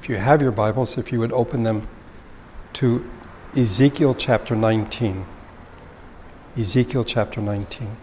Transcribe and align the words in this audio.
if 0.00 0.08
you 0.08 0.16
have 0.16 0.40
your 0.40 0.52
Bibles, 0.52 0.96
if 0.96 1.10
you 1.10 1.18
would 1.18 1.32
open 1.32 1.64
them 1.64 1.88
to 2.74 3.04
Ezekiel 3.56 4.14
chapter 4.14 4.54
19. 4.54 5.26
Ezekiel 6.56 7.02
chapter 7.02 7.40
19. 7.40 7.96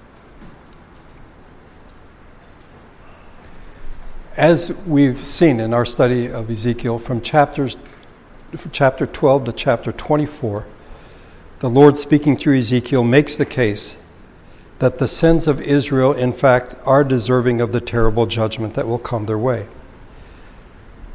As 4.35 4.73
we've 4.85 5.25
seen 5.25 5.61
in 5.61 5.73
our 5.73 5.85
study 5.85 6.27
of 6.27 6.51
Ezekiel 6.51 6.99
from 6.99 7.21
chapters 7.21 7.77
from 8.57 8.71
chapter 8.71 9.05
12 9.05 9.45
to 9.45 9.53
chapter 9.53 9.91
24, 9.93 10.65
the 11.59 11.69
Lord 11.69 11.95
speaking 11.97 12.35
through 12.35 12.59
Ezekiel 12.59 13.03
makes 13.05 13.37
the 13.37 13.45
case 13.45 13.95
that 14.79 14.97
the 14.97 15.07
sins 15.07 15.47
of 15.47 15.61
Israel 15.61 16.11
in 16.11 16.33
fact 16.33 16.75
are 16.85 17.05
deserving 17.05 17.61
of 17.61 17.71
the 17.71 17.81
terrible 17.81 18.25
judgment 18.25 18.73
that 18.73 18.87
will 18.87 18.99
come 18.99 19.25
their 19.25 19.37
way. 19.37 19.67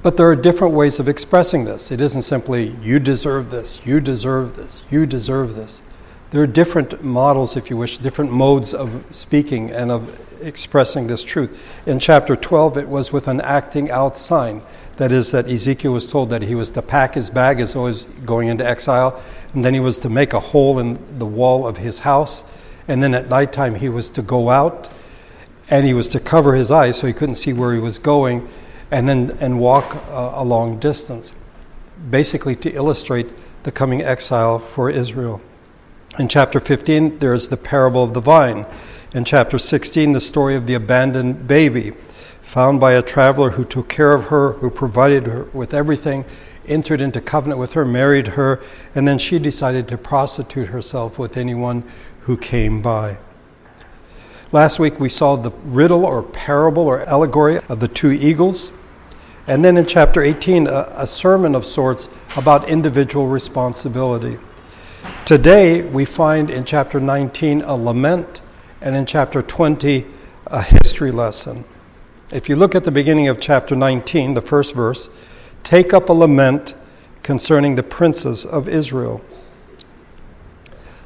But 0.02 0.16
there 0.16 0.30
are 0.30 0.36
different 0.36 0.74
ways 0.74 0.98
of 0.98 1.08
expressing 1.08 1.64
this. 1.64 1.90
It 1.90 2.00
isn't 2.00 2.22
simply, 2.22 2.74
you 2.82 2.98
deserve 2.98 3.50
this, 3.50 3.84
you 3.84 4.00
deserve 4.00 4.56
this, 4.56 4.82
you 4.90 5.04
deserve 5.04 5.54
this. 5.54 5.82
There 6.30 6.42
are 6.42 6.46
different 6.46 7.04
models, 7.04 7.56
if 7.56 7.68
you 7.68 7.76
wish, 7.76 7.98
different 7.98 8.32
modes 8.32 8.72
of 8.72 9.04
speaking 9.10 9.70
and 9.70 9.90
of 9.90 10.42
expressing 10.42 11.06
this 11.06 11.22
truth. 11.22 11.50
In 11.86 11.98
chapter 11.98 12.34
12, 12.34 12.78
it 12.78 12.88
was 12.88 13.12
with 13.12 13.28
an 13.28 13.42
acting 13.42 13.90
out 13.90 14.16
sign. 14.16 14.62
That 14.96 15.12
is, 15.12 15.32
that 15.32 15.50
Ezekiel 15.50 15.92
was 15.92 16.06
told 16.06 16.30
that 16.30 16.42
he 16.42 16.54
was 16.54 16.70
to 16.70 16.82
pack 16.82 17.14
his 17.14 17.28
bag 17.28 17.60
as 17.60 17.74
though 17.74 17.86
he 17.86 17.92
was 17.92 18.04
going 18.24 18.48
into 18.48 18.66
exile, 18.66 19.20
and 19.52 19.62
then 19.62 19.74
he 19.74 19.80
was 19.80 19.98
to 19.98 20.08
make 20.08 20.32
a 20.32 20.40
hole 20.40 20.78
in 20.78 21.18
the 21.18 21.26
wall 21.26 21.66
of 21.66 21.78
his 21.78 22.00
house, 22.00 22.42
and 22.88 23.02
then 23.02 23.14
at 23.14 23.28
nighttime 23.28 23.74
he 23.74 23.88
was 23.88 24.08
to 24.10 24.22
go 24.22 24.48
out, 24.48 24.90
and 25.68 25.86
he 25.86 25.92
was 25.92 26.08
to 26.10 26.20
cover 26.20 26.54
his 26.54 26.70
eyes 26.70 26.96
so 26.98 27.06
he 27.06 27.12
couldn't 27.12 27.34
see 27.34 27.52
where 27.52 27.74
he 27.74 27.80
was 27.80 27.98
going 27.98 28.48
and 28.90 29.08
then 29.08 29.36
and 29.40 29.60
walk 29.60 29.94
uh, 29.94 30.32
a 30.34 30.44
long 30.44 30.78
distance, 30.78 31.32
basically 32.10 32.56
to 32.56 32.72
illustrate 32.72 33.28
the 33.62 33.72
coming 33.72 34.02
exile 34.02 34.58
for 34.58 34.90
Israel. 34.90 35.40
In 36.18 36.28
chapter 36.28 36.60
15, 36.60 37.18
there's 37.20 37.48
the 37.48 37.56
parable 37.56 38.02
of 38.02 38.14
the 38.14 38.20
vine. 38.20 38.66
In 39.12 39.24
chapter 39.24 39.58
16, 39.58 40.12
the 40.12 40.20
story 40.20 40.56
of 40.56 40.66
the 40.66 40.74
abandoned 40.74 41.46
baby, 41.46 41.92
found 42.42 42.80
by 42.80 42.92
a 42.92 43.02
traveler 43.02 43.50
who 43.50 43.64
took 43.64 43.88
care 43.88 44.12
of 44.12 44.24
her, 44.24 44.54
who 44.54 44.70
provided 44.70 45.26
her 45.26 45.44
with 45.52 45.72
everything, 45.72 46.24
entered 46.66 47.00
into 47.00 47.20
covenant 47.20 47.60
with 47.60 47.72
her, 47.74 47.84
married 47.84 48.28
her, 48.28 48.60
and 48.94 49.06
then 49.06 49.18
she 49.18 49.38
decided 49.38 49.88
to 49.88 49.98
prostitute 49.98 50.68
herself 50.68 51.18
with 51.18 51.36
anyone 51.36 51.84
who 52.22 52.36
came 52.36 52.82
by. 52.82 53.18
Last 54.52 54.80
week 54.80 54.98
we 54.98 55.08
saw 55.08 55.36
the 55.36 55.52
riddle 55.64 56.04
or 56.04 56.22
parable 56.22 56.82
or 56.84 57.02
allegory 57.02 57.58
of 57.68 57.78
the 57.78 57.88
two 57.88 58.10
eagles. 58.10 58.72
And 59.46 59.64
then 59.64 59.76
in 59.76 59.86
chapter 59.86 60.22
18, 60.22 60.66
a, 60.66 60.92
a 60.94 61.06
sermon 61.06 61.54
of 61.54 61.64
sorts 61.64 62.08
about 62.36 62.68
individual 62.68 63.26
responsibility. 63.26 64.38
Today, 65.24 65.82
we 65.82 66.04
find 66.04 66.50
in 66.50 66.64
chapter 66.64 67.00
19 67.00 67.62
a 67.62 67.74
lament, 67.74 68.40
and 68.80 68.94
in 68.94 69.06
chapter 69.06 69.42
20, 69.42 70.06
a 70.46 70.62
history 70.62 71.10
lesson. 71.10 71.64
If 72.32 72.48
you 72.48 72.56
look 72.56 72.74
at 72.74 72.84
the 72.84 72.90
beginning 72.90 73.28
of 73.28 73.40
chapter 73.40 73.74
19, 73.74 74.34
the 74.34 74.42
first 74.42 74.74
verse, 74.74 75.08
take 75.62 75.92
up 75.94 76.08
a 76.08 76.12
lament 76.12 76.74
concerning 77.22 77.76
the 77.76 77.82
princes 77.82 78.44
of 78.44 78.68
Israel. 78.68 79.20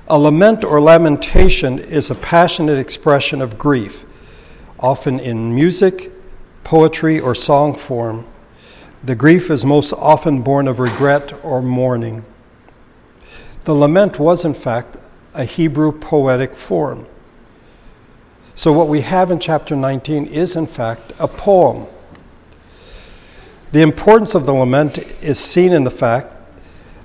A 0.08 0.18
lament 0.18 0.64
or 0.64 0.80
lamentation 0.80 1.78
is 1.78 2.10
a 2.10 2.14
passionate 2.14 2.78
expression 2.78 3.40
of 3.40 3.58
grief, 3.58 4.04
often 4.78 5.18
in 5.18 5.54
music, 5.54 6.10
poetry, 6.64 7.20
or 7.20 7.34
song 7.34 7.74
form. 7.74 8.26
The 9.04 9.14
grief 9.14 9.50
is 9.50 9.64
most 9.64 9.92
often 9.92 10.42
born 10.42 10.66
of 10.66 10.78
regret 10.78 11.32
or 11.44 11.60
mourning. 11.60 12.24
The 13.64 13.74
lament 13.74 14.18
was, 14.18 14.44
in 14.44 14.54
fact, 14.54 14.96
a 15.34 15.44
Hebrew 15.44 15.92
poetic 15.92 16.54
form. 16.54 17.06
So, 18.54 18.72
what 18.72 18.88
we 18.88 19.02
have 19.02 19.30
in 19.30 19.40
chapter 19.40 19.76
19 19.76 20.26
is, 20.26 20.56
in 20.56 20.66
fact, 20.66 21.12
a 21.18 21.28
poem. 21.28 21.86
The 23.72 23.82
importance 23.82 24.34
of 24.34 24.46
the 24.46 24.52
lament 24.52 24.98
is 24.98 25.38
seen 25.40 25.72
in 25.72 25.84
the 25.84 25.90
fact 25.90 26.34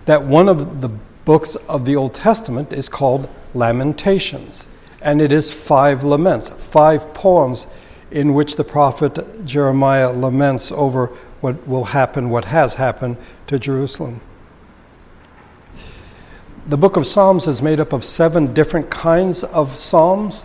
that 0.06 0.24
one 0.24 0.48
of 0.48 0.82
the 0.82 0.90
books 1.26 1.56
of 1.68 1.86
the 1.86 1.96
Old 1.96 2.14
Testament 2.14 2.72
is 2.72 2.88
called 2.88 3.28
Lamentations, 3.54 4.66
and 5.02 5.22
it 5.22 5.34
is 5.34 5.52
five 5.52 6.04
laments, 6.04 6.48
five 6.48 7.14
poems 7.14 7.66
in 8.12 8.34
which 8.34 8.56
the 8.56 8.64
prophet 8.64 9.46
Jeremiah 9.46 10.12
laments 10.12 10.72
over 10.72 11.08
what 11.42 11.68
will 11.68 11.86
happen, 11.86 12.30
what 12.30 12.46
has 12.46 12.76
happened 12.76 13.18
to 13.48 13.60
Jerusalem. 13.60 14.22
The 16.68 16.78
book 16.78 16.98
of 16.98 17.08
Psalms 17.08 17.48
is 17.48 17.62
made 17.62 17.80
up 17.80 17.94
of 17.94 18.04
seven 18.04 18.54
different 18.54 18.90
kinds 18.90 19.44
of 19.44 19.76
psalms. 19.76 20.44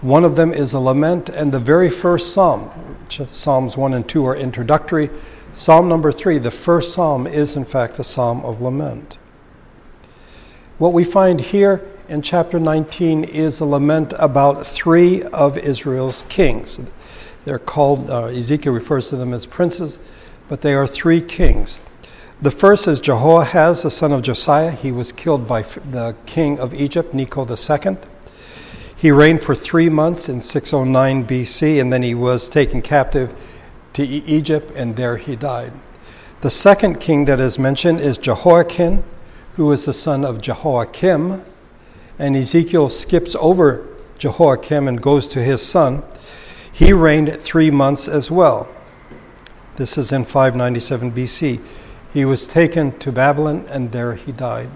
One 0.00 0.24
of 0.24 0.36
them 0.36 0.52
is 0.52 0.72
a 0.72 0.80
lament, 0.80 1.28
and 1.28 1.52
the 1.52 1.60
very 1.60 1.90
first 1.90 2.32
psalm, 2.32 2.70
Psalms 3.08 3.76
1 3.76 3.94
and 3.94 4.08
2 4.08 4.26
are 4.26 4.36
introductory. 4.36 5.10
Psalm 5.54 5.88
number 5.88 6.12
3, 6.12 6.38
the 6.38 6.50
first 6.50 6.94
psalm, 6.94 7.26
is 7.26 7.56
in 7.56 7.64
fact 7.64 7.98
a 7.98 8.04
psalm 8.04 8.44
of 8.44 8.60
lament. 8.60 9.18
What 10.78 10.92
we 10.92 11.04
find 11.04 11.40
here 11.40 11.84
in 12.08 12.22
chapter 12.22 12.58
19 12.58 13.22
is 13.22 13.60
a 13.60 13.66
lament 13.66 14.14
about 14.18 14.66
three 14.66 15.22
of 15.24 15.58
Israel's 15.58 16.24
kings. 16.30 16.80
They're 17.44 17.58
called, 17.58 18.08
uh, 18.08 18.26
Ezekiel 18.26 18.72
refers 18.72 19.10
to 19.10 19.16
them 19.16 19.34
as 19.34 19.44
princes, 19.44 19.98
but 20.48 20.62
they 20.62 20.72
are 20.72 20.86
three 20.86 21.20
kings. 21.20 21.78
The 22.40 22.50
first 22.50 22.88
is 22.88 23.00
Jehoahaz, 23.00 23.82
the 23.82 23.90
son 23.90 24.12
of 24.12 24.22
Josiah. 24.22 24.70
He 24.70 24.90
was 24.90 25.12
killed 25.12 25.46
by 25.46 25.62
the 25.62 26.16
king 26.24 26.58
of 26.58 26.72
Egypt, 26.72 27.12
Necho 27.12 27.46
II. 27.46 27.98
He 28.96 29.10
reigned 29.10 29.42
for 29.42 29.54
three 29.54 29.90
months 29.90 30.30
in 30.30 30.40
609 30.40 31.26
BC, 31.26 31.78
and 31.78 31.92
then 31.92 32.02
he 32.02 32.14
was 32.14 32.48
taken 32.48 32.80
captive 32.80 33.34
to 33.92 34.02
Egypt, 34.02 34.72
and 34.74 34.96
there 34.96 35.18
he 35.18 35.36
died. 35.36 35.72
The 36.40 36.50
second 36.50 37.00
king 37.00 37.26
that 37.26 37.38
is 37.38 37.58
mentioned 37.58 38.00
is 38.00 38.16
Jehoiachin, 38.16 39.04
who 39.56 39.70
is 39.72 39.84
the 39.84 39.92
son 39.92 40.24
of 40.24 40.40
Jehoiakim, 40.40 41.44
and 42.18 42.36
Ezekiel 42.36 42.90
skips 42.90 43.36
over 43.38 43.86
Jehoiakim 44.18 44.88
and 44.88 45.00
goes 45.00 45.28
to 45.28 45.42
his 45.42 45.62
son. 45.62 46.02
He 46.72 46.92
reigned 46.92 47.40
three 47.40 47.70
months 47.70 48.08
as 48.08 48.30
well. 48.30 48.68
This 49.76 49.96
is 49.96 50.10
in 50.10 50.24
597 50.24 51.12
BC. 51.12 51.60
He 52.12 52.24
was 52.24 52.48
taken 52.48 52.98
to 52.98 53.12
Babylon, 53.12 53.64
and 53.68 53.92
there 53.92 54.14
he 54.14 54.32
died. 54.32 54.70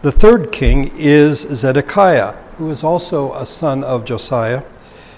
The 0.00 0.12
third 0.12 0.52
king 0.52 0.90
is 0.94 1.40
Zedekiah, 1.40 2.32
who 2.56 2.70
is 2.70 2.82
also 2.84 3.34
a 3.34 3.44
son 3.44 3.84
of 3.84 4.04
Josiah. 4.04 4.62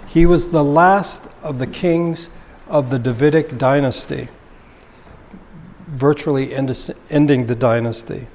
He 0.08 0.26
was 0.26 0.50
the 0.50 0.64
last 0.64 1.22
of 1.42 1.58
the 1.58 1.66
kings 1.66 2.30
of 2.66 2.90
the 2.90 2.98
Davidic 2.98 3.58
dynasty, 3.58 4.28
virtually 5.86 6.54
ending 6.54 7.46
the 7.46 7.54
dynasty. 7.54 8.26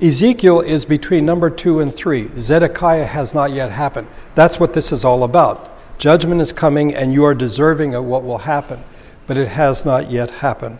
Ezekiel 0.00 0.60
is 0.60 0.84
between 0.84 1.26
number 1.26 1.50
two 1.50 1.80
and 1.80 1.92
three. 1.92 2.28
Zedekiah 2.38 3.06
has 3.06 3.34
not 3.34 3.50
yet 3.50 3.72
happened. 3.72 4.06
That's 4.36 4.60
what 4.60 4.72
this 4.72 4.92
is 4.92 5.04
all 5.04 5.24
about. 5.24 5.76
Judgment 5.98 6.40
is 6.40 6.52
coming, 6.52 6.94
and 6.94 7.12
you 7.12 7.24
are 7.24 7.34
deserving 7.34 7.94
of 7.94 8.04
what 8.04 8.22
will 8.22 8.38
happen, 8.38 8.84
but 9.26 9.36
it 9.36 9.48
has 9.48 9.84
not 9.84 10.08
yet 10.08 10.30
happened. 10.30 10.78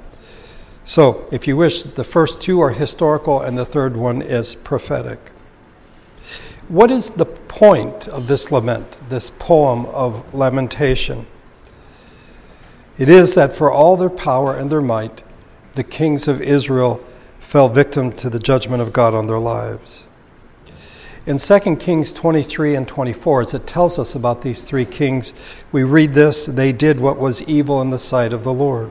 So, 0.85 1.27
if 1.33 1.49
you 1.49 1.57
wish, 1.57 1.83
the 1.83 2.05
first 2.05 2.41
two 2.41 2.61
are 2.61 2.71
historical, 2.71 3.43
and 3.43 3.59
the 3.59 3.65
third 3.65 3.97
one 3.97 4.23
is 4.23 4.55
prophetic. 4.55 5.33
What 6.69 6.93
is 6.93 7.11
the 7.11 7.27
point 7.27 8.07
of 8.07 8.29
this 8.29 8.53
lament, 8.53 8.97
this 9.09 9.31
poem 9.31 9.87
of 9.87 10.33
lamentation? 10.33 11.27
It 12.97 13.09
is 13.09 13.35
that 13.35 13.57
for 13.57 13.71
all 13.71 13.97
their 13.97 14.11
power 14.11 14.55
and 14.55 14.71
their 14.71 14.81
might, 14.81 15.25
the 15.75 15.85
kings 15.85 16.29
of 16.29 16.41
Israel 16.41 17.05
fell 17.49 17.71
victim 17.71 18.13
to 18.13 18.29
the 18.29 18.39
judgment 18.39 18.83
of 18.83 18.93
God 18.93 19.15
on 19.15 19.27
their 19.27 19.39
lives. 19.39 20.05
In 21.25 21.39
2 21.39 21.77
Kings 21.77 22.13
23 22.13 22.75
and 22.75 22.87
24, 22.87 23.41
as 23.41 23.55
it 23.55 23.67
tells 23.67 23.99
us 23.99 24.15
about 24.15 24.43
these 24.43 24.65
three 24.65 24.85
kings, 24.85 25.33
we 25.73 25.83
read 25.83 26.13
this 26.13 26.45
they 26.45 26.73
did 26.73 27.01
what 27.01 27.19
was 27.19 27.41
evil 27.45 27.81
in 27.81 27.89
the 27.89 27.99
sight 27.99 28.35
of 28.35 28.45
the 28.45 28.53
Lord. 28.53 28.91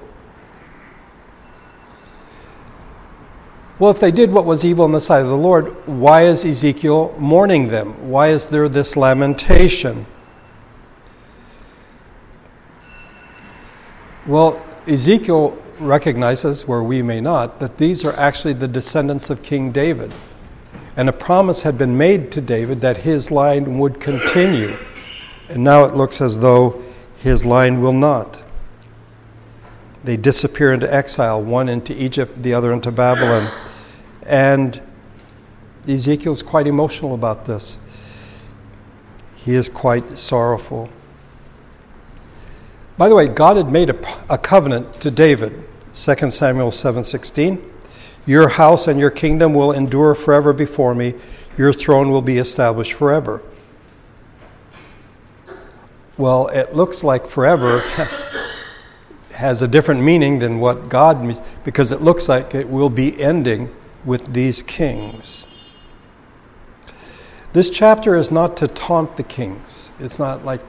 Well, 3.77 3.91
if 3.91 3.99
they 3.99 4.09
did 4.09 4.31
what 4.31 4.45
was 4.45 4.65
evil 4.65 4.85
in 4.85 4.91
the 4.91 5.01
sight 5.01 5.21
of 5.21 5.27
the 5.27 5.37
Lord, 5.37 5.67
why 5.87 6.25
is 6.25 6.43
Ezekiel 6.43 7.13
mourning 7.19 7.67
them? 7.67 8.09
Why 8.09 8.29
is 8.29 8.47
there 8.47 8.67
this 8.67 8.97
lamentation? 8.97 10.07
Well, 14.25 14.65
Ezekiel 14.87 15.55
recognizes, 15.79 16.67
where 16.67 16.83
we 16.83 17.01
may 17.01 17.21
not, 17.21 17.59
that 17.59 17.77
these 17.77 18.03
are 18.03 18.13
actually 18.13 18.53
the 18.53 18.67
descendants 18.67 19.29
of 19.29 19.43
King 19.43 19.71
David. 19.71 20.13
And 20.95 21.09
a 21.09 21.13
promise 21.13 21.61
had 21.61 21.77
been 21.77 21.97
made 21.97 22.31
to 22.31 22.41
David 22.41 22.81
that 22.81 22.97
his 22.97 23.29
line 23.29 23.77
would 23.77 23.99
continue. 23.99 24.77
And 25.49 25.63
now 25.63 25.85
it 25.85 25.93
looks 25.93 26.21
as 26.21 26.39
though 26.39 26.83
his 27.17 27.45
line 27.45 27.81
will 27.81 27.93
not. 27.93 28.41
They 30.03 30.17
disappear 30.17 30.73
into 30.73 30.91
exile, 30.91 31.41
one 31.41 31.69
into 31.69 31.93
Egypt, 31.93 32.41
the 32.41 32.53
other 32.53 32.71
into 32.71 32.91
Babylon. 32.91 33.51
And 34.23 34.81
Ezekiel's 35.87 36.41
quite 36.41 36.67
emotional 36.67 37.13
about 37.13 37.45
this. 37.45 37.77
He 39.35 39.53
is 39.53 39.69
quite 39.69 40.17
sorrowful. 40.17 40.89
By 42.97 43.09
the 43.09 43.15
way, 43.15 43.27
God 43.27 43.57
had 43.57 43.71
made 43.71 43.89
a, 43.89 44.33
a 44.33 44.37
covenant 44.37 44.99
to 45.01 45.11
David, 45.11 45.66
2 45.97 46.31
Samuel 46.31 46.71
7:16. 46.71 47.59
Your 48.27 48.49
house 48.49 48.87
and 48.87 48.99
your 48.99 49.09
kingdom 49.09 49.53
will 49.53 49.71
endure 49.71 50.13
forever 50.13 50.53
before 50.53 50.93
me. 50.93 51.15
Your 51.57 51.73
throne 51.73 52.11
will 52.11 52.21
be 52.21 52.37
established 52.37 52.93
forever. 52.93 53.41
Well, 56.17 56.47
it 56.47 56.75
looks 56.75 57.03
like 57.03 57.27
forever 57.27 57.79
has 59.31 59.61
a 59.61 59.67
different 59.67 60.01
meaning 60.01 60.39
than 60.39 60.59
what 60.59 60.87
God 60.87 61.23
means 61.23 61.41
because 61.63 61.91
it 61.91 62.01
looks 62.01 62.29
like 62.29 62.53
it 62.53 62.69
will 62.69 62.89
be 62.89 63.19
ending 63.19 63.73
with 64.05 64.33
these 64.33 64.61
kings. 64.61 65.45
This 67.53 67.69
chapter 67.71 68.15
is 68.17 68.29
not 68.29 68.55
to 68.57 68.67
taunt 68.67 69.17
the 69.17 69.23
kings. 69.23 69.89
It's 69.99 70.19
not 70.19 70.45
like, 70.45 70.61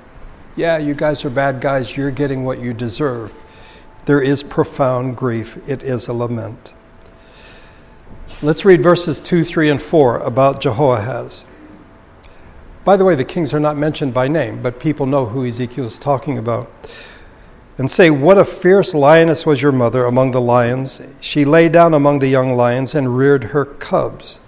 yeah, 0.56 0.78
you 0.78 0.94
guys 0.94 1.24
are 1.24 1.30
bad 1.30 1.60
guys, 1.60 1.96
you're 1.96 2.10
getting 2.10 2.44
what 2.44 2.60
you 2.60 2.72
deserve. 2.72 3.32
There 4.08 4.22
is 4.22 4.42
profound 4.42 5.18
grief, 5.18 5.58
it 5.68 5.82
is 5.82 6.08
a 6.08 6.14
lament. 6.14 6.72
Let's 8.40 8.64
read 8.64 8.82
verses 8.82 9.20
2, 9.20 9.44
3, 9.44 9.68
and 9.68 9.82
4 9.82 10.20
about 10.20 10.62
Jehoahaz. 10.62 11.44
By 12.86 12.96
the 12.96 13.04
way, 13.04 13.16
the 13.16 13.24
kings 13.26 13.52
are 13.52 13.60
not 13.60 13.76
mentioned 13.76 14.14
by 14.14 14.26
name, 14.26 14.62
but 14.62 14.80
people 14.80 15.04
know 15.04 15.26
who 15.26 15.44
Ezekiel 15.44 15.84
is 15.84 15.98
talking 15.98 16.38
about. 16.38 16.72
And 17.76 17.90
say, 17.90 18.08
What 18.08 18.38
a 18.38 18.46
fierce 18.46 18.94
lioness 18.94 19.44
was 19.44 19.60
your 19.60 19.72
mother 19.72 20.06
among 20.06 20.30
the 20.30 20.40
lions! 20.40 21.02
She 21.20 21.44
lay 21.44 21.68
down 21.68 21.92
among 21.92 22.20
the 22.20 22.28
young 22.28 22.56
lions 22.56 22.94
and 22.94 23.14
reared 23.18 23.44
her 23.44 23.66
cubs. 23.66 24.38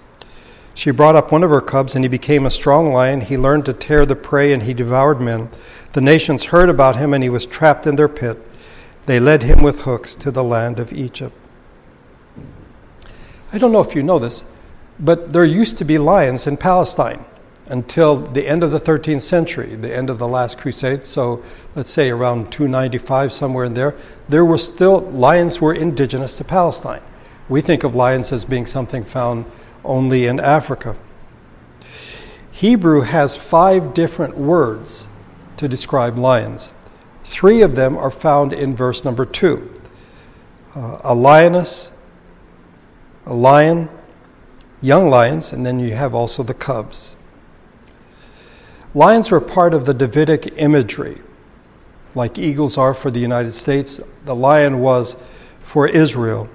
She 0.73 0.91
brought 0.91 1.17
up 1.17 1.31
one 1.31 1.45
of 1.45 1.51
her 1.51 1.61
cubs, 1.61 1.95
and 1.95 2.03
he 2.03 2.09
became 2.09 2.47
a 2.47 2.51
strong 2.51 2.95
lion. 2.95 3.21
He 3.21 3.37
learned 3.37 3.67
to 3.67 3.75
tear 3.75 4.07
the 4.07 4.17
prey, 4.17 4.55
and 4.55 4.63
he 4.63 4.73
devoured 4.73 5.21
men. 5.21 5.51
The 5.93 6.01
nations 6.01 6.45
heard 6.45 6.71
about 6.71 6.97
him, 6.97 7.13
and 7.13 7.23
he 7.23 7.29
was 7.29 7.45
trapped 7.45 7.87
in 7.87 7.97
their 7.97 8.09
pit. 8.09 8.47
They 9.07 9.21
led 9.21 9.43
him 9.43 9.63
with 9.63 9.83
hooks 9.83 10.15
to 10.17 10.31
the 10.31 10.45
land 10.45 10.79
of 10.79 10.93
Egypt. 10.93 11.35
I 13.53 13.59
don't 13.59 13.73
know 13.73 13.81
if 13.81 13.95
you 13.95 14.03
know 14.03 14.19
this, 14.19 14.45
but 14.99 15.33
there 15.33 15.45
used 15.45 15.79
to 15.79 15.85
be 15.85 15.99
lions 15.99 16.47
in 16.47 16.57
Palestine 16.57 17.25
until 17.67 18.17
the 18.17 18.47
end 18.47 18.63
of 18.63 18.73
the 18.73 18.81
13th 18.81 19.23
century, 19.23 19.75
the 19.77 19.95
end 19.95 20.11
of 20.11 20.19
the 20.19 20.29
last 20.29 20.59
crusade. 20.59 21.05
So 21.05 21.43
let's 21.75 21.91
say 21.91 22.11
around 22.11 22.51
295, 22.53 23.33
somewhere 23.33 23.65
in 23.65 23.75
there, 23.75 23.95
there 24.29 24.45
were 24.45 24.59
still 24.59 25.01
lions 25.01 25.61
were 25.61 25.73
indigenous 25.73 26.37
to 26.37 26.45
Palestine. 26.45 27.03
We 27.49 27.61
think 27.61 27.85
of 27.85 27.95
lions 27.95 28.33
as 28.33 28.45
being 28.45 28.67
something 28.67 29.05
found 29.05 29.45
only 29.85 30.27
in 30.27 30.39
Africa. 30.41 30.97
Hebrew 32.51 33.03
has 33.03 33.37
five 33.37 33.95
different 33.95 34.37
words 34.37 35.07
to 35.57 35.69
describe 35.69 36.19
lions. 36.19 36.73
Three 37.31 37.63
of 37.63 37.77
them 37.77 37.97
are 37.97 38.11
found 38.11 38.53
in 38.53 38.75
verse 38.75 39.05
number 39.05 39.25
two 39.25 39.73
uh, 40.75 40.99
a 41.05 41.15
lioness, 41.15 41.89
a 43.25 43.33
lion, 43.33 43.89
young 44.83 45.09
lions, 45.09 45.53
and 45.53 45.65
then 45.65 45.79
you 45.79 45.95
have 45.95 46.13
also 46.13 46.43
the 46.43 46.55
cubs. 46.55 47.15
Lions 48.95 49.31
were 49.31 49.41
part 49.41 49.75
of 49.75 49.87
the 49.87 49.95
Davidic 49.95 50.55
imagery. 50.57 51.23
Like 52.17 52.37
eagles 52.37 52.77
are 52.77 52.95
for 52.95 53.13
the 53.13 53.21
United 53.21 53.55
States, 53.55 54.01
the 54.25 54.35
lion 54.35 54.81
was 54.81 55.15
for 55.61 55.87
Israel. 55.87 56.49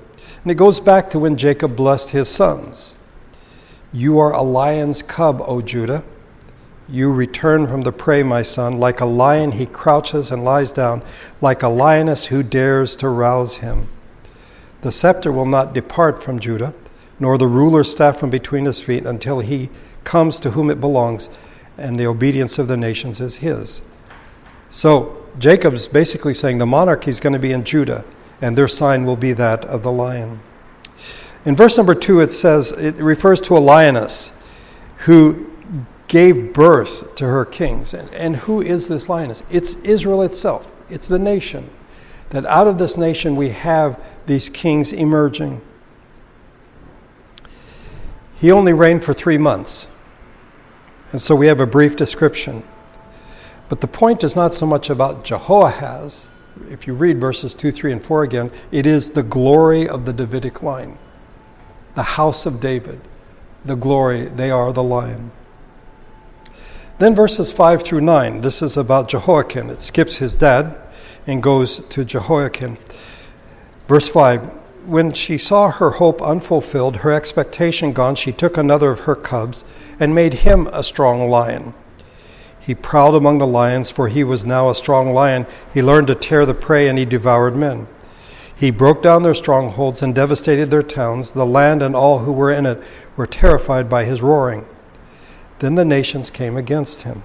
And 0.43 0.51
it 0.51 0.55
goes 0.55 0.81
back 0.81 1.09
to 1.11 1.19
when 1.19 1.37
Jacob 1.37 1.77
blessed 1.77 2.09
his 2.09 2.27
sons. 2.27 2.95
You 3.93 4.19
are 4.19 4.33
a 4.33 4.41
lion's 4.41 5.01
cub, 5.01 5.41
O 5.47 5.61
Judah. 5.61 6.03
You 6.87 7.11
return 7.11 7.67
from 7.67 7.81
the 7.81 7.91
prey, 7.91 8.21
my 8.23 8.43
son. 8.43 8.77
Like 8.77 9.01
a 9.01 9.05
lion, 9.05 9.53
he 9.53 9.65
crouches 9.65 10.31
and 10.31 10.43
lies 10.43 10.71
down, 10.71 11.01
like 11.41 11.63
a 11.63 11.69
lioness 11.69 12.25
who 12.25 12.43
dares 12.43 12.95
to 12.97 13.09
rouse 13.09 13.57
him. 13.57 13.87
The 14.81 14.91
scepter 14.91 15.31
will 15.31 15.47
not 15.47 15.73
depart 15.73 16.21
from 16.21 16.39
Judah, 16.39 16.73
nor 17.19 17.37
the 17.37 17.47
ruler's 17.47 17.91
staff 17.91 18.19
from 18.19 18.29
between 18.29 18.65
his 18.65 18.79
feet 18.79 19.05
until 19.05 19.39
he 19.39 19.69
comes 20.03 20.37
to 20.37 20.51
whom 20.51 20.69
it 20.69 20.79
belongs 20.79 21.29
and 21.77 21.99
the 21.99 22.07
obedience 22.07 22.57
of 22.59 22.67
the 22.67 22.77
nations 22.77 23.19
is 23.19 23.37
his. 23.37 23.81
So 24.71 25.25
Jacob's 25.39 25.87
basically 25.87 26.33
saying 26.33 26.57
the 26.57 26.65
monarchy 26.65 27.11
is 27.11 27.19
going 27.19 27.33
to 27.33 27.39
be 27.39 27.51
in 27.51 27.63
Judah, 27.63 28.05
and 28.41 28.57
their 28.57 28.67
sign 28.67 29.05
will 29.05 29.15
be 29.15 29.33
that 29.33 29.65
of 29.65 29.83
the 29.83 29.91
lion. 29.91 30.39
In 31.45 31.55
verse 31.55 31.77
number 31.77 31.95
two, 31.95 32.21
it 32.21 32.31
says, 32.31 32.71
it 32.71 32.95
refers 32.95 33.39
to 33.41 33.57
a 33.57 33.59
lioness 33.59 34.31
who 34.99 35.51
gave 36.15 36.53
birth 36.53 37.13
to 37.15 37.25
her 37.25 37.43
kings. 37.43 37.93
And, 37.93 38.09
and 38.13 38.37
who 38.37 38.61
is 38.61 38.87
this 38.87 39.09
lioness? 39.09 39.43
It's 39.49 39.73
Israel 39.83 40.21
itself, 40.21 40.65
it's 40.89 41.09
the 41.09 41.19
nation. 41.19 41.69
That 42.29 42.45
out 42.45 42.67
of 42.67 42.77
this 42.77 42.95
nation 42.95 43.35
we 43.35 43.49
have 43.49 44.01
these 44.25 44.47
kings 44.47 44.93
emerging. 44.93 45.59
He 48.39 48.49
only 48.49 48.71
reigned 48.71 49.03
for 49.03 49.13
three 49.13 49.37
months. 49.37 49.89
And 51.11 51.21
so 51.21 51.35
we 51.35 51.47
have 51.47 51.59
a 51.59 51.67
brief 51.67 51.97
description. 51.97 52.63
But 53.67 53.81
the 53.81 53.87
point 53.87 54.23
is 54.23 54.37
not 54.37 54.53
so 54.53 54.65
much 54.65 54.89
about 54.89 55.25
Jehoahaz. 55.25 56.29
If 56.69 56.87
you 56.87 56.93
read 56.93 57.19
verses 57.19 57.53
2, 57.53 57.73
3, 57.73 57.91
and 57.91 58.05
4 58.05 58.23
again, 58.23 58.51
it 58.71 58.87
is 58.87 59.11
the 59.11 59.23
glory 59.23 59.85
of 59.85 60.05
the 60.05 60.13
Davidic 60.13 60.63
line, 60.63 60.97
the 61.95 62.03
house 62.03 62.45
of 62.45 62.61
David. 62.61 63.01
The 63.65 63.75
glory, 63.75 64.27
they 64.27 64.49
are 64.49 64.71
the 64.71 64.81
lion. 64.81 65.33
Then 66.97 67.13
verses 67.13 67.51
5 67.51 67.83
through 67.83 68.01
9, 68.01 68.41
this 68.41 68.61
is 68.61 68.77
about 68.77 69.09
Jehoiachin. 69.09 69.69
It 69.69 69.81
skips 69.81 70.17
his 70.17 70.37
dad 70.37 70.77
and 71.27 71.43
goes 71.43 71.79
to 71.79 72.05
Jehoiachin. 72.05 72.77
Verse 73.89 74.07
5 74.07 74.43
When 74.85 75.11
she 75.11 75.37
saw 75.37 75.71
her 75.71 75.91
hope 75.91 76.21
unfulfilled, 76.21 76.97
her 76.97 77.11
expectation 77.11 77.91
gone, 77.91 78.15
she 78.15 78.31
took 78.31 78.55
another 78.55 78.91
of 78.91 79.01
her 79.01 79.15
cubs 79.15 79.65
and 79.99 80.15
made 80.15 80.35
him 80.45 80.67
a 80.67 80.83
strong 80.83 81.29
lion. 81.29 81.73
He 82.61 82.73
prowled 82.73 83.15
among 83.15 83.39
the 83.39 83.47
lions, 83.47 83.91
for 83.91 84.07
he 84.07 84.23
was 84.23 84.45
now 84.45 84.69
a 84.69 84.75
strong 84.75 85.13
lion. 85.13 85.47
He 85.73 85.83
learned 85.83 86.07
to 86.07 86.15
tear 86.15 86.45
the 86.45 86.53
prey, 86.53 86.87
and 86.87 86.97
he 86.97 87.03
devoured 87.03 87.57
men. 87.57 87.87
He 88.55 88.71
broke 88.71 89.03
down 89.03 89.23
their 89.23 89.33
strongholds 89.33 90.01
and 90.01 90.15
devastated 90.15 90.71
their 90.71 90.81
towns. 90.81 91.31
The 91.31 91.45
land 91.45 91.81
and 91.81 91.93
all 91.93 92.19
who 92.19 92.31
were 92.31 92.51
in 92.51 92.65
it 92.65 92.81
were 93.17 93.27
terrified 93.27 93.89
by 93.89 94.05
his 94.05 94.21
roaring. 94.21 94.65
Then 95.59 95.75
the 95.75 95.85
nations 95.85 96.29
came 96.29 96.57
against 96.57 97.03
him. 97.03 97.23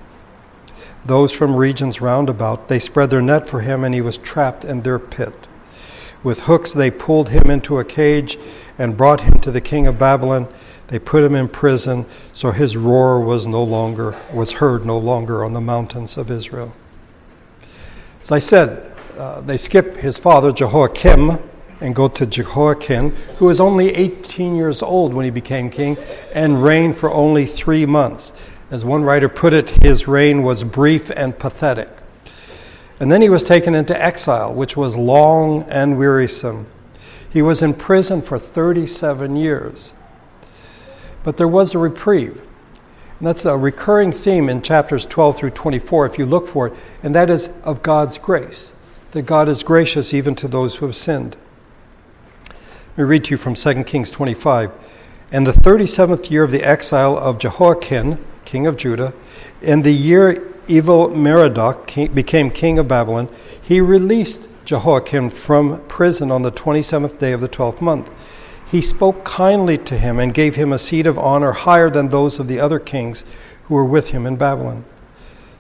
Those 1.05 1.33
from 1.33 1.57
regions 1.57 2.01
round 2.01 2.29
about, 2.29 2.69
they 2.69 2.79
spread 2.79 3.11
their 3.11 3.23
net 3.23 3.49
for 3.49 3.61
him, 3.61 3.85
and 3.85 3.95
he 3.95 4.01
was 4.01 4.17
trapped 4.17 4.65
in 4.65 4.83
their 4.83 4.99
pit. 4.99 5.49
With 6.23 6.41
hooks 6.41 6.73
they 6.73 6.91
pulled 6.91 7.31
him 7.31 7.51
into 7.51 7.79
a 7.79 7.85
cage 7.85 8.39
and 8.79 8.97
brought 8.97 9.23
him 9.23 9.41
to 9.41 9.51
the 9.51 9.61
king 9.61 9.87
of 9.87 9.99
Babylon 9.99 10.49
they 10.91 10.99
put 10.99 11.23
him 11.23 11.37
in 11.37 11.47
prison, 11.47 12.05
so 12.33 12.51
his 12.51 12.77
roar 12.77 13.21
was 13.21 13.47
no 13.47 13.63
longer 13.63 14.17
was 14.35 14.55
heard 14.55 14.85
no 14.85 14.99
longer 14.99 15.45
on 15.45 15.53
the 15.53 15.61
mountains 15.61 16.17
of 16.17 16.33
Israel. 16.33 16.75
As 18.25 18.33
I 18.33 18.41
said, 18.41 18.93
uh, 19.17 19.41
they 19.41 19.57
skip 19.57 19.99
his 19.99 20.19
father 20.19 20.51
Jehoiakim 20.51 21.39
and 21.81 21.95
go 21.95 22.09
to 22.09 22.27
Jehoiachin, 22.27 23.11
who 23.39 23.47
was 23.47 23.61
only 23.61 23.95
18 23.95 24.55
years 24.55 24.83
old 24.83 25.15
when 25.15 25.25
he 25.25 25.31
became 25.31 25.71
king 25.71 25.97
and 26.35 26.63
reigned 26.63 26.99
for 26.99 27.11
only 27.11 27.47
three 27.47 27.87
months. 27.87 28.33
As 28.71 28.85
one 28.85 29.03
writer 29.03 29.29
put 29.29 29.55
it, 29.55 29.71
his 29.83 30.07
reign 30.07 30.43
was 30.43 30.63
brief 30.63 31.11
and 31.11 31.39
pathetic. 31.39 31.91
And 33.01 33.11
then 33.11 33.23
he 33.23 33.31
was 33.31 33.43
taken 33.43 33.75
into 33.75 34.01
exile, 34.01 34.53
which 34.53 34.77
was 34.77 34.95
long 34.95 35.63
and 35.63 35.99
wearisome. 35.99 36.67
He 37.31 37.41
was 37.41 37.63
in 37.63 37.75
prison 37.75 38.21
for 38.21 38.39
37 38.39 39.37
years. 39.37 39.95
But 41.25 41.37
there 41.37 41.49
was 41.49 41.75
a 41.75 41.79
reprieve. 41.79 42.41
And 43.19 43.27
that's 43.27 43.45
a 43.45 43.57
recurring 43.57 44.13
theme 44.13 44.49
in 44.49 44.63
chapters 44.63 45.07
12 45.07 45.39
through 45.39 45.51
24, 45.51 46.07
if 46.07 46.19
you 46.19 46.27
look 46.27 46.49
for 46.49 46.69
it, 46.69 46.75
and 47.03 47.15
that 47.15 47.31
is 47.31 47.51
of 47.65 47.83
God's 47.83 48.19
grace, 48.19 48.73
that 49.13 49.23
God 49.23 49.49
is 49.49 49.63
gracious 49.63 50.15
even 50.15 50.35
to 50.37 50.49
those 50.49 50.77
who 50.77 50.87
have 50.87 50.97
sinned. 50.97 51.37
Let 52.91 52.99
me 52.99 53.05
read 53.05 53.25
to 53.25 53.31
you 53.33 53.37
from 53.37 53.55
2 53.55 53.85
Kings 53.85 54.11
25. 54.11 54.73
And 55.33 55.47
the 55.47 55.53
37th 55.53 56.31
year 56.31 56.43
of 56.45 56.51
the 56.51 56.63
exile 56.63 57.17
of 57.17 57.39
Jehoiachin, 57.39 58.19
king 58.45 58.67
of 58.67 58.77
Judah, 58.77 59.13
in 59.63 59.83
the 59.83 59.93
year 59.93 60.47
Evil 60.67 61.09
Merodach 61.09 62.15
became 62.15 62.51
king 62.51 62.79
of 62.79 62.89
Babylon, 62.89 63.29
he 63.61 63.81
released 63.81 64.49
Jehoiachin 64.65 65.31
from 65.31 65.81
prison 65.89 66.31
on 66.31 66.43
the 66.43 66.53
27th 66.53 67.19
day 67.19 67.33
of 67.33 67.41
the 67.41 67.49
12th 67.49 67.81
month 67.81 68.11
he 68.71 68.81
spoke 68.81 69.25
kindly 69.25 69.77
to 69.77 69.99
him 69.99 70.21
and 70.21 70.33
gave 70.33 70.55
him 70.55 70.73
a 70.73 70.79
seat 70.79 71.05
of 71.05 71.19
honor 71.19 71.53
higher 71.53 71.91
than 71.91 72.09
those 72.09 72.39
of 72.39 72.47
the 72.47 72.61
other 72.61 72.79
kings 72.79 73.25
who 73.65 73.75
were 73.75 73.85
with 73.85 74.11
him 74.11 74.27
in 74.27 74.37
Babylon. 74.37 74.85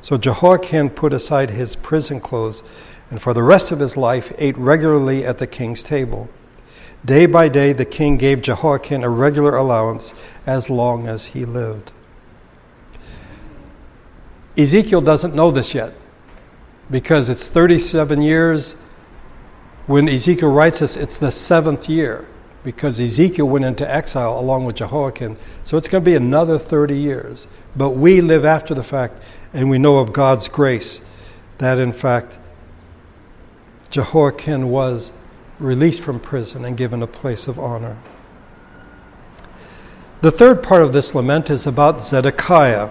So 0.00 0.16
Jehoiachin 0.16 0.90
put 0.90 1.12
aside 1.12 1.50
his 1.50 1.75
prison 1.75 2.20
clothes 2.20 2.62
and 3.10 3.20
for 3.20 3.34
the 3.34 3.42
rest 3.42 3.72
of 3.72 3.80
his 3.80 3.96
life 3.96 4.32
ate 4.38 4.56
regularly 4.56 5.26
at 5.26 5.38
the 5.38 5.49
king's 5.49 5.82
table. 5.82 6.28
Day 7.04 7.26
by 7.26 7.49
day, 7.49 7.73
the 7.73 7.85
king 7.85 8.16
gave 8.16 8.42
Jehoiachin 8.42 9.02
a 9.02 9.09
regular 9.09 9.57
allowance 9.57 10.12
as 10.47 10.69
long 10.69 11.09
as 11.09 11.26
he 11.26 11.45
lived. 11.45 11.92
Ezekiel 14.57 15.00
doesn't 15.00 15.35
know 15.35 15.50
this 15.50 15.75
yet 15.75 15.95
because 16.90 17.28
it's 17.28 17.49
37 17.49 18.21
years. 18.21 18.75
When 19.87 20.09
Ezekiel 20.09 20.50
writes 20.50 20.80
this, 20.80 20.97
it's 20.97 21.16
the 21.16 21.33
seventh 21.33 21.88
year 21.88 22.26
because 22.64 23.00
Ezekiel 23.00 23.49
went 23.49 23.64
into 23.64 23.90
exile 23.90 24.38
along 24.38 24.66
with 24.66 24.76
Jehoiachin. 24.76 25.38
So 25.64 25.78
it's 25.78 25.88
going 25.88 26.04
to 26.04 26.11
be 26.11 26.14
another 26.16 26.59
30 26.59 26.95
years. 26.95 27.47
But 27.75 27.90
we 27.90 28.21
live 28.21 28.45
after 28.45 28.75
the 28.75 28.85
fact 28.85 29.21
and 29.54 29.71
we 29.71 29.78
know 29.78 29.99
of 29.99 30.12
God's 30.12 30.49
grace 30.49 31.00
that, 31.59 31.78
in 31.78 31.92
fact, 31.92 32.38
Jehoiachin 33.88 34.69
was 34.69 35.12
released 35.61 36.00
from 36.00 36.19
prison 36.19 36.64
and 36.64 36.76
given 36.76 37.02
a 37.02 37.07
place 37.07 37.47
of 37.47 37.59
honor. 37.59 37.97
The 40.23 40.31
third 40.31 40.62
part 40.62 40.83
of 40.83 40.93
this 40.93 41.14
lament 41.14 41.49
is 41.49 41.67
about 41.67 42.02
Zedekiah. 42.02 42.90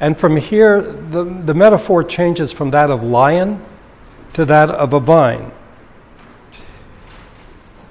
And 0.00 0.18
from 0.18 0.36
here, 0.36 0.82
the, 0.82 1.24
the 1.24 1.54
metaphor 1.54 2.02
changes 2.02 2.52
from 2.52 2.70
that 2.70 2.90
of 2.90 3.02
lion 3.02 3.64
to 4.32 4.44
that 4.44 4.70
of 4.70 4.92
a 4.92 5.00
vine. 5.00 5.52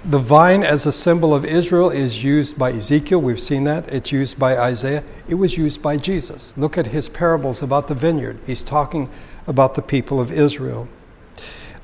The 0.03 0.19
vine 0.19 0.63
as 0.63 0.87
a 0.87 0.91
symbol 0.91 1.33
of 1.33 1.45
Israel 1.45 1.91
is 1.91 2.23
used 2.23 2.57
by 2.57 2.71
Ezekiel. 2.71 3.21
We've 3.21 3.39
seen 3.39 3.63
that. 3.65 3.87
It's 3.93 4.11
used 4.11 4.39
by 4.39 4.57
Isaiah. 4.57 5.03
It 5.27 5.35
was 5.35 5.57
used 5.57 5.81
by 5.81 5.97
Jesus. 5.97 6.57
Look 6.57 6.77
at 6.77 6.87
his 6.87 7.07
parables 7.07 7.61
about 7.61 7.87
the 7.87 7.93
vineyard. 7.93 8.39
He's 8.47 8.63
talking 8.63 9.09
about 9.45 9.75
the 9.75 9.81
people 9.83 10.19
of 10.19 10.31
Israel. 10.31 10.87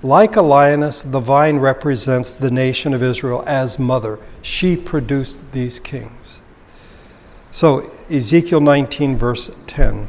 Like 0.03 0.35
a 0.35 0.43
lioness, 0.43 1.01
the 1.01 1.19
vine 1.19 1.57
represents 1.57 2.29
the 2.29 2.51
nation 2.51 2.93
of 2.93 3.01
Israel 3.01 3.43
as 3.47 3.79
mother. 3.79 4.19
She 4.43 4.77
produced 4.77 5.51
these 5.53 5.79
kings. 5.79 6.37
So, 7.49 7.89
Ezekiel 8.11 8.59
19, 8.59 9.17
verse 9.17 9.49
10. 9.65 10.07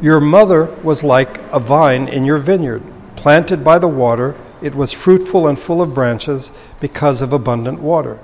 Your 0.00 0.20
mother 0.20 0.64
was 0.82 1.02
like 1.02 1.38
a 1.52 1.60
vine 1.60 2.08
in 2.08 2.24
your 2.24 2.38
vineyard, 2.38 2.82
planted 3.14 3.62
by 3.62 3.78
the 3.78 3.88
water. 3.88 4.34
It 4.62 4.74
was 4.74 4.92
fruitful 4.92 5.46
and 5.46 5.58
full 5.58 5.82
of 5.82 5.92
branches 5.92 6.50
because 6.80 7.20
of 7.20 7.30
abundant 7.34 7.80
water. 7.80 8.18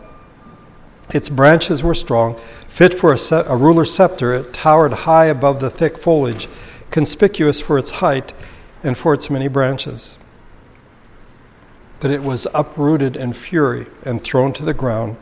Its 1.10 1.28
branches 1.28 1.82
were 1.82 1.94
strong, 1.94 2.40
fit 2.70 2.94
for 2.94 3.12
a, 3.12 3.18
se- 3.18 3.44
a 3.46 3.56
ruler's 3.56 3.94
scepter. 3.94 4.32
It 4.32 4.54
towered 4.54 4.92
high 4.92 5.26
above 5.26 5.60
the 5.60 5.68
thick 5.68 5.98
foliage, 5.98 6.48
conspicuous 6.90 7.60
for 7.60 7.76
its 7.76 7.90
height 7.90 8.32
and 8.82 8.96
for 8.96 9.12
its 9.12 9.28
many 9.28 9.48
branches 9.48 10.16
but 12.04 12.10
it 12.10 12.22
was 12.22 12.46
uprooted 12.52 13.16
in 13.16 13.32
fury 13.32 13.86
and 14.04 14.20
thrown 14.20 14.52
to 14.52 14.62
the 14.62 14.74
ground. 14.74 15.16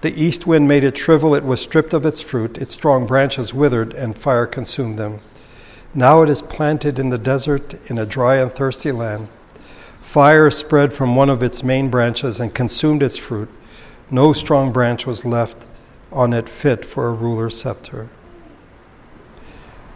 The 0.00 0.20
east 0.20 0.48
wind 0.48 0.66
made 0.66 0.82
it 0.82 0.98
shrivel, 0.98 1.32
it 1.32 1.44
was 1.44 1.60
stripped 1.60 1.94
of 1.94 2.04
its 2.04 2.20
fruit, 2.20 2.58
its 2.58 2.74
strong 2.74 3.06
branches 3.06 3.54
withered, 3.54 3.94
and 3.94 4.18
fire 4.18 4.44
consumed 4.44 4.98
them. 4.98 5.20
Now 5.94 6.22
it 6.22 6.28
is 6.28 6.42
planted 6.42 6.98
in 6.98 7.10
the 7.10 7.18
desert 7.18 7.76
in 7.88 7.98
a 7.98 8.04
dry 8.04 8.38
and 8.38 8.52
thirsty 8.52 8.90
land. 8.90 9.28
Fire 10.02 10.50
spread 10.50 10.92
from 10.92 11.14
one 11.14 11.30
of 11.30 11.40
its 11.40 11.62
main 11.62 11.88
branches 11.88 12.40
and 12.40 12.52
consumed 12.52 13.04
its 13.04 13.16
fruit. 13.16 13.48
No 14.10 14.32
strong 14.32 14.72
branch 14.72 15.06
was 15.06 15.24
left 15.24 15.64
on 16.10 16.32
it 16.32 16.48
fit 16.48 16.84
for 16.84 17.06
a 17.06 17.12
ruler's 17.12 17.56
scepter. 17.56 18.08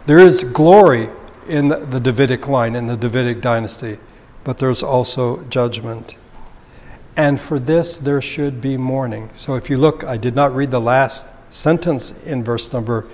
There 0.05 0.19
is 0.19 0.45
glory 0.45 1.09
in 1.49 1.67
the 1.67 1.99
Davidic 1.99 2.47
line, 2.47 2.77
in 2.77 2.87
the 2.87 2.95
Davidic 2.95 3.41
dynasty, 3.41 3.97
but 4.45 4.59
there's 4.59 4.81
also 4.81 5.43
judgment. 5.43 6.15
And 7.15 7.39
for 7.39 7.59
this 7.59 7.97
there 7.97 8.21
should 8.21 8.61
be 8.61 8.77
mourning. 8.77 9.29
So 9.35 9.55
if 9.55 9.69
you 9.69 9.77
look, 9.77 10.03
I 10.03 10.17
did 10.17 10.35
not 10.35 10.55
read 10.55 10.71
the 10.71 10.81
last 10.81 11.27
sentence 11.49 12.11
in 12.25 12.43
verse 12.43 12.71
number 12.71 13.07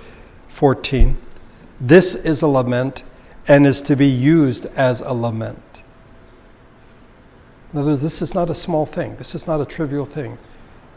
14. 0.50 1.16
This 1.80 2.14
is 2.14 2.42
a 2.42 2.46
lament 2.46 3.02
and 3.48 3.66
is 3.66 3.80
to 3.82 3.96
be 3.96 4.08
used 4.08 4.66
as 4.76 5.00
a 5.00 5.12
lament. 5.12 5.62
In 7.72 7.80
other 7.80 7.90
words, 7.90 8.02
this 8.02 8.22
is 8.22 8.34
not 8.34 8.48
a 8.48 8.54
small 8.54 8.86
thing, 8.86 9.16
this 9.16 9.34
is 9.34 9.46
not 9.46 9.60
a 9.60 9.66
trivial 9.66 10.04
thing. 10.04 10.38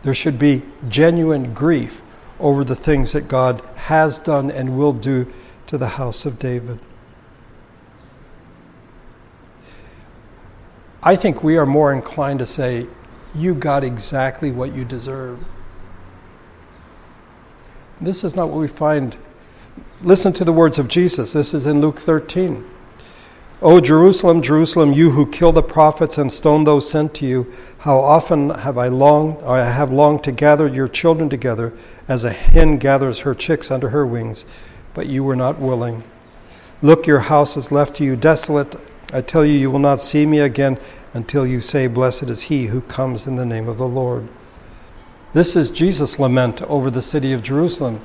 There 0.03 0.13
should 0.13 0.39
be 0.39 0.63
genuine 0.88 1.53
grief 1.53 2.01
over 2.39 2.63
the 2.63 2.75
things 2.75 3.12
that 3.12 3.27
God 3.27 3.62
has 3.75 4.18
done 4.20 4.50
and 4.50 4.77
will 4.77 4.94
do 4.94 5.32
to 5.68 5.77
the 5.77 5.89
house 5.89 6.25
of 6.25 6.39
David. 6.39 6.79
I 11.01 11.15
think 11.15 11.44
we 11.44 11.58
are 11.58 11.65
more 11.65 11.94
inclined 11.94 12.39
to 12.39 12.46
say, 12.46 12.88
you 13.34 13.56
got 13.56 13.84
exactly 13.84 14.51
what 14.51 14.75
you 14.75 14.84
deserve. 14.84 15.39
This 18.01 18.24
is 18.24 18.36
not 18.36 18.50
what 18.50 18.60
we 18.60 18.68
find. 18.68 19.15
Listen 20.01 20.34
to 20.34 20.44
the 20.46 20.53
words 20.53 20.79
of 20.79 20.88
Jesus. 20.88 21.34
This 21.34 21.53
is 21.53 21.65
in 21.65 21.82
Luke 21.82 22.00
13. 22.00 22.65
O 23.62 23.82
Jerusalem, 23.82 24.41
Jerusalem, 24.41 24.94
you 24.94 25.12
who 25.12 25.29
kill 25.29 25.51
the 25.51 25.62
prophets 25.62 26.18
and 26.18 26.32
stone 26.32 26.63
those 26.63 26.89
sent 26.89 27.13
to 27.15 27.25
you, 27.25 27.53
how 27.79 27.98
often 27.98 28.50
have 28.51 28.77
I 28.77 28.88
longed, 28.88 29.38
or 29.41 29.58
I 29.58 29.70
have 29.70 29.91
longed 29.91 30.24
to 30.25 30.32
gather 30.32 30.65
your 30.68 30.88
children 30.88 31.29
together 31.29 31.74
as 32.08 32.24
a 32.24 32.32
hen 32.32 32.77
gathers 32.77 33.20
her 33.20 33.36
chicks 33.36 33.70
under 33.70 33.89
her 33.89 34.06
wings, 34.06 34.46
but 34.94 35.08
you 35.08 35.25
were 35.25 35.36
not 35.36 35.60
willing. 35.60 36.03
Look, 36.82 37.06
your 37.06 37.20
house 37.20 37.58
is 37.58 37.72
left 37.72 37.98
to 37.98 38.06
you 38.06 38.15
desolate. 38.15 38.75
I 39.12 39.22
tell 39.22 39.44
you, 39.44 39.54
you 39.54 39.72
will 39.72 39.80
not 39.80 40.01
see 40.01 40.25
me 40.25 40.39
again 40.39 40.78
until 41.13 41.46
you 41.46 41.62
say, 41.62 41.88
Blessed 41.88 42.24
is 42.24 42.44
he 42.44 42.68
who 42.68 42.82
comes 42.82 43.25
in 43.25 43.36
the 43.36 43.46
name 43.46 43.68
of 43.68 43.78
the 43.78 43.88
Lord. 43.88 44.28
This 45.34 45.56
is 45.56 45.70
Jesus' 45.70 46.20
lament 46.20 46.62
over 46.63 46.92
the 46.92 47.01
city 47.01 47.34
of 47.34 47.44
Jerusalem, 47.44 48.01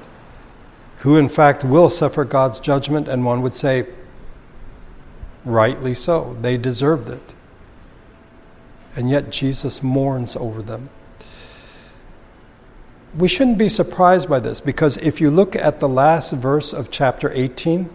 who 0.99 1.16
in 1.16 1.28
fact 1.28 1.64
will 1.64 1.90
suffer 1.90 2.25
God's 2.25 2.61
judgment, 2.61 3.08
and 3.08 3.25
one 3.25 3.42
would 3.42 3.54
say, 3.54 3.87
rightly 5.44 5.94
so. 5.94 6.37
They 6.40 6.56
deserved 6.56 7.11
it. 7.11 7.34
And 8.96 9.11
yet 9.11 9.30
Jesus 9.30 9.82
mourns 9.82 10.37
over 10.37 10.62
them. 10.62 10.88
We 13.16 13.28
shouldn't 13.28 13.58
be 13.58 13.68
surprised 13.68 14.28
by 14.28 14.40
this 14.40 14.61
because 14.61 14.96
if 14.96 15.20
you 15.20 15.30
look 15.30 15.54
at 15.54 15.80
the 15.80 15.88
last 15.88 16.32
verse 16.32 16.73
of 16.73 16.90
chapter 16.90 17.30
18, 17.32 17.90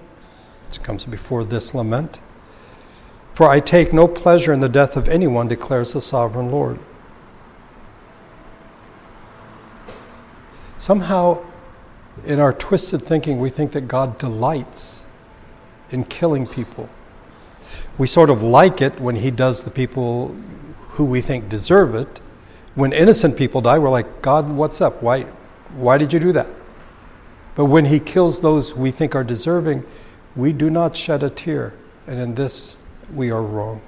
which 0.67 0.81
comes 0.83 1.05
before 1.05 1.43
this 1.43 1.73
lament, 1.73 2.19
for 3.39 3.49
I 3.49 3.61
take 3.61 3.93
no 3.93 4.05
pleasure 4.05 4.51
in 4.51 4.59
the 4.59 4.67
death 4.67 4.97
of 4.97 5.07
anyone, 5.07 5.47
declares 5.47 5.93
the 5.93 6.01
sovereign 6.01 6.51
Lord. 6.51 6.77
Somehow, 10.77 11.45
in 12.25 12.41
our 12.41 12.51
twisted 12.51 13.01
thinking, 13.01 13.39
we 13.39 13.49
think 13.49 13.71
that 13.71 13.87
God 13.87 14.17
delights 14.17 15.05
in 15.89 16.03
killing 16.03 16.47
people. 16.47 16.89
We 17.97 18.07
sort 18.07 18.29
of 18.29 18.43
like 18.43 18.81
it 18.81 18.99
when 18.99 19.15
He 19.15 19.31
does 19.31 19.63
the 19.63 19.71
people 19.71 20.35
who 20.89 21.05
we 21.05 21.21
think 21.21 21.47
deserve 21.47 21.95
it. 21.95 22.19
When 22.75 22.91
innocent 22.91 23.37
people 23.37 23.61
die, 23.61 23.77
we're 23.77 23.89
like, 23.89 24.21
God, 24.21 24.49
what's 24.49 24.81
up? 24.81 25.01
Why, 25.01 25.21
why 25.77 25.97
did 25.97 26.11
you 26.11 26.19
do 26.19 26.33
that? 26.33 26.47
But 27.55 27.67
when 27.67 27.85
He 27.85 28.01
kills 28.01 28.41
those 28.41 28.73
we 28.73 28.91
think 28.91 29.15
are 29.15 29.23
deserving, 29.23 29.85
we 30.35 30.51
do 30.51 30.69
not 30.69 30.97
shed 30.97 31.23
a 31.23 31.29
tear. 31.29 31.73
And 32.05 32.19
in 32.19 32.35
this 32.35 32.79
we 33.13 33.31
are 33.31 33.41
wrong. 33.41 33.81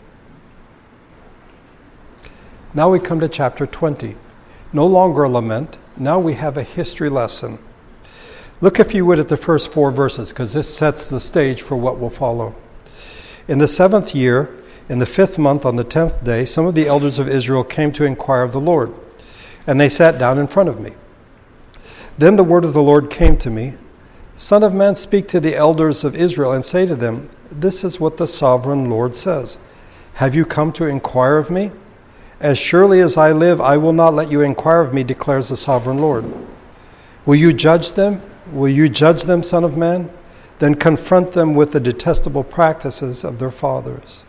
Now 2.73 2.89
we 2.89 2.99
come 2.99 3.19
to 3.19 3.27
chapter 3.27 3.65
20. 3.65 4.15
No 4.73 4.85
longer 4.85 5.23
a 5.23 5.29
lament, 5.29 5.77
now 5.97 6.19
we 6.19 6.35
have 6.35 6.57
a 6.57 6.63
history 6.63 7.09
lesson. 7.09 7.59
Look, 8.61 8.79
if 8.79 8.93
you 8.93 9.05
would, 9.05 9.19
at 9.19 9.27
the 9.27 9.37
first 9.37 9.71
four 9.71 9.91
verses, 9.91 10.29
because 10.29 10.53
this 10.53 10.73
sets 10.73 11.09
the 11.09 11.19
stage 11.19 11.61
for 11.61 11.75
what 11.75 11.99
will 11.99 12.09
follow. 12.09 12.55
In 13.47 13.57
the 13.57 13.67
seventh 13.67 14.15
year, 14.15 14.49
in 14.87 14.99
the 14.99 15.05
fifth 15.05 15.37
month, 15.37 15.65
on 15.65 15.75
the 15.75 15.83
tenth 15.83 16.23
day, 16.23 16.45
some 16.45 16.65
of 16.65 16.75
the 16.75 16.87
elders 16.87 17.19
of 17.19 17.27
Israel 17.27 17.63
came 17.63 17.91
to 17.93 18.05
inquire 18.05 18.43
of 18.43 18.51
the 18.51 18.59
Lord, 18.59 18.93
and 19.67 19.79
they 19.79 19.89
sat 19.89 20.17
down 20.17 20.37
in 20.37 20.47
front 20.47 20.69
of 20.69 20.79
me. 20.79 20.93
Then 22.17 22.35
the 22.35 22.43
word 22.43 22.63
of 22.63 22.73
the 22.73 22.83
Lord 22.83 23.09
came 23.09 23.37
to 23.37 23.49
me 23.49 23.73
Son 24.41 24.63
of 24.63 24.73
man, 24.73 24.95
speak 24.95 25.27
to 25.27 25.39
the 25.39 25.55
elders 25.55 26.03
of 26.03 26.15
Israel 26.15 26.51
and 26.51 26.65
say 26.65 26.87
to 26.87 26.95
them, 26.95 27.29
This 27.51 27.83
is 27.83 27.99
what 27.99 28.17
the 28.17 28.25
sovereign 28.25 28.89
Lord 28.89 29.15
says 29.15 29.59
Have 30.15 30.33
you 30.33 30.45
come 30.45 30.73
to 30.73 30.85
inquire 30.85 31.37
of 31.37 31.51
me? 31.51 31.69
As 32.39 32.57
surely 32.57 33.01
as 33.01 33.17
I 33.17 33.33
live, 33.33 33.61
I 33.61 33.77
will 33.77 33.93
not 33.93 34.15
let 34.15 34.31
you 34.31 34.41
inquire 34.41 34.81
of 34.81 34.95
me, 34.95 35.03
declares 35.03 35.49
the 35.49 35.55
sovereign 35.55 35.99
Lord. 35.99 36.25
Will 37.23 37.35
you 37.35 37.53
judge 37.53 37.93
them? 37.93 38.19
Will 38.51 38.67
you 38.67 38.89
judge 38.89 39.25
them, 39.25 39.43
Son 39.43 39.63
of 39.63 39.77
Man? 39.77 40.09
Then 40.57 40.73
confront 40.73 41.33
them 41.33 41.53
with 41.53 41.71
the 41.71 41.79
detestable 41.79 42.43
practices 42.43 43.23
of 43.23 43.37
their 43.37 43.51
fathers. 43.51 44.23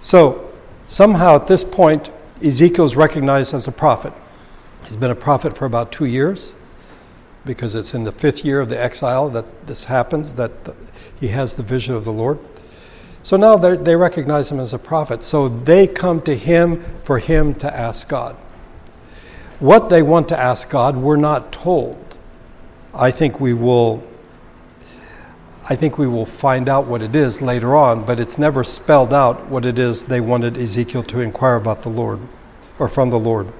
So, 0.00 0.52
somehow 0.86 1.34
at 1.34 1.48
this 1.48 1.64
point, 1.64 2.10
Ezekiel 2.44 2.84
is 2.84 2.94
recognized 2.94 3.54
as 3.54 3.66
a 3.66 3.72
prophet. 3.72 4.12
He's 4.84 4.96
been 4.96 5.10
a 5.10 5.16
prophet 5.16 5.58
for 5.58 5.64
about 5.64 5.90
two 5.90 6.04
years 6.04 6.52
because 7.48 7.74
it's 7.74 7.94
in 7.94 8.04
the 8.04 8.12
fifth 8.12 8.44
year 8.44 8.60
of 8.60 8.68
the 8.68 8.78
exile 8.78 9.30
that 9.30 9.66
this 9.66 9.84
happens, 9.84 10.34
that 10.34 10.52
he 11.18 11.28
has 11.28 11.54
the 11.54 11.62
vision 11.62 11.94
of 11.94 12.04
the 12.04 12.12
Lord. 12.12 12.38
So 13.22 13.38
now 13.38 13.56
they 13.56 13.96
recognize 13.96 14.52
him 14.52 14.60
as 14.60 14.74
a 14.74 14.78
prophet. 14.78 15.22
So 15.22 15.48
they 15.48 15.86
come 15.86 16.20
to 16.22 16.36
him 16.36 16.84
for 17.04 17.18
him 17.18 17.54
to 17.56 17.74
ask 17.74 18.06
God. 18.06 18.36
What 19.60 19.88
they 19.88 20.02
want 20.02 20.28
to 20.28 20.38
ask 20.38 20.68
God, 20.68 20.98
we're 20.98 21.16
not 21.16 21.50
told. 21.50 22.18
I 22.92 23.10
think 23.10 23.40
we 23.40 23.54
will. 23.54 24.06
I 25.70 25.74
think 25.74 25.96
we 25.96 26.06
will 26.06 26.26
find 26.26 26.68
out 26.68 26.86
what 26.86 27.00
it 27.00 27.16
is 27.16 27.40
later 27.40 27.74
on, 27.74 28.04
but 28.04 28.20
it's 28.20 28.36
never 28.36 28.62
spelled 28.62 29.14
out 29.14 29.48
what 29.48 29.64
it 29.64 29.78
is 29.78 30.04
they 30.04 30.20
wanted 30.20 30.58
Ezekiel 30.58 31.02
to 31.04 31.20
inquire 31.20 31.56
about 31.56 31.82
the 31.82 31.88
Lord 31.88 32.20
or 32.78 32.88
from 32.88 33.08
the 33.08 33.18
Lord. 33.18 33.50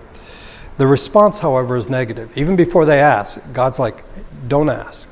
The 0.79 0.87
response, 0.87 1.41
however, 1.41 1.77
is 1.77 1.91
negative. 1.91 2.31
Even 2.39 2.55
before 2.55 2.85
they 2.85 3.01
ask, 3.01 3.39
God's 3.53 3.81
like, 3.81 4.05
don't 4.47 4.71
ask. 4.71 5.11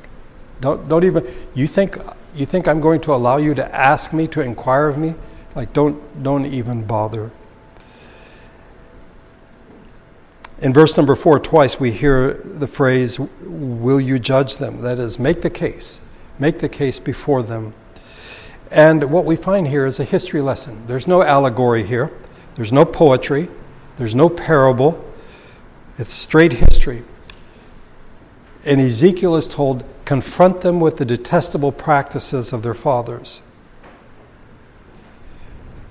Don't, 0.61 0.87
don't 0.87 1.03
even, 1.03 1.27
you 1.53 1.67
think, 1.67 1.97
you 2.33 2.45
think 2.45 2.69
I'm 2.69 2.79
going 2.79 3.01
to 3.01 3.13
allow 3.13 3.35
you 3.35 3.53
to 3.53 3.75
ask 3.75 4.13
me, 4.13 4.27
to 4.27 4.41
inquire 4.41 4.87
of 4.87 4.97
me? 4.97 5.13
Like, 5.55 5.73
don't, 5.73 6.23
don't 6.23 6.45
even 6.45 6.85
bother. 6.85 7.31
In 10.59 10.73
verse 10.73 10.95
number 10.95 11.15
four, 11.15 11.37
twice 11.37 11.79
we 11.79 11.91
hear 11.91 12.33
the 12.33 12.67
phrase, 12.67 13.19
Will 13.19 13.99
you 13.99 14.19
judge 14.19 14.57
them? 14.57 14.81
That 14.81 14.99
is, 14.99 15.19
make 15.19 15.41
the 15.41 15.49
case. 15.49 15.99
Make 16.39 16.59
the 16.59 16.69
case 16.69 16.97
before 16.97 17.43
them. 17.43 17.73
And 18.71 19.11
what 19.11 19.25
we 19.25 19.35
find 19.35 19.67
here 19.67 19.85
is 19.85 19.99
a 19.99 20.03
history 20.05 20.41
lesson. 20.41 20.87
There's 20.87 21.07
no 21.07 21.23
allegory 21.23 21.83
here, 21.83 22.11
there's 22.55 22.71
no 22.71 22.85
poetry, 22.85 23.49
there's 23.97 24.15
no 24.15 24.29
parable. 24.29 25.03
It's 25.97 26.13
straight 26.13 26.53
history. 26.53 27.03
And 28.63 28.81
Ezekiel 28.81 29.35
is 29.35 29.47
told, 29.47 29.83
confront 30.05 30.61
them 30.61 30.79
with 30.79 30.97
the 30.97 31.05
detestable 31.05 31.71
practices 31.71 32.53
of 32.53 32.63
their 32.63 32.73
fathers. 32.73 33.41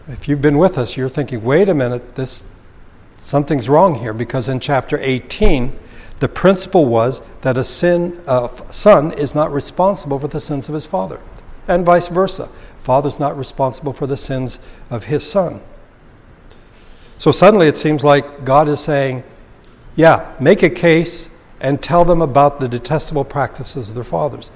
If 0.09 0.29
you've 0.29 0.43
been 0.43 0.59
with 0.59 0.79
us, 0.79 0.97
you're 0.97 1.09
thinking, 1.09 1.43
wait 1.43 1.69
a 1.69 1.75
minute, 1.75 2.15
this 2.15 2.45
something's 3.19 3.69
wrong 3.69 3.97
here 3.97 4.13
because 4.13 4.49
in 4.49 4.61
chapter 4.61 4.99
18, 5.01 5.77
the 6.21 6.29
principle 6.29 6.85
was 6.85 7.21
that 7.43 7.59
a 7.59 7.65
sin, 7.65 8.21
son 8.71 9.13
is 9.13 9.35
not 9.35 9.53
responsible 9.53 10.19
for 10.19 10.29
the 10.29 10.41
sins 10.41 10.69
of 10.69 10.75
his 10.75 10.87
father, 10.87 11.21
and 11.67 11.85
vice 11.85 12.09
versa. 12.09 12.49
Father's 12.83 13.19
not 13.19 13.37
responsible 13.37 13.93
for 13.93 14.07
the 14.07 14.17
sins 14.17 14.61
of 14.91 15.05
his 15.05 15.29
son. 15.29 15.61
So 17.19 17.33
suddenly 17.33 17.67
it 17.67 17.77
seems 17.77 18.05
like 18.05 18.45
God 18.45 18.69
is 18.69 18.81
saying, 18.81 19.25
yeah, 19.97 20.35
make 20.39 20.63
a 20.63 20.71
case 20.71 21.29
and 21.61 21.83
tell 21.83 22.05
them 22.05 22.23
about 22.23 22.61
the 22.61 22.69
detestable 22.69 23.25
practices 23.25 23.89
of 23.89 23.95
their 23.95 24.05
fathers. 24.05 24.51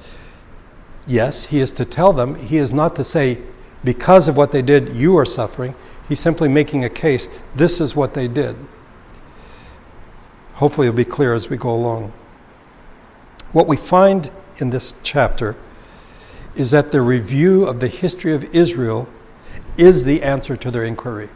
Yes, 1.06 1.46
he 1.46 1.60
is 1.60 1.72
to 1.72 1.84
tell 1.84 2.12
them. 2.12 2.34
He 2.36 2.58
is 2.58 2.72
not 2.72 2.94
to 2.96 3.04
say, 3.04 3.38
because 3.82 4.28
of 4.28 4.36
what 4.36 4.52
they 4.52 4.62
did, 4.62 4.90
you 4.90 5.16
are 5.16 5.24
suffering. 5.24 5.74
He's 6.08 6.20
simply 6.20 6.48
making 6.48 6.84
a 6.84 6.90
case. 6.90 7.28
This 7.54 7.80
is 7.80 7.96
what 7.96 8.14
they 8.14 8.28
did. 8.28 8.54
Hopefully, 10.54 10.88
it'll 10.88 10.96
be 10.96 11.04
clear 11.06 11.32
as 11.32 11.48
we 11.48 11.56
go 11.56 11.70
along. 11.70 12.12
What 13.52 13.66
we 13.66 13.78
find 13.78 14.30
in 14.58 14.70
this 14.70 14.92
chapter 15.02 15.56
is 16.54 16.70
that 16.72 16.92
the 16.92 17.00
review 17.00 17.64
of 17.64 17.80
the 17.80 17.88
history 17.88 18.34
of 18.34 18.44
Israel 18.54 19.08
is 19.78 20.04
the 20.04 20.22
answer 20.22 20.56
to 20.56 20.70
their 20.70 20.84
inquiry. 20.84 21.30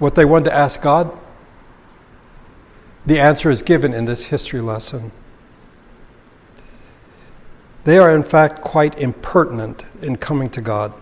What 0.00 0.16
they 0.16 0.24
wanted 0.24 0.46
to 0.46 0.54
ask 0.54 0.82
God, 0.82 1.16
the 3.06 3.18
answer 3.18 3.50
is 3.50 3.62
given 3.62 3.92
in 3.92 4.04
this 4.04 4.24
history 4.26 4.60
lesson. 4.60 5.12
They 7.84 7.98
are, 7.98 8.14
in 8.14 8.22
fact, 8.22 8.62
quite 8.62 8.98
impertinent 8.98 9.84
in 10.00 10.16
coming 10.16 10.48
to 10.50 10.60
God. 10.60 10.92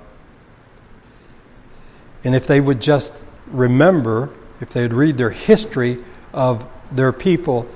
And 2.25 2.35
if 2.35 2.47
they 2.47 2.61
would 2.61 2.80
just 2.80 3.14
remember, 3.47 4.30
if 4.61 4.71
they 4.71 4.82
would 4.82 4.92
read 4.92 5.16
their 5.16 5.30
history 5.30 6.02
of 6.32 6.66
their 6.90 7.12
people, 7.12 7.68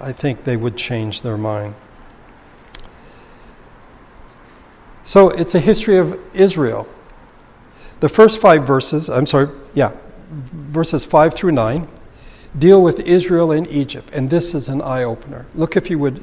I 0.00 0.12
think 0.12 0.44
they 0.44 0.56
would 0.56 0.76
change 0.76 1.22
their 1.22 1.38
mind. 1.38 1.74
So 5.04 5.30
it's 5.30 5.54
a 5.54 5.60
history 5.60 5.96
of 5.96 6.18
Israel. 6.34 6.86
The 8.00 8.08
first 8.08 8.40
five 8.40 8.66
verses, 8.66 9.08
I'm 9.08 9.26
sorry, 9.26 9.48
yeah, 9.74 9.92
verses 10.30 11.04
5 11.04 11.34
through 11.34 11.52
9 11.52 11.88
deal 12.58 12.82
with 12.82 13.00
Israel 13.00 13.50
in 13.50 13.66
Egypt, 13.66 14.10
and 14.12 14.30
this 14.30 14.54
is 14.54 14.68
an 14.68 14.82
eye 14.82 15.02
opener. 15.02 15.46
Look, 15.54 15.76
if 15.76 15.88
you 15.88 15.98
would, 15.98 16.22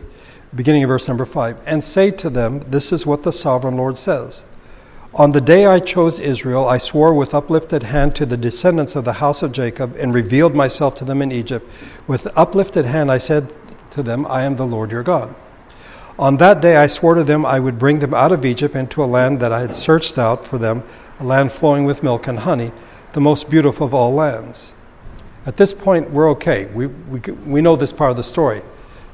beginning 0.55 0.83
of 0.83 0.89
verse 0.89 1.07
number 1.07 1.25
5, 1.25 1.61
and 1.65 1.83
say 1.83 2.11
to 2.11 2.29
them, 2.29 2.59
This 2.69 2.91
is 2.91 3.05
what 3.05 3.23
the 3.23 3.33
sovereign 3.33 3.77
Lord 3.77 3.97
says. 3.97 4.43
On 5.13 5.31
the 5.31 5.41
day 5.41 5.65
I 5.65 5.79
chose 5.79 6.19
Israel, 6.19 6.67
I 6.67 6.77
swore 6.77 7.15
with 7.15 7.33
uplifted 7.33 7.83
hand 7.83 8.15
to 8.15 8.27
the 8.27 8.37
descendants 8.37 8.95
of 8.95 9.05
the 9.05 9.13
house 9.13 9.41
of 9.41 9.51
Jacob 9.51 9.95
and 9.97 10.13
revealed 10.13 10.53
myself 10.53 10.93
to 10.95 11.05
them 11.05 11.21
in 11.23 11.31
Egypt. 11.31 11.67
With 12.05 12.27
uplifted 12.37 12.85
hand 12.85 13.11
I 13.11 13.17
said 13.17 13.51
to 13.91 14.03
them, 14.03 14.27
I 14.27 14.43
am 14.43 14.55
the 14.55 14.67
Lord 14.67 14.91
your 14.91 15.01
God. 15.01 15.33
On 16.19 16.37
that 16.37 16.61
day 16.61 16.75
I 16.75 16.85
swore 16.85 17.15
to 17.15 17.23
them 17.23 17.43
I 17.43 17.59
would 17.59 17.79
bring 17.79 17.99
them 17.99 18.13
out 18.13 18.31
of 18.31 18.45
Egypt 18.45 18.75
into 18.75 19.03
a 19.03 19.05
land 19.05 19.39
that 19.39 19.51
I 19.51 19.61
had 19.61 19.73
searched 19.73 20.19
out 20.19 20.45
for 20.45 20.59
them, 20.59 20.83
a 21.19 21.23
land 21.23 21.53
flowing 21.53 21.85
with 21.85 22.03
milk 22.03 22.27
and 22.27 22.39
honey, 22.39 22.71
the 23.13 23.21
most 23.21 23.49
beautiful 23.49 23.87
of 23.87 23.95
all 23.95 24.13
lands. 24.13 24.73
At 25.49 25.57
this 25.57 25.73
point, 25.73 26.11
we're 26.11 26.29
okay. 26.33 26.65
We, 26.65 26.85
we, 26.85 27.19
we 27.19 27.59
know 27.59 27.75
this 27.75 27.91
part 27.91 28.11
of 28.11 28.17
the 28.17 28.23
story. 28.23 28.61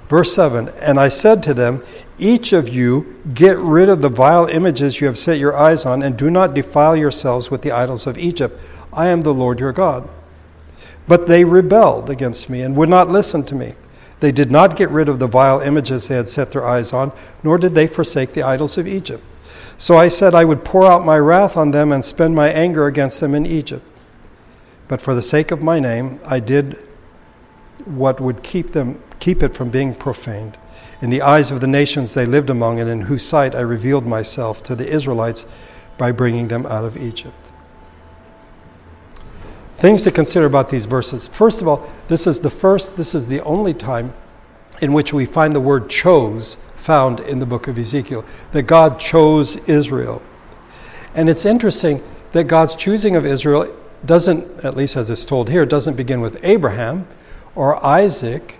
Verse 0.10 0.36
7 0.36 0.67
And 0.82 1.00
I 1.00 1.08
said 1.08 1.41
to 1.43 1.54
them, 1.54 1.82
Each 2.17 2.52
of 2.52 2.67
you 2.67 3.24
get 3.34 3.58
rid 3.58 3.88
of 3.88 4.02
the 4.02 4.10
vile 4.10 4.45
images 4.48 5.00
you 5.00 5.08
have 5.08 5.17
set 5.17 5.38
your 5.38 5.56
eyes 5.56 5.86
on, 5.86 6.04
and 6.04 6.17
do 6.17 6.30
not 6.30 6.54
defile 6.54 6.93
yourselves 6.93 7.50
with 7.50 7.62
the 7.62 7.71
idols 7.71 8.06
of 8.06 8.17
Egypt. 8.17 8.60
I 8.91 9.08
am 9.08 9.21
the 9.21 9.34
Lord 9.34 9.62
your 9.62 9.71
God. 9.71 10.10
But 11.08 11.28
they 11.28 11.45
rebelled 11.45 12.10
against 12.10 12.50
me 12.50 12.62
and 12.62 12.76
would 12.76 12.89
not 12.89 13.08
listen 13.08 13.45
to 13.45 13.56
me. 13.56 13.76
They 14.19 14.34
did 14.34 14.52
not 14.52 14.76
get 14.76 14.89
rid 14.89 15.08
of 15.08 15.19
the 15.19 15.28
vile 15.28 15.62
images 15.62 16.10
they 16.10 16.15
had 16.17 16.28
set 16.28 16.52
their 16.52 16.67
eyes 16.67 16.91
on, 16.91 17.13
nor 17.43 17.58
did 17.58 17.76
they 17.76 17.88
forsake 17.88 18.34
the 18.34 18.43
idols 18.43 18.78
of 18.78 18.89
Egypt. 18.89 19.24
So 19.78 19.95
I 19.95 20.10
said 20.10 20.36
I 20.36 20.43
would 20.43 20.65
pour 20.65 20.86
out 20.86 21.06
my 21.06 21.17
wrath 21.17 21.56
on 21.56 21.71
them 21.71 21.93
and 21.93 22.04
spend 22.04 22.36
my 22.36 22.50
anger 22.50 22.88
against 22.88 23.21
them 23.21 23.34
in 23.34 23.45
Egypt. 23.45 23.86
But 24.88 25.02
for 25.02 25.15
the 25.15 25.21
sake 25.21 25.52
of 25.52 25.62
my 25.62 25.80
name, 25.80 26.19
I 26.26 26.39
did 26.39 26.78
what 27.86 28.19
would 28.19 28.43
keep 28.43 28.74
them 28.74 29.02
keep 29.19 29.41
it 29.41 29.56
from 29.56 29.69
being 29.69 29.95
profaned. 29.95 30.58
In 31.02 31.10
the 31.10 31.21
eyes 31.21 31.50
of 31.50 31.60
the 31.60 31.67
nations 31.67 32.13
they 32.13 32.26
lived 32.26 32.50
among, 32.50 32.80
and 32.80 32.89
in 32.89 33.02
whose 33.02 33.26
sight 33.26 33.56
I 33.56 33.62
revealed 33.62 34.06
myself 34.06 34.62
to 34.63 34.76
the 34.76 34.88
Israelites 34.88 35.45
by 35.98 36.12
bringing 36.12 36.48
them 36.48 36.65
out 36.67 36.86
of 36.86 36.95
Egypt. 36.95 37.34
Things 39.78 40.04
to 40.04 40.12
consider 40.12 40.45
about 40.45 40.69
these 40.69 40.86
verses. 40.86 41.28
First 41.28 41.62
of 41.62 41.67
all, 41.67 41.89
this 42.08 42.28
is 42.28 42.39
the 42.39 42.50
first, 42.50 42.98
this 42.98 43.15
is 43.15 43.28
the 43.28 43.41
only 43.41 43.74
time 43.74 44.13
in 44.82 44.93
which 44.93 45.12
we 45.12 45.26
find 45.26 45.56
the 45.56 45.60
word 45.60 45.89
chose 45.89 46.58
found 46.76 47.19
in 47.19 47.39
the 47.39 47.45
book 47.45 47.67
of 47.67 47.80
Ezekiel, 47.80 48.24
that 48.52 48.63
God 48.63 49.00
chose 49.00 49.58
Israel. 49.67 50.21
And 51.15 51.30
it's 51.30 51.45
interesting 51.45 52.04
that 52.32 52.43
God's 52.43 52.76
choosing 52.76 53.15
of 53.15 53.26
Israel 53.26 53.76
doesn't, 54.05 54.63
at 54.63 54.75
least 54.75 54.95
as 54.95 55.09
it's 55.09 55.25
told 55.25 55.49
here, 55.49 55.65
doesn't 55.65 55.95
begin 55.95 56.21
with 56.21 56.37
Abraham 56.43 57.07
or 57.55 57.83
Isaac 57.85 58.59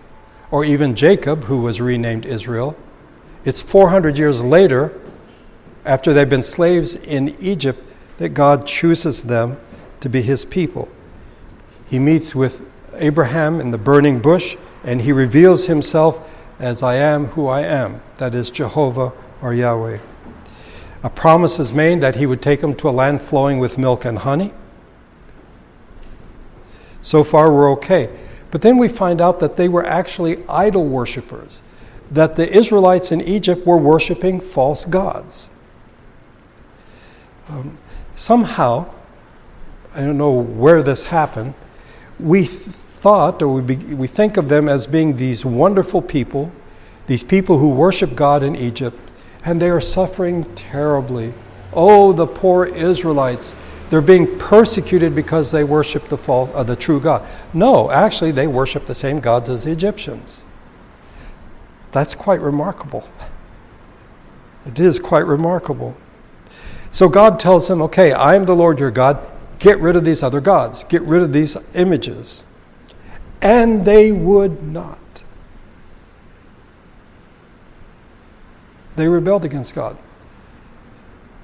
or 0.52 0.64
even 0.64 0.96
Jacob, 0.96 1.46
who 1.46 1.62
was 1.62 1.82
renamed 1.82 2.26
Israel. 2.26 2.78
It's 3.44 3.62
400 3.62 4.18
years 4.18 4.42
later, 4.42 4.92
after 5.86 6.14
they've 6.14 6.30
been 6.30 6.42
slaves 6.42 6.96
in 6.96 7.36
Egypt, 7.40 7.82
that 8.18 8.30
God 8.30 8.66
chooses 8.66 9.24
them 9.24 9.58
to 10.00 10.10
be 10.10 10.22
his 10.22 10.46
people. 10.46 10.88
He 11.88 12.00
meets 12.00 12.34
with 12.34 12.62
Abraham 12.96 13.60
in 13.60 13.72
the 13.72 13.78
burning 13.78 14.20
bush 14.20 14.58
and 14.84 15.02
he 15.02 15.12
reveals 15.12 15.66
himself 15.66 16.30
as 16.60 16.82
I 16.82 16.96
am 16.96 17.28
who 17.28 17.48
I 17.48 17.62
am. 17.62 18.02
That 18.18 18.34
is 18.34 18.50
Jehovah 18.50 19.12
or 19.42 19.54
Yahweh. 19.54 20.00
A 21.04 21.10
promise 21.10 21.60
is 21.60 21.74
made 21.74 22.02
that 22.02 22.16
he 22.16 22.26
would 22.26 22.42
take 22.42 22.62
them 22.62 22.76
to 22.76 22.90
a 22.90 22.92
land 22.92 23.22
flowing 23.22 23.60
with 23.60 23.78
milk 23.78 24.06
and 24.06 24.20
honey. 24.20 24.54
So 27.06 27.24
far, 27.24 27.54
we're 27.54 27.72
okay. 27.74 28.10
But 28.50 28.62
then 28.64 28.80
we 28.80 28.88
find 28.88 29.22
out 29.22 29.40
that 29.40 29.58
they 29.58 29.70
were 29.70 29.86
actually 29.86 30.44
idol 30.50 30.86
worshippers, 30.86 31.62
that 32.10 32.36
the 32.36 32.52
Israelites 32.52 33.12
in 33.12 33.22
Egypt 33.22 33.66
were 33.66 33.78
worshiping 33.78 34.42
false 34.42 34.86
gods. 34.86 35.48
Um, 37.48 37.78
somehow, 38.16 38.90
I 39.94 40.02
don't 40.02 40.18
know 40.18 40.32
where 40.32 40.82
this 40.82 41.04
happened, 41.04 41.54
we 42.20 42.46
thought, 42.46 43.40
or 43.44 43.50
we, 43.50 43.76
be, 43.76 43.94
we 43.94 44.08
think 44.08 44.36
of 44.36 44.50
them 44.50 44.68
as 44.68 44.88
being 44.88 45.16
these 45.16 45.46
wonderful 45.46 46.02
people, 46.02 46.52
these 47.06 47.24
people 47.24 47.60
who 47.60 47.70
worship 47.70 48.16
God 48.16 48.42
in 48.42 48.56
Egypt, 48.56 48.98
and 49.44 49.62
they 49.62 49.70
are 49.70 49.80
suffering 49.80 50.44
terribly. 50.56 51.36
Oh, 51.72 52.14
the 52.14 52.26
poor 52.26 52.66
Israelites. 52.66 53.54
They're 53.90 54.02
being 54.02 54.40
persecuted 54.40 55.14
because 55.14 55.52
they 55.52 55.64
worship 55.64 56.08
the, 56.10 56.18
false, 56.18 56.50
uh, 56.54 56.64
the 56.64 56.76
true 56.76 57.00
God. 57.00 57.28
No, 57.54 57.92
actually, 57.92 58.32
they 58.32 58.48
worship 58.48 58.86
the 58.86 58.96
same 58.96 59.20
gods 59.20 59.50
as 59.50 59.66
the 59.66 59.72
Egyptians. 59.72 60.46
That's 61.92 62.16
quite 62.16 62.42
remarkable. 62.42 63.08
It 64.66 64.80
is 64.80 65.00
quite 65.00 65.26
remarkable. 65.26 65.96
So 66.92 67.08
God 67.10 67.40
tells 67.40 67.68
them, 67.68 67.82
okay, 67.84 68.12
I 68.12 68.36
am 68.36 68.46
the 68.46 68.56
Lord 68.56 68.80
your 68.80 68.92
God. 68.92 69.20
Get 69.60 69.80
rid 69.80 69.96
of 69.96 70.04
these 70.04 70.24
other 70.24 70.42
gods, 70.42 70.84
get 70.86 71.02
rid 71.04 71.22
of 71.22 71.32
these 71.32 71.58
images. 71.74 72.44
And 73.42 73.86
they 73.86 74.12
would 74.12 74.64
not. 74.64 74.98
They 78.96 79.08
rebelled 79.08 79.46
against 79.46 79.76
God. 79.76 79.98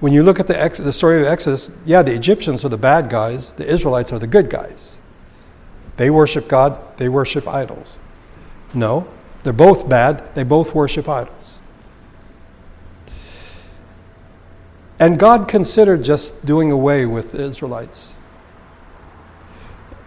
When 0.01 0.11
you 0.13 0.23
look 0.23 0.39
at 0.39 0.47
the, 0.47 0.59
ex- 0.59 0.79
the 0.79 0.91
story 0.91 1.21
of 1.21 1.27
Exodus, 1.27 1.71
yeah, 1.85 2.01
the 2.01 2.13
Egyptians 2.13 2.65
are 2.65 2.69
the 2.69 2.77
bad 2.77 3.09
guys, 3.09 3.53
the 3.53 3.65
Israelites 3.65 4.11
are 4.11 4.17
the 4.17 4.27
good 4.27 4.49
guys. 4.49 4.97
They 5.97 6.09
worship 6.09 6.47
God, 6.47 6.79
they 6.97 7.07
worship 7.07 7.47
idols. 7.47 7.99
No, 8.73 9.07
they're 9.43 9.53
both 9.53 9.87
bad, 9.87 10.33
they 10.33 10.43
both 10.43 10.73
worship 10.73 11.07
idols. 11.07 11.61
And 14.99 15.19
God 15.19 15.47
considered 15.47 16.03
just 16.03 16.45
doing 16.47 16.71
away 16.71 17.05
with 17.05 17.31
the 17.31 17.41
Israelites. 17.41 18.13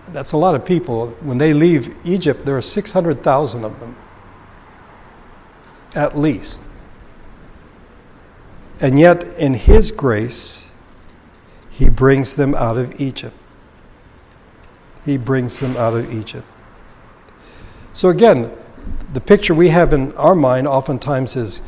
That's 0.08 0.32
a 0.32 0.36
lot 0.36 0.56
of 0.56 0.64
people. 0.64 1.10
When 1.20 1.38
they 1.38 1.54
leave 1.54 1.96
Egypt, 2.04 2.44
there 2.44 2.56
are 2.56 2.62
600,000 2.62 3.64
of 3.64 3.78
them, 3.80 3.96
at 5.94 6.18
least. 6.18 6.62
And 8.80 8.98
yet, 8.98 9.24
in 9.38 9.54
His 9.54 9.90
grace, 9.90 10.70
He 11.70 11.88
brings 11.88 12.34
them 12.34 12.54
out 12.54 12.76
of 12.76 13.00
Egypt. 13.00 13.36
He 15.04 15.16
brings 15.16 15.58
them 15.58 15.76
out 15.76 15.94
of 15.94 16.12
Egypt. 16.12 16.46
So, 17.92 18.08
again, 18.08 18.50
the 19.12 19.20
picture 19.20 19.54
we 19.54 19.68
have 19.68 19.92
in 19.92 20.12
our 20.16 20.34
mind 20.34 20.66
oftentimes 20.66 21.36
is 21.36 21.60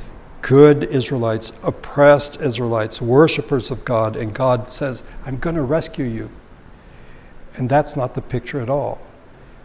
good 0.43 0.85
Israelites, 0.85 1.53
oppressed 1.63 2.41
Israelites, 2.41 3.01
worshippers 3.01 3.71
of 3.71 3.85
God, 3.85 4.17
and 4.17 4.35
God 4.35 4.71
says, 4.71 5.03
I'm 5.25 5.39
going 5.39 5.57
to 5.57 5.63
rescue 5.63 6.05
you. 6.05 6.31
And 7.57 7.69
that's 7.69 7.97
not 7.97 8.15
the 8.15 8.23
picture 8.23 8.61
at 8.61 8.69
all. 8.69 9.01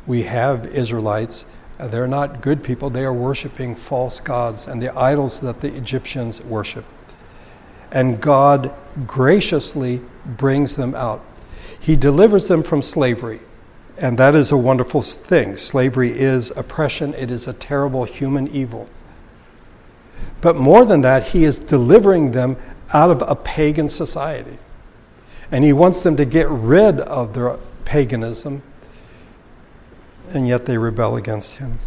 We 0.07 0.23
have 0.23 0.65
Israelites, 0.67 1.45
uh, 1.79 1.87
they're 1.87 2.07
not 2.07 2.41
good 2.41 2.63
people, 2.63 2.89
they 2.89 3.03
are 3.03 3.13
worshiping 3.13 3.75
false 3.75 4.19
gods 4.19 4.67
and 4.67 4.81
the 4.81 4.97
idols 4.97 5.39
that 5.41 5.61
the 5.61 5.73
Egyptians 5.75 6.41
worship. 6.41 6.85
And 7.91 8.21
God 8.21 8.73
graciously 9.05 10.01
brings 10.25 10.75
them 10.75 10.95
out. 10.95 11.23
He 11.79 11.95
delivers 11.95 12.47
them 12.47 12.63
from 12.63 12.81
slavery. 12.81 13.39
And 13.97 14.17
that 14.17 14.35
is 14.35 14.51
a 14.51 14.57
wonderful 14.57 15.01
thing. 15.01 15.57
Slavery 15.57 16.11
is 16.11 16.51
oppression, 16.51 17.13
it 17.13 17.29
is 17.29 17.47
a 17.47 17.53
terrible 17.53 18.05
human 18.05 18.47
evil. 18.47 18.89
But 20.41 20.55
more 20.55 20.85
than 20.85 21.01
that, 21.01 21.29
he 21.29 21.43
is 21.43 21.59
delivering 21.59 22.31
them 22.31 22.57
out 22.93 23.11
of 23.11 23.21
a 23.21 23.35
pagan 23.35 23.89
society. 23.89 24.57
And 25.51 25.63
he 25.63 25.73
wants 25.73 26.03
them 26.03 26.17
to 26.17 26.25
get 26.25 26.49
rid 26.49 26.99
of 26.99 27.33
their 27.33 27.57
paganism, 27.85 28.63
and 30.29 30.47
yet 30.47 30.65
they 30.65 30.77
rebel 30.77 31.15
against 31.17 31.55
him. 31.55 31.77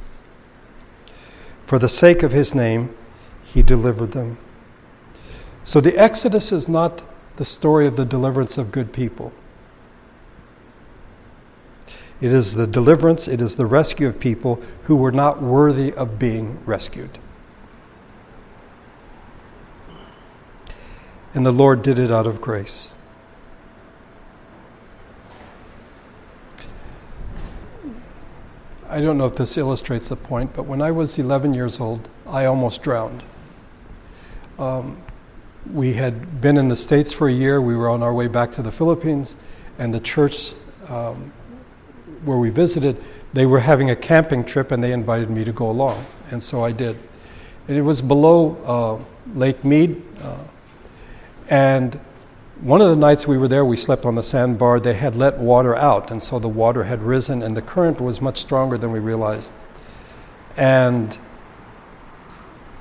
For 1.66 1.78
the 1.78 1.88
sake 1.88 2.22
of 2.22 2.32
his 2.32 2.54
name, 2.54 2.94
he 3.42 3.62
delivered 3.62 4.12
them. 4.12 4.38
So 5.64 5.80
the 5.80 5.98
Exodus 5.98 6.52
is 6.52 6.68
not 6.68 7.02
the 7.36 7.44
story 7.44 7.86
of 7.86 7.96
the 7.96 8.04
deliverance 8.04 8.58
of 8.58 8.70
good 8.70 8.92
people. 8.92 9.32
It 12.20 12.32
is 12.32 12.54
the 12.54 12.66
deliverance, 12.66 13.26
it 13.26 13.40
is 13.40 13.56
the 13.56 13.66
rescue 13.66 14.06
of 14.06 14.20
people 14.20 14.62
who 14.84 14.96
were 14.96 15.10
not 15.10 15.42
worthy 15.42 15.92
of 15.94 16.18
being 16.18 16.58
rescued. 16.64 17.18
And 21.34 21.44
the 21.44 21.52
Lord 21.52 21.82
did 21.82 21.98
it 21.98 22.12
out 22.12 22.26
of 22.26 22.40
grace. 22.40 22.94
I 28.88 29.00
don't 29.00 29.18
know 29.18 29.26
if 29.26 29.34
this 29.34 29.58
illustrates 29.58 30.08
the 30.08 30.16
point, 30.16 30.54
but 30.54 30.66
when 30.66 30.80
I 30.80 30.92
was 30.92 31.18
11 31.18 31.52
years 31.52 31.80
old, 31.80 32.08
I 32.28 32.44
almost 32.44 32.80
drowned. 32.82 33.24
Um, 34.56 35.03
we 35.72 35.94
had 35.94 36.40
been 36.40 36.56
in 36.56 36.68
the 36.68 36.76
States 36.76 37.12
for 37.12 37.28
a 37.28 37.32
year. 37.32 37.60
We 37.60 37.76
were 37.76 37.88
on 37.88 38.02
our 38.02 38.12
way 38.12 38.28
back 38.28 38.52
to 38.52 38.62
the 38.62 38.72
Philippines, 38.72 39.36
and 39.78 39.94
the 39.94 40.00
church 40.00 40.52
um, 40.88 41.32
where 42.24 42.38
we 42.38 42.50
visited, 42.50 43.02
they 43.32 43.46
were 43.46 43.60
having 43.60 43.90
a 43.90 43.96
camping 43.96 44.44
trip, 44.44 44.72
and 44.72 44.82
they 44.82 44.92
invited 44.92 45.30
me 45.30 45.44
to 45.44 45.52
go 45.52 45.70
along, 45.70 46.04
and 46.30 46.42
so 46.42 46.64
I 46.64 46.72
did. 46.72 46.98
And 47.68 47.76
it 47.76 47.82
was 47.82 48.02
below 48.02 49.04
uh, 49.34 49.38
Lake 49.38 49.64
Mead, 49.64 50.02
uh, 50.22 50.36
and 51.50 51.98
one 52.60 52.80
of 52.80 52.88
the 52.88 52.96
nights 52.96 53.26
we 53.26 53.36
were 53.36 53.48
there, 53.48 53.64
we 53.64 53.76
slept 53.76 54.04
on 54.04 54.14
the 54.14 54.22
sandbar. 54.22 54.80
They 54.80 54.94
had 54.94 55.14
let 55.14 55.38
water 55.38 55.74
out, 55.74 56.10
and 56.10 56.22
so 56.22 56.38
the 56.38 56.48
water 56.48 56.84
had 56.84 57.02
risen, 57.02 57.42
and 57.42 57.56
the 57.56 57.62
current 57.62 58.00
was 58.00 58.20
much 58.20 58.38
stronger 58.38 58.78
than 58.78 58.92
we 58.92 59.00
realized. 59.00 59.52
And 60.56 61.16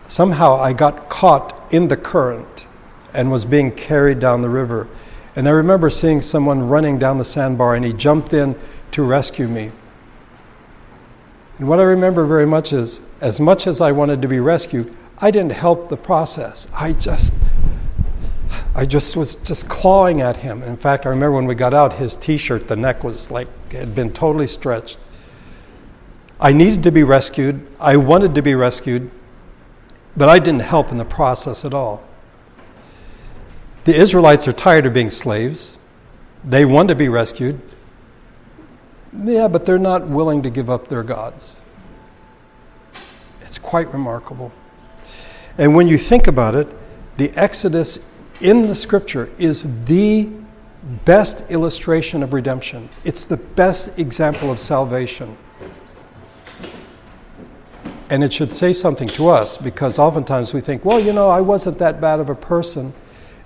somehow 0.07 0.55
I 0.55 0.73
got 0.73 1.09
caught 1.09 1.73
in 1.73 1.87
the 1.87 1.97
current 1.97 2.65
and 3.13 3.31
was 3.31 3.45
being 3.45 3.71
carried 3.71 4.19
down 4.19 4.41
the 4.41 4.49
river. 4.49 4.87
And 5.35 5.47
I 5.47 5.51
remember 5.51 5.89
seeing 5.89 6.21
someone 6.21 6.67
running 6.67 6.99
down 6.99 7.17
the 7.17 7.25
sandbar, 7.25 7.75
and 7.75 7.85
he 7.85 7.93
jumped 7.93 8.33
in 8.33 8.55
to 8.91 9.03
rescue 9.03 9.47
me. 9.47 9.71
And 11.57 11.67
what 11.67 11.79
I 11.79 11.83
remember 11.83 12.25
very 12.25 12.45
much 12.45 12.73
is, 12.73 13.01
as 13.21 13.39
much 13.39 13.67
as 13.67 13.81
I 13.81 13.91
wanted 13.91 14.21
to 14.21 14.27
be 14.27 14.39
rescued, 14.39 14.95
I 15.19 15.31
didn't 15.31 15.51
help 15.51 15.89
the 15.89 15.97
process. 15.97 16.67
I 16.73 16.93
just 16.93 17.33
I 18.75 18.85
just 18.85 19.15
was 19.15 19.35
just 19.35 19.69
clawing 19.69 20.21
at 20.21 20.37
him. 20.37 20.63
In 20.63 20.77
fact, 20.77 21.05
I 21.05 21.09
remember 21.09 21.33
when 21.33 21.45
we 21.45 21.53
got 21.53 21.73
out, 21.75 21.93
his 21.93 22.15
T-shirt, 22.15 22.67
the 22.67 22.75
neck 22.75 23.03
was 23.03 23.29
like 23.29 23.47
had 23.71 23.93
been 23.93 24.11
totally 24.11 24.47
stretched. 24.47 24.99
I 26.39 26.53
needed 26.53 26.83
to 26.83 26.91
be 26.91 27.03
rescued. 27.03 27.65
I 27.79 27.97
wanted 27.97 28.33
to 28.35 28.41
be 28.41 28.55
rescued, 28.55 29.11
but 30.17 30.27
I 30.27 30.39
didn't 30.39 30.61
help 30.61 30.91
in 30.91 30.97
the 30.97 31.05
process 31.05 31.63
at 31.63 31.73
all. 31.73 32.03
The 33.83 33.95
Israelites 33.95 34.47
are 34.47 34.53
tired 34.53 34.85
of 34.85 34.93
being 34.93 35.09
slaves. 35.09 35.77
They 36.45 36.63
want 36.63 36.87
to 36.89 36.95
be 36.95 37.09
rescued. 37.09 37.59
Yeah, 39.23 39.47
but 39.47 39.65
they're 39.65 39.77
not 39.77 40.07
willing 40.07 40.41
to 40.43 40.49
give 40.49 40.69
up 40.69 40.87
their 40.87 41.03
gods. 41.03 41.59
It's 43.41 43.57
quite 43.57 43.91
remarkable. 43.91 44.51
And 45.57 45.75
when 45.75 45.87
you 45.87 45.97
think 45.97 46.27
about 46.27 46.55
it, 46.55 46.67
the 47.17 47.29
Exodus 47.31 47.99
in 48.41 48.67
the 48.67 48.75
scripture 48.75 49.29
is 49.37 49.65
the 49.85 50.29
best 51.05 51.51
illustration 51.51 52.23
of 52.23 52.33
redemption. 52.33 52.89
It's 53.03 53.25
the 53.25 53.37
best 53.37 53.99
example 53.99 54.49
of 54.49 54.59
salvation. 54.59 55.37
And 58.09 58.23
it 58.23 58.31
should 58.33 58.51
say 58.51 58.73
something 58.73 59.07
to 59.09 59.27
us 59.27 59.57
because 59.57 59.99
oftentimes 59.99 60.53
we 60.53 60.61
think, 60.61 60.85
well, 60.85 60.99
you 60.99 61.13
know, 61.13 61.29
I 61.29 61.41
wasn't 61.41 61.77
that 61.79 62.01
bad 62.01 62.19
of 62.19 62.29
a 62.29 62.35
person 62.35 62.93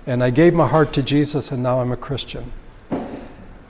and 0.08 0.24
I 0.24 0.30
gave 0.30 0.54
my 0.54 0.66
heart 0.66 0.94
to 0.94 1.02
Jesus 1.02 1.52
and 1.52 1.62
now 1.62 1.80
I'm 1.80 1.92
a 1.92 1.96
Christian. 1.96 2.50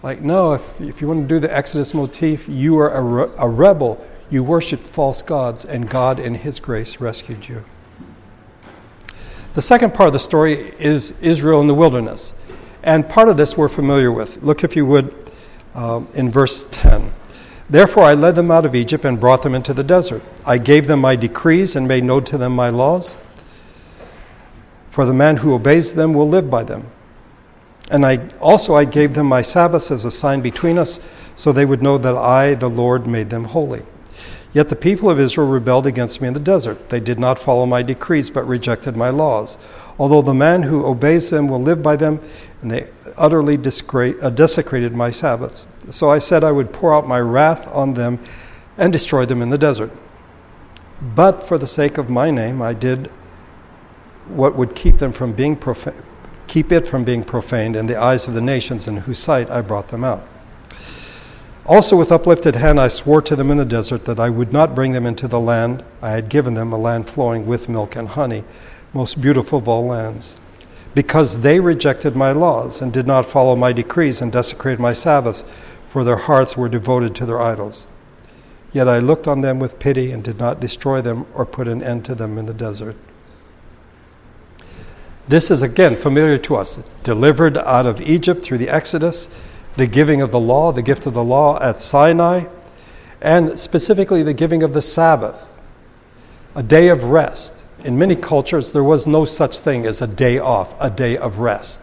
Like, 0.04 0.20
no, 0.20 0.52
if, 0.52 0.80
if 0.80 1.00
you 1.00 1.08
want 1.08 1.22
to 1.22 1.26
do 1.26 1.40
the 1.40 1.54
Exodus 1.54 1.92
motif, 1.92 2.48
you 2.48 2.78
are 2.78 2.94
a, 2.94 3.00
re- 3.02 3.34
a 3.38 3.48
rebel. 3.48 4.06
You 4.30 4.44
worshiped 4.44 4.86
false 4.86 5.20
gods 5.20 5.64
and 5.64 5.90
God, 5.90 6.20
in 6.20 6.36
His 6.36 6.60
grace, 6.60 7.00
rescued 7.00 7.48
you. 7.48 7.64
The 9.54 9.62
second 9.62 9.94
part 9.94 10.06
of 10.06 10.12
the 10.12 10.20
story 10.20 10.54
is 10.54 11.10
Israel 11.20 11.60
in 11.60 11.66
the 11.66 11.74
wilderness. 11.74 12.34
And 12.84 13.08
part 13.08 13.28
of 13.28 13.36
this 13.36 13.56
we're 13.56 13.68
familiar 13.68 14.12
with. 14.12 14.40
Look, 14.40 14.62
if 14.62 14.76
you 14.76 14.86
would, 14.86 15.32
um, 15.74 16.06
in 16.14 16.30
verse 16.30 16.68
10. 16.70 17.12
Therefore 17.68 18.04
I 18.04 18.14
led 18.14 18.36
them 18.36 18.52
out 18.52 18.64
of 18.64 18.76
Egypt 18.76 19.04
and 19.04 19.18
brought 19.18 19.42
them 19.42 19.56
into 19.56 19.74
the 19.74 19.82
desert. 19.82 20.22
I 20.46 20.58
gave 20.58 20.86
them 20.86 21.00
my 21.00 21.16
decrees 21.16 21.74
and 21.74 21.88
made 21.88 22.04
known 22.04 22.22
to 22.26 22.38
them 22.38 22.54
my 22.54 22.68
laws. 22.68 23.16
For 24.90 25.04
the 25.04 25.14
man 25.14 25.38
who 25.38 25.54
obeys 25.54 25.92
them 25.92 26.14
will 26.14 26.28
live 26.28 26.50
by 26.50 26.64
them. 26.64 26.90
And 27.90 28.04
I 28.04 28.28
also 28.40 28.74
I 28.74 28.84
gave 28.84 29.14
them 29.14 29.26
my 29.26 29.42
Sabbaths 29.42 29.90
as 29.90 30.04
a 30.04 30.10
sign 30.10 30.40
between 30.40 30.78
us, 30.78 31.00
so 31.36 31.52
they 31.52 31.64
would 31.64 31.82
know 31.82 31.98
that 31.98 32.16
I, 32.16 32.54
the 32.54 32.68
Lord, 32.68 33.06
made 33.06 33.30
them 33.30 33.44
holy. 33.44 33.82
Yet 34.52 34.68
the 34.68 34.76
people 34.76 35.10
of 35.10 35.20
Israel 35.20 35.48
rebelled 35.48 35.86
against 35.86 36.20
me 36.20 36.28
in 36.28 36.34
the 36.34 36.40
desert. 36.40 36.88
They 36.88 37.00
did 37.00 37.18
not 37.18 37.38
follow 37.38 37.66
my 37.66 37.82
decrees, 37.82 38.30
but 38.30 38.46
rejected 38.46 38.96
my 38.96 39.10
laws. 39.10 39.58
Although 39.98 40.22
the 40.22 40.34
man 40.34 40.62
who 40.62 40.86
obeys 40.86 41.30
them 41.30 41.48
will 41.48 41.60
live 41.60 41.82
by 41.82 41.96
them, 41.96 42.20
and 42.62 42.70
they 42.70 42.88
utterly 43.16 43.56
uh, 43.56 44.30
desecrated 44.30 44.94
my 44.94 45.10
Sabbaths. 45.10 45.66
So 45.90 46.08
I 46.08 46.18
said 46.18 46.44
I 46.44 46.52
would 46.52 46.72
pour 46.72 46.94
out 46.94 47.06
my 47.06 47.20
wrath 47.20 47.68
on 47.68 47.94
them 47.94 48.18
and 48.76 48.92
destroy 48.92 49.26
them 49.26 49.42
in 49.42 49.50
the 49.50 49.58
desert. 49.58 49.90
But 51.00 51.46
for 51.46 51.58
the 51.58 51.66
sake 51.66 51.98
of 51.98 52.08
my 52.08 52.30
name, 52.30 52.62
I 52.62 52.74
did 52.74 53.10
what 54.30 54.56
would 54.56 54.74
keep 54.74 54.98
them 54.98 55.12
from 55.12 55.32
being 55.32 55.56
profane, 55.56 56.02
keep 56.46 56.72
it 56.72 56.86
from 56.86 57.04
being 57.04 57.24
profaned 57.24 57.76
in 57.76 57.86
the 57.86 58.00
eyes 58.00 58.26
of 58.26 58.34
the 58.34 58.40
nations 58.40 58.88
in 58.88 58.98
whose 58.98 59.18
sight 59.18 59.50
I 59.50 59.60
brought 59.60 59.88
them 59.88 60.04
out. 60.04 60.26
Also, 61.66 61.96
with 61.96 62.10
uplifted 62.10 62.56
hand, 62.56 62.80
I 62.80 62.88
swore 62.88 63.20
to 63.22 63.36
them 63.36 63.50
in 63.50 63.58
the 63.58 63.64
desert 63.64 64.06
that 64.06 64.18
I 64.18 64.30
would 64.30 64.52
not 64.52 64.74
bring 64.74 64.92
them 64.92 65.04
into 65.04 65.28
the 65.28 65.38
land 65.40 65.84
I 66.00 66.12
had 66.12 66.30
given 66.30 66.54
them, 66.54 66.72
a 66.72 66.78
land 66.78 67.08
flowing 67.10 67.46
with 67.46 67.68
milk 67.68 67.94
and 67.94 68.08
honey, 68.08 68.44
most 68.94 69.20
beautiful 69.20 69.58
of 69.58 69.68
all 69.68 69.84
lands. 69.84 70.36
because 70.94 71.42
they 71.42 71.60
rejected 71.60 72.16
my 72.16 72.32
laws 72.32 72.80
and 72.80 72.92
did 72.92 73.06
not 73.06 73.24
follow 73.24 73.54
my 73.54 73.72
decrees 73.72 74.20
and 74.20 74.32
desecrated 74.32 74.80
my 74.80 74.92
Sabbaths, 74.92 75.44
for 75.88 76.02
their 76.02 76.16
hearts 76.16 76.56
were 76.56 76.68
devoted 76.68 77.14
to 77.14 77.24
their 77.24 77.40
idols. 77.40 77.86
Yet 78.72 78.88
I 78.88 78.98
looked 78.98 79.28
on 79.28 79.40
them 79.40 79.58
with 79.58 79.78
pity 79.78 80.10
and 80.10 80.24
did 80.24 80.38
not 80.38 80.60
destroy 80.60 81.00
them 81.00 81.26
or 81.34 81.46
put 81.46 81.68
an 81.68 81.82
end 81.82 82.04
to 82.06 82.14
them 82.14 82.36
in 82.36 82.46
the 82.46 82.52
desert. 82.54 82.96
This 85.28 85.50
is 85.50 85.60
again 85.60 85.94
familiar 85.94 86.38
to 86.38 86.56
us. 86.56 86.78
Delivered 87.02 87.58
out 87.58 87.86
of 87.86 88.00
Egypt 88.00 88.42
through 88.42 88.58
the 88.58 88.70
Exodus, 88.70 89.28
the 89.76 89.86
giving 89.86 90.22
of 90.22 90.30
the 90.30 90.40
law, 90.40 90.72
the 90.72 90.82
gift 90.82 91.04
of 91.04 91.12
the 91.12 91.22
law 91.22 91.60
at 91.62 91.80
Sinai, 91.80 92.46
and 93.20 93.58
specifically 93.58 94.22
the 94.22 94.32
giving 94.32 94.62
of 94.62 94.72
the 94.72 94.82
Sabbath, 94.82 95.44
a 96.54 96.62
day 96.62 96.88
of 96.88 97.04
rest. 97.04 97.54
In 97.84 97.98
many 97.98 98.16
cultures, 98.16 98.72
there 98.72 98.82
was 98.82 99.06
no 99.06 99.24
such 99.24 99.58
thing 99.58 99.86
as 99.86 100.00
a 100.00 100.06
day 100.06 100.38
off, 100.38 100.74
a 100.80 100.88
day 100.88 101.16
of 101.16 101.38
rest. 101.38 101.82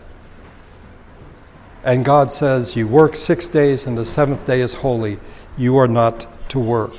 And 1.84 2.04
God 2.04 2.32
says, 2.32 2.76
You 2.76 2.88
work 2.88 3.16
six 3.16 3.48
days, 3.48 3.86
and 3.86 3.96
the 3.96 4.06
seventh 4.06 4.46
day 4.48 4.62
is 4.62 4.74
holy. 4.74 5.20
You 5.56 5.78
are 5.78 5.88
not 5.88 6.26
to 6.50 6.60
work. 6.60 6.94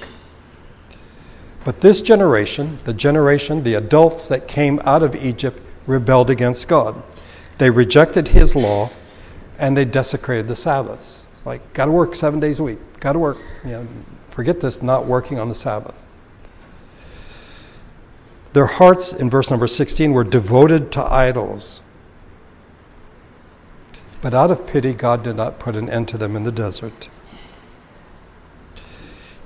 But 1.64 1.80
this 1.80 2.00
generation, 2.00 2.78
the 2.84 2.94
generation, 2.94 3.64
the 3.64 3.74
adults 3.74 4.28
that 4.28 4.46
came 4.46 4.80
out 4.84 5.02
of 5.02 5.16
Egypt, 5.16 5.60
rebelled 5.86 6.30
against 6.30 6.68
God. 6.68 7.02
They 7.58 7.70
rejected 7.70 8.28
his 8.28 8.54
law 8.54 8.90
and 9.58 9.76
they 9.76 9.84
desecrated 9.84 10.48
the 10.48 10.56
Sabbaths. 10.56 11.24
Like, 11.44 11.72
got 11.72 11.86
to 11.86 11.92
work 11.92 12.14
seven 12.14 12.40
days 12.40 12.58
a 12.58 12.62
week. 12.62 12.78
Got 13.00 13.12
to 13.12 13.18
work. 13.18 13.38
You 13.64 13.70
know, 13.70 13.88
forget 14.30 14.60
this, 14.60 14.82
not 14.82 15.06
working 15.06 15.38
on 15.38 15.48
the 15.48 15.54
Sabbath. 15.54 15.94
Their 18.52 18.66
hearts, 18.66 19.12
in 19.12 19.30
verse 19.30 19.50
number 19.50 19.66
16, 19.66 20.12
were 20.12 20.24
devoted 20.24 20.90
to 20.92 21.04
idols. 21.04 21.82
But 24.22 24.34
out 24.34 24.50
of 24.50 24.66
pity, 24.66 24.92
God 24.92 25.22
did 25.22 25.36
not 25.36 25.58
put 25.58 25.76
an 25.76 25.88
end 25.88 26.08
to 26.08 26.18
them 26.18 26.34
in 26.36 26.44
the 26.44 26.52
desert. 26.52 27.08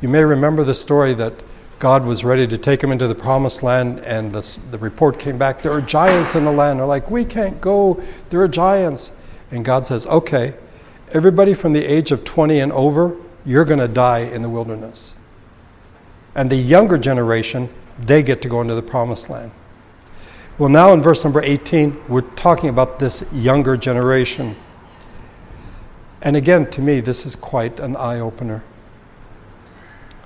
You 0.00 0.08
may 0.08 0.24
remember 0.24 0.64
the 0.64 0.74
story 0.74 1.12
that 1.14 1.42
God 1.80 2.04
was 2.04 2.24
ready 2.24 2.46
to 2.46 2.58
take 2.58 2.80
them 2.80 2.92
into 2.92 3.08
the 3.08 3.14
promised 3.14 3.62
land, 3.62 4.00
and 4.00 4.34
the, 4.34 4.58
the 4.70 4.76
report 4.76 5.18
came 5.18 5.38
back 5.38 5.62
there 5.62 5.72
are 5.72 5.80
giants 5.80 6.34
in 6.34 6.44
the 6.44 6.52
land. 6.52 6.78
They're 6.78 6.86
like, 6.86 7.10
we 7.10 7.24
can't 7.24 7.58
go, 7.58 8.02
there 8.28 8.42
are 8.42 8.48
giants. 8.48 9.10
And 9.50 9.64
God 9.64 9.86
says, 9.86 10.06
okay, 10.06 10.52
everybody 11.12 11.54
from 11.54 11.72
the 11.72 11.82
age 11.82 12.12
of 12.12 12.22
20 12.22 12.60
and 12.60 12.70
over, 12.70 13.16
you're 13.46 13.64
going 13.64 13.80
to 13.80 13.88
die 13.88 14.18
in 14.18 14.42
the 14.42 14.48
wilderness. 14.50 15.16
And 16.34 16.50
the 16.50 16.56
younger 16.56 16.98
generation, 16.98 17.70
they 17.98 18.22
get 18.22 18.42
to 18.42 18.48
go 18.50 18.60
into 18.60 18.74
the 18.74 18.82
promised 18.82 19.30
land. 19.30 19.50
Well, 20.58 20.68
now 20.68 20.92
in 20.92 21.00
verse 21.00 21.24
number 21.24 21.42
18, 21.42 22.08
we're 22.08 22.20
talking 22.20 22.68
about 22.68 22.98
this 22.98 23.24
younger 23.32 23.78
generation. 23.78 24.54
And 26.20 26.36
again, 26.36 26.70
to 26.72 26.82
me, 26.82 27.00
this 27.00 27.24
is 27.24 27.36
quite 27.36 27.80
an 27.80 27.96
eye 27.96 28.20
opener. 28.20 28.62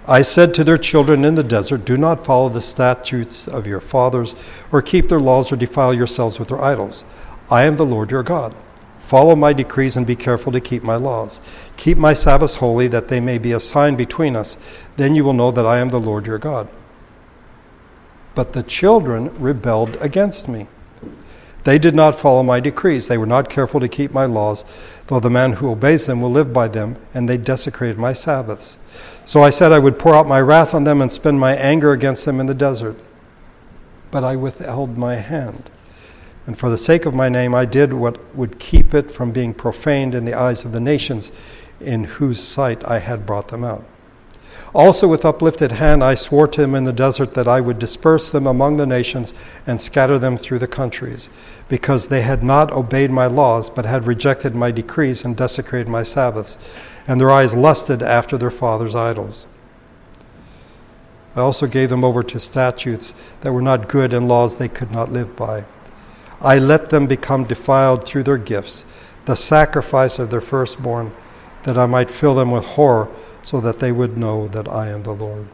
I 0.07 0.21
said 0.21 0.53
to 0.55 0.65
their 0.65 0.77
children 0.77 1.25
in 1.25 1.35
the 1.35 1.43
desert, 1.43 1.87
Do 1.87 1.97
not 1.97 2.27
follow 2.27 2.51
the 2.51 2.61
statutes 2.61 3.49
of 3.49 3.67
your 3.67 3.81
fathers, 3.81 4.35
or 4.71 4.83
keep 4.83 5.09
their 5.09 5.21
laws, 5.21 5.51
or 5.51 5.57
defile 5.57 5.95
yourselves 5.95 6.39
with 6.39 6.49
their 6.49 6.63
idols. 6.63 7.05
I 7.51 7.65
am 7.65 7.77
the 7.77 7.87
Lord 7.87 8.11
your 8.11 8.23
God. 8.23 8.55
Follow 9.01 9.35
my 9.35 9.53
decrees 9.55 9.97
and 9.97 10.07
be 10.07 10.17
careful 10.17 10.53
to 10.53 10.61
keep 10.61 10.83
my 10.83 10.97
laws. 10.97 11.41
Keep 11.79 11.97
my 11.97 12.13
Sabbaths 12.13 12.57
holy, 12.57 12.87
that 12.89 13.09
they 13.09 13.21
may 13.21 13.39
be 13.39 13.53
a 13.53 13.61
sign 13.61 13.97
between 13.97 14.37
us. 14.37 14.59
Then 14.97 15.15
you 15.15 15.25
will 15.25 15.33
know 15.33 15.51
that 15.51 15.67
I 15.67 15.79
am 15.79 15.89
the 15.89 16.01
Lord 16.01 16.27
your 16.27 16.39
God. 16.39 16.69
But 18.35 18.53
the 18.53 18.63
children 18.63 19.35
rebelled 19.41 19.97
against 20.01 20.49
me. 20.49 20.69
They 21.65 21.79
did 21.79 21.95
not 21.95 22.19
follow 22.19 22.43
my 22.43 22.61
decrees. 22.61 23.09
They 23.09 23.17
were 23.17 23.25
not 23.25 23.49
careful 23.49 23.81
to 23.81 23.89
keep 23.89 24.13
my 24.13 24.27
laws, 24.27 24.67
though 25.07 25.21
the 25.21 25.31
man 25.31 25.55
who 25.55 25.71
obeys 25.71 26.05
them 26.05 26.21
will 26.21 26.31
live 26.31 26.53
by 26.53 26.69
them, 26.69 26.97
and 27.15 27.27
they 27.27 27.39
desecrated 27.39 27.97
my 27.97 28.13
Sabbaths. 28.13 28.77
So 29.25 29.43
I 29.43 29.51
said 29.51 29.73
I 29.73 29.79
would 29.79 29.99
pour 29.99 30.15
out 30.15 30.27
my 30.27 30.41
wrath 30.41 30.75
on 30.75 30.85
them 30.85 31.01
and 31.01 31.11
spend 31.11 31.41
my 31.41 31.55
anger 31.57 31.93
against 31.93 32.25
them 32.25 32.41
in 32.41 32.47
the 32.47 32.55
desert. 32.55 32.97
But 34.11 34.25
I 34.25 34.37
withheld 34.37 34.99
my 34.99 35.17
hand. 35.17 35.71
And 36.47 36.59
for 36.59 36.69
the 36.69 36.79
sake 36.79 37.07
of 37.07 37.15
my 37.15 37.29
name, 37.29 37.55
I 37.55 37.65
did 37.65 37.95
what 37.95 38.35
would 38.37 38.59
keep 38.59 38.93
it 38.93 39.11
from 39.11 39.33
being 39.33 39.55
profaned 39.55 40.15
in 40.15 40.27
the 40.27 40.35
eyes 40.35 40.65
of 40.65 40.73
the 40.73 40.81
nations 40.81 41.33
in 41.81 42.05
whose 42.05 42.41
sight 42.41 42.85
I 42.85 42.99
had 42.99 43.25
brought 43.25 43.49
them 43.49 43.65
out. 43.65 43.85
Also, 44.75 45.07
with 45.07 45.25
uplifted 45.25 45.73
hand, 45.73 46.03
I 46.03 46.17
swore 46.17 46.49
to 46.49 46.61
them 46.61 46.75
in 46.75 46.85
the 46.85 46.93
desert 46.93 47.35
that 47.35 47.47
I 47.47 47.61
would 47.61 47.79
disperse 47.79 48.29
them 48.29 48.47
among 48.47 48.77
the 48.77 48.87
nations 48.87 49.33
and 49.67 49.81
scatter 49.81 50.19
them 50.19 50.37
through 50.37 50.59
the 50.59 50.67
countries, 50.67 51.29
because 51.69 52.09
they 52.09 52.23
had 52.23 52.43
not 52.43 52.73
obeyed 52.73 53.13
my 53.13 53.27
laws, 53.27 53.71
but 53.71 53.87
had 53.87 54.07
rejected 54.07 54.55
my 54.55 54.73
decrees 54.73 55.25
and 55.25 55.37
desecrated 55.37 55.89
my 55.89 56.03
Sabbaths 56.03 56.59
and 57.07 57.21
their 57.21 57.31
eyes 57.31 57.55
lusted 57.55 58.03
after 58.03 58.39
their 58.39 58.51
father's 58.51 58.95
idols. 58.95 59.47
I 61.37 61.41
also 61.41 61.67
gave 61.67 61.91
them 61.91 62.05
over 62.05 62.23
to 62.23 62.41
statutes 62.41 63.13
that 63.43 63.53
were 63.53 63.63
not 63.63 63.89
good 63.89 64.15
and 64.15 64.29
laws 64.29 64.57
they 64.57 64.69
could 64.69 64.91
not 64.91 65.13
live 65.13 65.35
by. 65.35 65.65
I 66.41 66.59
let 66.59 66.91
them 66.91 67.07
become 67.07 67.45
defiled 67.45 68.05
through 68.05 68.23
their 68.23 68.39
gifts, 68.39 68.85
the 69.25 69.35
sacrifice 69.35 70.19
of 70.19 70.31
their 70.31 70.41
firstborn, 70.41 71.13
that 71.65 71.79
I 71.79 71.87
might 71.87 72.11
fill 72.11 72.35
them 72.35 72.51
with 72.51 72.65
horror, 72.65 73.09
so 73.45 73.61
that 73.61 73.81
they 73.81 73.93
would 73.93 74.17
know 74.17 74.49
that 74.49 74.69
I 74.69 74.89
am 74.89 75.03
the 75.03 75.13
Lord. 75.13 75.47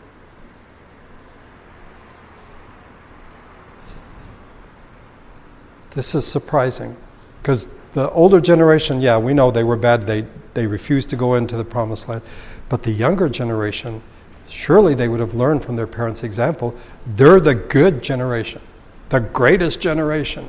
This 5.90 6.14
is 6.14 6.24
surprising 6.24 6.96
because 7.42 7.68
the 7.94 8.08
older 8.10 8.40
generation, 8.40 9.00
yeah, 9.00 9.18
we 9.18 9.34
know 9.34 9.50
they 9.50 9.64
were 9.64 9.76
bad. 9.76 10.06
They 10.06 10.24
they 10.54 10.66
refused 10.66 11.10
to 11.10 11.16
go 11.16 11.34
into 11.34 11.56
the 11.56 11.64
promised 11.64 12.08
land. 12.08 12.22
But 12.68 12.82
the 12.82 12.90
younger 12.90 13.28
generation, 13.28 14.02
surely 14.48 14.94
they 14.94 15.08
would 15.08 15.20
have 15.20 15.34
learned 15.34 15.64
from 15.64 15.76
their 15.76 15.86
parents' 15.86 16.22
example. 16.22 16.74
They're 17.06 17.40
the 17.40 17.54
good 17.54 18.02
generation, 18.02 18.62
the 19.08 19.20
greatest 19.20 19.80
generation. 19.80 20.48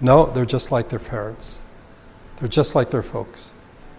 No, 0.00 0.26
they're 0.26 0.44
just 0.44 0.72
like 0.72 0.88
their 0.88 0.98
parents. 0.98 1.60
They're 2.36 2.48
just 2.48 2.74
like 2.74 2.90
their 2.90 3.02
folks. 3.02 3.53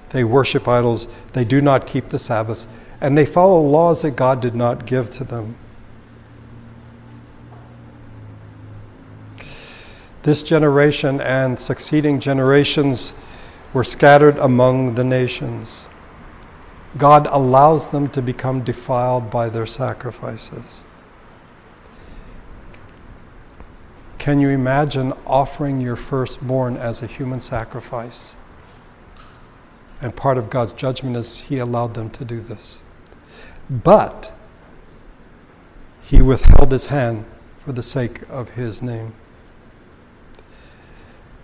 They 0.10 0.24
worship 0.24 0.68
idols, 0.68 1.08
they 1.34 1.44
do 1.44 1.62
not 1.62 1.88
keep 1.88 2.10
the 2.10 2.20
Sabbath, 2.20 2.68
and 3.02 3.18
they 3.18 3.26
follow 3.26 3.62
laws 3.62 4.02
that 4.04 4.12
God 4.12 4.42
did 4.42 4.56
not 4.56 4.86
give 4.86 5.10
to 5.12 5.24
them. 5.24 5.56
This 10.24 10.42
generation 10.42 11.22
and 11.22 11.60
succeeding 11.60 12.20
generations 12.20 13.14
were 13.74 13.84
scattered 13.84 14.38
among 14.38 14.96
the 14.96 15.04
nations. 15.04 15.86
God 16.98 17.28
allows 17.28 17.90
them 17.90 18.10
to 18.10 18.22
become 18.22 18.64
defiled 18.64 19.30
by 19.30 19.50
their 19.50 19.66
sacrifices. 19.66 20.82
Can 24.18 24.40
you 24.40 24.50
imagine 24.50 25.14
offering 25.28 25.82
your 25.82 25.96
firstborn 25.96 26.78
as 26.78 27.04
a 27.04 27.06
human 27.06 27.40
sacrifice? 27.40 28.36
And 30.02 30.16
part 30.16 30.38
of 30.38 30.50
God's 30.50 30.74
judgment 30.74 31.16
is 31.16 31.40
He 31.40 31.58
allowed 31.58 31.94
them 31.94 32.10
to 32.12 32.26
do 32.26 32.42
this. 32.42 32.80
But 33.70 34.32
He 36.04 36.22
withheld 36.22 36.72
His 36.72 36.88
hand 36.88 37.26
for 37.64 37.72
the 37.72 37.84
sake 37.84 38.22
of 38.30 38.50
His 38.50 38.82
name. 38.82 39.14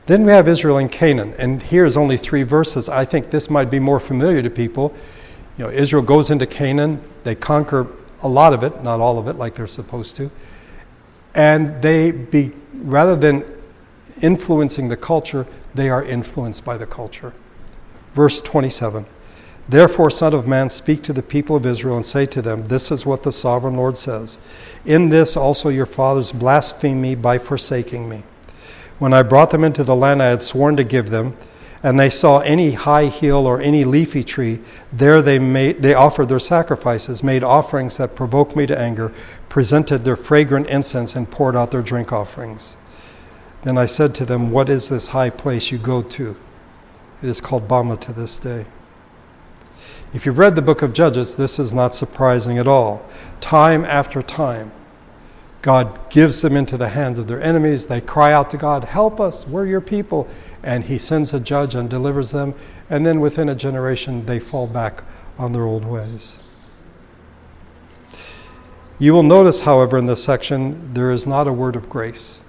Then 0.08 0.26
we 0.26 0.32
have 0.32 0.48
Israel 0.48 0.78
and 0.78 0.92
Canaan, 0.92 1.34
and 1.38 1.62
here's 1.62 1.96
only 1.96 2.18
three 2.18 2.44
verses. 2.44 2.90
I 2.90 3.06
think 3.06 3.30
this 3.30 3.50
might 3.50 3.70
be 3.70 3.80
more 3.80 4.00
familiar 4.00 4.42
to 4.42 4.50
people. 4.50 4.94
You 5.58 5.66
know, 5.66 5.72
Israel 5.72 6.02
goes 6.02 6.32
into 6.32 6.46
Canaan, 6.46 7.02
they 7.24 7.36
conquer 7.36 7.88
a 8.24 8.28
lot 8.28 8.54
of 8.54 8.64
it, 8.64 8.84
not 8.84 9.00
all 9.00 9.18
of 9.18 9.28
it, 9.28 9.38
like 9.38 9.56
they're 9.56 9.68
supposed 9.68 10.16
to, 10.18 10.32
and 11.34 11.82
they 11.82 12.12
be 12.12 12.52
rather 12.74 13.16
than 13.16 13.44
influencing 14.22 14.90
the 14.90 14.98
culture, 14.98 15.46
they 15.74 15.90
are 15.90 16.04
influenced 16.04 16.64
by 16.66 16.78
the 16.78 16.86
culture. 16.86 17.34
Verse 18.14 18.42
27. 18.42 19.06
Therefore, 19.70 20.10
Son 20.10 20.34
of 20.34 20.48
Man, 20.48 20.70
speak 20.70 21.02
to 21.04 21.14
the 21.14 21.24
people 21.24 21.56
of 21.56 21.66
Israel 21.66 21.96
and 21.96 22.06
say 22.06 22.26
to 22.26 22.42
them, 22.42 22.66
This 22.66 22.92
is 22.92 23.06
what 23.06 23.24
the 23.24 23.32
sovereign 23.32 23.78
Lord 23.78 23.98
says. 23.98 24.38
In 24.86 25.10
this 25.10 25.38
also 25.38 25.70
your 25.70 25.86
fathers 25.86 26.32
blasphemed 26.32 27.02
me 27.02 27.16
by 27.16 27.38
forsaking 27.38 28.10
me. 28.10 28.24
When 29.00 29.14
I 29.14 29.24
brought 29.24 29.52
them 29.52 29.64
into 29.64 29.84
the 29.84 29.96
land 29.96 30.22
I 30.22 30.28
had 30.28 30.42
sworn 30.42 30.76
to 30.78 30.84
give 30.84 31.10
them, 31.10 31.38
and 31.84 32.00
they 32.00 32.10
saw 32.10 32.40
any 32.40 32.74
high 32.74 33.06
hill 33.06 33.48
or 33.48 33.60
any 33.60 33.84
leafy 33.84 34.24
tree, 34.24 34.60
there 34.92 35.22
they, 35.22 35.40
made, 35.40 35.82
they 35.82 35.94
offered 35.94 36.30
their 36.30 36.40
sacrifices, 36.40 37.24
made 37.24 37.44
offerings 37.44 37.98
that 37.98 38.16
provoked 38.16 38.56
me 38.56 38.68
to 38.68 38.78
anger, 38.78 39.12
presented 39.50 40.04
their 40.04 40.16
fragrant 40.16 40.68
incense, 40.68 41.16
and 41.16 41.32
poured 41.32 41.56
out 41.56 41.72
their 41.72 41.82
drink 41.82 42.12
offerings. 42.12 42.76
Then 43.64 43.78
I 43.78 43.86
said 43.86 44.14
to 44.16 44.26
them, 44.26 44.52
What 44.52 44.70
is 44.70 44.90
this 44.90 45.08
high 45.08 45.30
place 45.30 45.72
you 45.72 45.78
go 45.78 46.02
to? 46.02 46.36
It 47.22 47.30
is 47.30 47.40
called 47.40 47.68
Bamah 47.68 48.00
to 48.02 48.14
this 48.14 48.38
day. 48.38 48.66
If 50.14 50.26
you've 50.26 50.40
read 50.40 50.56
the 50.56 50.62
book 50.62 50.82
of 50.82 50.92
Judges, 50.92 51.38
this 51.38 51.60
is 51.60 51.72
not 51.72 51.96
surprising 51.96 52.58
at 52.58 52.68
all. 52.68 53.06
Time 53.40 53.86
after 53.86 54.22
time, 54.22 54.72
God 55.62 56.10
gives 56.10 56.42
them 56.42 56.58
into 56.58 56.76
the 56.76 56.90
hands 56.90 57.20
of 57.20 57.28
their 57.28 57.42
enemies. 57.42 57.86
They 57.86 58.02
cry 58.02 58.34
out 58.34 58.50
to 58.52 58.58
God, 58.58 58.84
Help 58.84 59.22
us, 59.22 59.48
we're 59.48 59.68
your 59.68 59.82
people. 59.82 60.28
And 60.64 60.84
He 60.84 60.98
sends 60.98 61.34
a 61.34 61.40
judge 61.40 61.76
and 61.76 61.90
delivers 61.90 62.32
them. 62.32 62.56
And 62.90 63.06
then 63.06 63.22
within 63.22 63.50
a 63.50 63.56
generation, 63.56 64.26
they 64.26 64.40
fall 64.40 64.68
back 64.68 65.04
on 65.38 65.54
their 65.54 65.64
old 65.64 65.86
ways. 65.86 66.40
You 69.00 69.14
will 69.14 69.24
notice, 69.24 69.62
however, 69.62 69.98
in 69.98 70.08
this 70.08 70.24
section, 70.24 70.94
there 70.94 71.12
is 71.12 71.26
not 71.26 71.48
a 71.48 71.54
word 71.54 71.76
of 71.76 71.90
grace, 71.90 72.42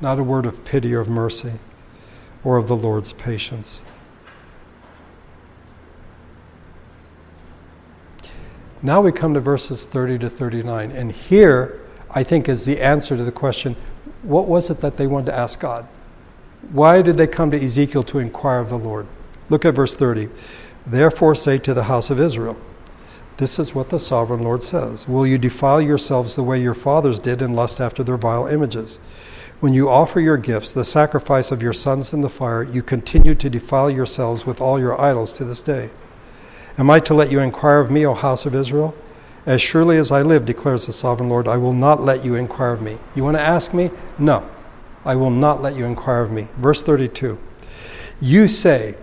not 0.00 0.18
a 0.18 0.22
word 0.22 0.44
of 0.44 0.64
pity 0.64 0.94
or 0.94 1.00
of 1.00 1.08
mercy, 1.08 1.52
or 2.44 2.56
of 2.56 2.68
the 2.68 2.76
Lord's 2.76 3.12
patience. 3.12 3.82
Now 8.82 9.00
we 9.00 9.12
come 9.12 9.34
to 9.34 9.40
verses 9.40 9.84
30 9.84 10.18
to 10.20 10.30
39. 10.30 10.90
And 10.90 11.12
here, 11.12 11.80
I 12.10 12.24
think, 12.24 12.48
is 12.48 12.64
the 12.64 12.80
answer 12.80 13.16
to 13.16 13.22
the 13.22 13.32
question 13.32 13.76
what 14.22 14.46
was 14.46 14.70
it 14.70 14.80
that 14.80 14.96
they 14.96 15.06
wanted 15.06 15.26
to 15.26 15.34
ask 15.34 15.58
God? 15.58 15.86
Why 16.70 17.02
did 17.02 17.16
they 17.16 17.26
come 17.26 17.50
to 17.50 17.64
Ezekiel 17.64 18.04
to 18.04 18.20
inquire 18.20 18.60
of 18.60 18.70
the 18.70 18.78
Lord? 18.78 19.06
Look 19.48 19.64
at 19.64 19.74
verse 19.74 19.96
30. 19.96 20.28
Therefore, 20.86 21.34
say 21.34 21.58
to 21.58 21.74
the 21.74 21.84
house 21.84 22.08
of 22.08 22.20
Israel, 22.20 22.56
This 23.36 23.58
is 23.58 23.74
what 23.74 23.90
the 23.90 23.98
sovereign 23.98 24.42
Lord 24.42 24.62
says 24.62 25.08
Will 25.08 25.26
you 25.26 25.38
defile 25.38 25.80
yourselves 25.80 26.36
the 26.36 26.42
way 26.42 26.60
your 26.60 26.74
fathers 26.74 27.18
did 27.18 27.42
and 27.42 27.56
lust 27.56 27.80
after 27.80 28.02
their 28.02 28.16
vile 28.16 28.46
images? 28.46 28.98
When 29.60 29.74
you 29.74 29.88
offer 29.88 30.18
your 30.18 30.38
gifts, 30.38 30.72
the 30.72 30.84
sacrifice 30.84 31.52
of 31.52 31.62
your 31.62 31.72
sons 31.72 32.12
in 32.12 32.20
the 32.20 32.28
fire, 32.28 32.64
you 32.64 32.82
continue 32.82 33.36
to 33.36 33.50
defile 33.50 33.90
yourselves 33.90 34.44
with 34.44 34.60
all 34.60 34.78
your 34.78 35.00
idols 35.00 35.32
to 35.34 35.44
this 35.44 35.62
day. 35.62 35.90
Am 36.78 36.88
I 36.88 37.00
to 37.00 37.14
let 37.14 37.30
you 37.30 37.40
inquire 37.40 37.80
of 37.80 37.90
me, 37.90 38.06
O 38.06 38.14
house 38.14 38.46
of 38.46 38.54
Israel? 38.54 38.94
As 39.44 39.60
surely 39.60 39.98
as 39.98 40.10
I 40.10 40.22
live, 40.22 40.46
declares 40.46 40.86
the 40.86 40.92
sovereign 40.92 41.28
Lord, 41.28 41.48
I 41.48 41.56
will 41.56 41.72
not 41.72 42.02
let 42.02 42.24
you 42.24 42.34
inquire 42.34 42.72
of 42.72 42.82
me. 42.82 42.98
You 43.14 43.24
want 43.24 43.36
to 43.36 43.42
ask 43.42 43.74
me? 43.74 43.90
No, 44.18 44.48
I 45.04 45.16
will 45.16 45.30
not 45.30 45.60
let 45.60 45.76
you 45.76 45.84
inquire 45.84 46.22
of 46.22 46.30
me. 46.30 46.48
Verse 46.56 46.82
32 46.82 47.38
You 48.20 48.48
say, 48.48 48.94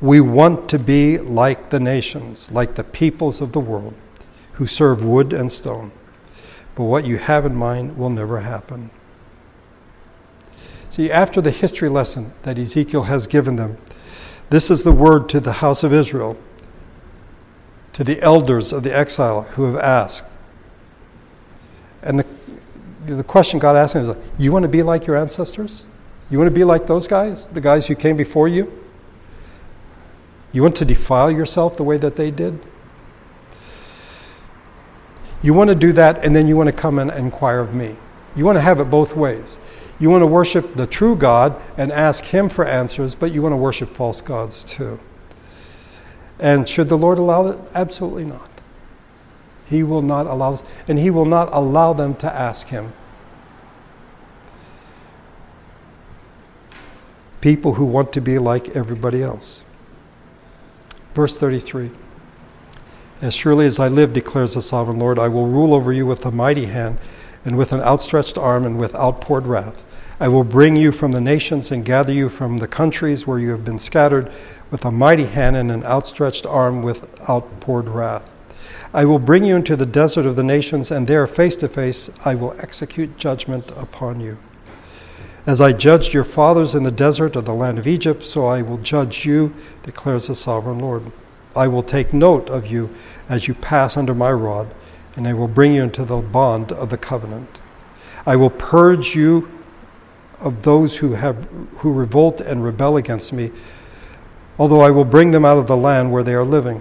We 0.00 0.20
want 0.20 0.68
to 0.70 0.78
be 0.78 1.18
like 1.18 1.70
the 1.70 1.80
nations, 1.80 2.50
like 2.50 2.76
the 2.76 2.84
peoples 2.84 3.40
of 3.40 3.52
the 3.52 3.60
world, 3.60 3.94
who 4.52 4.66
serve 4.66 5.04
wood 5.04 5.32
and 5.32 5.50
stone. 5.50 5.90
But 6.76 6.84
what 6.84 7.06
you 7.06 7.18
have 7.18 7.44
in 7.44 7.54
mind 7.54 7.98
will 7.98 8.10
never 8.10 8.40
happen. 8.40 8.90
See, 10.88 11.10
after 11.10 11.40
the 11.40 11.50
history 11.50 11.88
lesson 11.88 12.32
that 12.44 12.58
Ezekiel 12.58 13.04
has 13.04 13.26
given 13.26 13.56
them, 13.56 13.78
this 14.50 14.70
is 14.70 14.84
the 14.84 14.92
word 14.92 15.28
to 15.30 15.40
the 15.40 15.54
house 15.54 15.82
of 15.82 15.92
Israel 15.92 16.36
to 17.94 18.04
the 18.04 18.20
elders 18.20 18.72
of 18.72 18.82
the 18.82 18.94
exile 18.94 19.42
who 19.42 19.64
have 19.64 19.76
asked. 19.76 20.24
And 22.02 22.20
the, 22.20 22.26
the 23.06 23.24
question 23.24 23.58
God 23.58 23.76
asked 23.76 23.94
him 23.94 24.10
is, 24.10 24.16
You 24.38 24.52
want 24.52 24.64
to 24.64 24.68
be 24.68 24.82
like 24.82 25.06
your 25.06 25.16
ancestors? 25.16 25.86
You 26.30 26.38
want 26.38 26.48
to 26.48 26.54
be 26.54 26.64
like 26.64 26.86
those 26.86 27.06
guys, 27.06 27.46
the 27.46 27.60
guys 27.60 27.86
who 27.86 27.94
came 27.94 28.16
before 28.16 28.48
you? 28.48 28.70
You 30.52 30.62
want 30.62 30.76
to 30.76 30.84
defile 30.84 31.30
yourself 31.30 31.76
the 31.76 31.82
way 31.82 31.96
that 31.98 32.16
they 32.16 32.30
did? 32.30 32.58
You 35.42 35.52
want 35.52 35.68
to 35.68 35.74
do 35.74 35.92
that, 35.92 36.24
and 36.24 36.34
then 36.34 36.46
you 36.46 36.56
want 36.56 36.68
to 36.68 36.72
come 36.72 36.98
and 36.98 37.10
inquire 37.10 37.60
of 37.60 37.74
me. 37.74 37.96
You 38.34 38.44
want 38.44 38.56
to 38.56 38.62
have 38.62 38.80
it 38.80 38.86
both 38.86 39.14
ways. 39.14 39.58
You 40.00 40.10
want 40.10 40.22
to 40.22 40.26
worship 40.26 40.74
the 40.74 40.86
true 40.86 41.14
God 41.14 41.60
and 41.76 41.92
ask 41.92 42.24
Him 42.24 42.48
for 42.48 42.66
answers, 42.66 43.14
but 43.14 43.32
you 43.32 43.42
want 43.42 43.52
to 43.52 43.56
worship 43.56 43.90
false 43.90 44.20
gods 44.20 44.64
too. 44.64 44.98
And 46.38 46.68
should 46.68 46.88
the 46.88 46.98
Lord 46.98 47.18
allow 47.18 47.46
it? 47.46 47.58
Absolutely 47.74 48.24
not. 48.24 48.50
He 49.66 49.82
will 49.82 50.02
not 50.02 50.26
allow 50.26 50.52
this, 50.52 50.62
and 50.88 50.98
He 50.98 51.10
will 51.10 51.24
not 51.24 51.48
allow 51.52 51.92
them 51.92 52.14
to 52.16 52.32
ask 52.32 52.68
Him. 52.68 52.92
People 57.40 57.74
who 57.74 57.84
want 57.84 58.12
to 58.14 58.20
be 58.20 58.38
like 58.38 58.74
everybody 58.76 59.22
else. 59.22 59.62
Verse 61.14 61.36
33 61.36 61.90
As 63.20 63.34
surely 63.34 63.66
as 63.66 63.78
I 63.78 63.88
live, 63.88 64.12
declares 64.12 64.54
the 64.54 64.62
sovereign 64.62 64.98
Lord, 64.98 65.18
I 65.18 65.28
will 65.28 65.46
rule 65.46 65.74
over 65.74 65.92
you 65.92 66.06
with 66.06 66.26
a 66.26 66.30
mighty 66.30 66.66
hand, 66.66 66.98
and 67.44 67.56
with 67.56 67.72
an 67.72 67.80
outstretched 67.80 68.36
arm, 68.36 68.64
and 68.64 68.78
with 68.78 68.94
outpoured 68.94 69.46
wrath. 69.46 69.82
I 70.20 70.28
will 70.28 70.44
bring 70.44 70.76
you 70.76 70.92
from 70.92 71.12
the 71.12 71.20
nations 71.20 71.70
and 71.70 71.84
gather 71.84 72.12
you 72.12 72.28
from 72.28 72.58
the 72.58 72.68
countries 72.68 73.26
where 73.26 73.38
you 73.38 73.50
have 73.50 73.64
been 73.64 73.80
scattered 73.80 74.30
with 74.74 74.84
a 74.84 74.90
mighty 74.90 75.26
hand 75.26 75.56
and 75.56 75.70
an 75.70 75.84
outstretched 75.84 76.44
arm 76.44 76.82
with 76.82 77.06
outpoured 77.30 77.88
wrath. 77.88 78.28
I 78.92 79.04
will 79.04 79.20
bring 79.20 79.44
you 79.44 79.54
into 79.54 79.76
the 79.76 79.86
desert 79.86 80.26
of 80.26 80.34
the 80.34 80.42
nations, 80.42 80.90
and 80.90 81.06
there, 81.06 81.28
face 81.28 81.54
to 81.58 81.68
face, 81.68 82.10
I 82.24 82.34
will 82.34 82.56
execute 82.58 83.16
judgment 83.16 83.70
upon 83.76 84.18
you. 84.18 84.36
As 85.46 85.60
I 85.60 85.72
judged 85.72 86.12
your 86.12 86.24
fathers 86.24 86.74
in 86.74 86.82
the 86.82 86.90
desert 86.90 87.36
of 87.36 87.44
the 87.44 87.54
land 87.54 87.78
of 87.78 87.86
Egypt, 87.86 88.26
so 88.26 88.46
I 88.46 88.62
will 88.62 88.78
judge 88.78 89.24
you, 89.24 89.54
declares 89.84 90.26
the 90.26 90.34
sovereign 90.34 90.80
Lord. 90.80 91.12
I 91.54 91.68
will 91.68 91.84
take 91.84 92.12
note 92.12 92.50
of 92.50 92.66
you 92.66 92.90
as 93.28 93.46
you 93.46 93.54
pass 93.54 93.96
under 93.96 94.12
my 94.12 94.32
rod, 94.32 94.74
and 95.14 95.28
I 95.28 95.34
will 95.34 95.46
bring 95.46 95.74
you 95.74 95.84
into 95.84 96.04
the 96.04 96.16
bond 96.16 96.72
of 96.72 96.90
the 96.90 96.98
covenant. 96.98 97.60
I 98.26 98.34
will 98.34 98.50
purge 98.50 99.14
you 99.14 99.48
of 100.40 100.62
those 100.62 100.96
who 100.96 101.12
have 101.12 101.46
who 101.78 101.92
revolt 101.92 102.40
and 102.40 102.64
rebel 102.64 102.96
against 102.96 103.32
me 103.32 103.52
although 104.58 104.80
I 104.80 104.90
will 104.90 105.04
bring 105.04 105.30
them 105.30 105.44
out 105.44 105.58
of 105.58 105.66
the 105.66 105.76
land 105.76 106.12
where 106.12 106.22
they 106.22 106.34
are 106.34 106.44
living. 106.44 106.80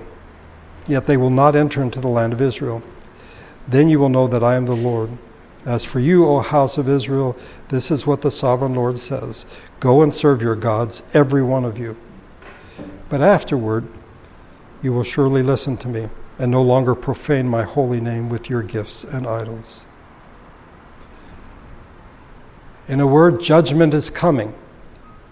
Yet 0.87 1.07
they 1.07 1.17
will 1.17 1.29
not 1.29 1.55
enter 1.55 1.81
into 1.81 1.99
the 1.99 2.07
land 2.07 2.33
of 2.33 2.41
Israel. 2.41 2.83
Then 3.67 3.89
you 3.89 3.99
will 3.99 4.09
know 4.09 4.27
that 4.27 4.43
I 4.43 4.55
am 4.55 4.65
the 4.65 4.75
Lord. 4.75 5.17
As 5.65 5.83
for 5.83 5.99
you, 5.99 6.27
O 6.27 6.39
house 6.39 6.77
of 6.77 6.89
Israel, 6.89 7.37
this 7.69 7.89
is 7.89 8.05
what 8.05 8.21
the 8.21 8.31
sovereign 8.31 8.75
Lord 8.75 8.97
says 8.97 9.45
Go 9.79 10.01
and 10.01 10.13
serve 10.13 10.41
your 10.41 10.55
gods, 10.55 11.01
every 11.13 11.41
one 11.41 11.63
of 11.63 11.77
you. 11.77 11.95
But 13.07 13.21
afterward, 13.21 13.87
you 14.81 14.91
will 14.91 15.03
surely 15.03 15.41
listen 15.41 15.77
to 15.77 15.87
me 15.87 16.09
and 16.37 16.51
no 16.51 16.61
longer 16.61 16.95
profane 16.95 17.47
my 17.47 17.63
holy 17.63 18.01
name 18.01 18.27
with 18.27 18.49
your 18.49 18.63
gifts 18.63 19.03
and 19.03 19.25
idols. 19.25 19.85
In 22.87 22.99
a 22.99 23.07
word, 23.07 23.39
judgment 23.39 23.93
is 23.93 24.09
coming, 24.09 24.53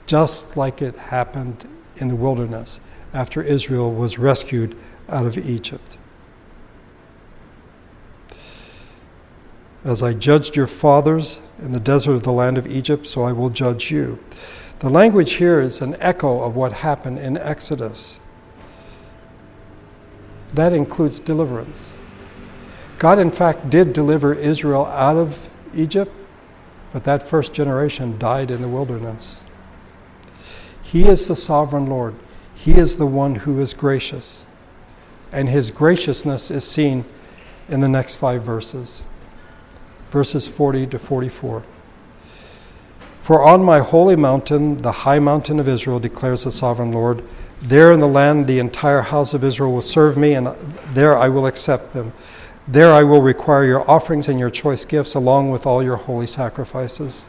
just 0.05 0.55
like 0.55 0.81
it 0.81 0.95
happened 0.95 1.67
in 1.97 2.07
the 2.07 2.15
wilderness 2.15 2.79
after 3.13 3.41
Israel 3.41 3.93
was 3.93 4.17
rescued 4.17 4.77
out 5.09 5.25
of 5.25 5.37
Egypt. 5.37 5.97
As 9.83 10.03
I 10.03 10.13
judged 10.13 10.55
your 10.55 10.67
fathers 10.67 11.41
in 11.59 11.71
the 11.71 11.79
desert 11.79 12.13
of 12.13 12.23
the 12.23 12.31
land 12.31 12.57
of 12.57 12.67
Egypt, 12.67 13.07
so 13.07 13.23
I 13.23 13.31
will 13.31 13.49
judge 13.49 13.89
you. 13.89 14.19
The 14.79 14.89
language 14.89 15.33
here 15.33 15.59
is 15.59 15.81
an 15.81 15.95
echo 15.99 16.41
of 16.41 16.55
what 16.55 16.71
happened 16.71 17.19
in 17.19 17.37
Exodus. 17.37 18.19
That 20.53 20.73
includes 20.73 21.19
deliverance. 21.19 21.93
God, 22.99 23.17
in 23.17 23.31
fact, 23.31 23.69
did 23.69 23.93
deliver 23.93 24.33
Israel 24.33 24.85
out 24.85 25.15
of 25.15 25.49
Egypt, 25.73 26.11
but 26.93 27.03
that 27.05 27.27
first 27.27 27.53
generation 27.53 28.19
died 28.19 28.51
in 28.51 28.61
the 28.61 28.67
wilderness. 28.67 29.43
He 30.91 31.07
is 31.07 31.27
the 31.27 31.35
sovereign 31.35 31.87
Lord. 31.87 32.15
He 32.53 32.73
is 32.73 32.97
the 32.97 33.05
one 33.05 33.35
who 33.35 33.59
is 33.59 33.73
gracious. 33.73 34.45
And 35.31 35.47
his 35.47 35.71
graciousness 35.71 36.51
is 36.51 36.65
seen 36.65 37.05
in 37.69 37.79
the 37.79 37.87
next 37.87 38.15
five 38.15 38.43
verses 38.43 39.03
verses 40.11 40.47
40 40.47 40.87
to 40.87 40.99
44. 40.99 41.63
For 43.21 43.43
on 43.43 43.63
my 43.63 43.79
holy 43.79 44.17
mountain, 44.17 44.81
the 44.81 44.91
high 44.91 45.19
mountain 45.19 45.59
of 45.59 45.67
Israel, 45.67 45.99
declares 45.99 46.43
the 46.43 46.51
sovereign 46.51 46.91
Lord, 46.91 47.23
there 47.61 47.91
in 47.91 47.99
the 47.99 48.07
land 48.07 48.45
the 48.47 48.59
entire 48.59 49.01
house 49.01 49.33
of 49.33 49.43
Israel 49.43 49.71
will 49.71 49.81
serve 49.81 50.17
me, 50.17 50.33
and 50.33 50.47
there 50.93 51.17
I 51.17 51.29
will 51.29 51.45
accept 51.45 51.93
them. 51.93 52.11
There 52.67 52.91
I 52.91 53.03
will 53.03 53.21
require 53.21 53.63
your 53.63 53.89
offerings 53.89 54.27
and 54.27 54.39
your 54.39 54.49
choice 54.49 54.83
gifts, 54.83 55.13
along 55.13 55.51
with 55.51 55.65
all 55.65 55.81
your 55.81 55.95
holy 55.95 56.27
sacrifices. 56.27 57.27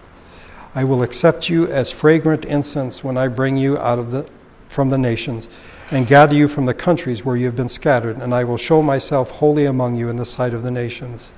I 0.74 0.84
will 0.84 1.02
accept 1.02 1.50
you 1.50 1.66
as 1.66 1.90
fragrant 1.90 2.46
incense 2.46 3.04
when 3.04 3.18
I 3.18 3.28
bring 3.28 3.58
you 3.58 3.76
out 3.76 3.98
of 3.98 4.10
the, 4.10 4.26
from 4.68 4.88
the 4.88 4.96
nations 4.96 5.50
and 5.90 6.06
gather 6.06 6.34
you 6.34 6.48
from 6.48 6.64
the 6.64 6.72
countries 6.72 7.22
where 7.22 7.36
you 7.36 7.44
have 7.44 7.56
been 7.56 7.68
scattered, 7.68 8.16
and 8.16 8.34
I 8.34 8.44
will 8.44 8.56
show 8.56 8.80
myself 8.82 9.32
holy 9.32 9.66
among 9.66 9.96
you 9.96 10.08
in 10.08 10.16
the 10.16 10.24
sight 10.24 10.54
of 10.54 10.62
the 10.62 10.70
nations. 10.70 11.30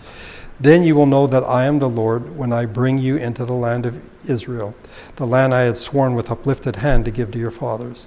Then 0.61 0.85
you 0.85 0.95
will 0.95 1.07
know 1.07 1.27
that 1.27 1.43
I 1.43 1.65
am 1.65 1.81
the 1.81 1.89
Lord 1.89 2.37
when 2.37 2.53
I 2.53 2.65
bring 2.65 2.99
you 2.99 3.17
into 3.17 3.45
the 3.45 3.55
land 3.55 3.87
of 3.87 4.01
Israel, 4.31 4.77
the 5.17 5.27
land 5.27 5.53
I 5.53 5.63
had 5.63 5.79
sworn 5.79 6.15
with 6.15 6.31
uplifted 6.31 6.77
hand 6.77 7.05
to 7.07 7.11
give 7.11 7.33
to 7.33 7.39
your 7.41 7.51
fathers. 7.51 8.07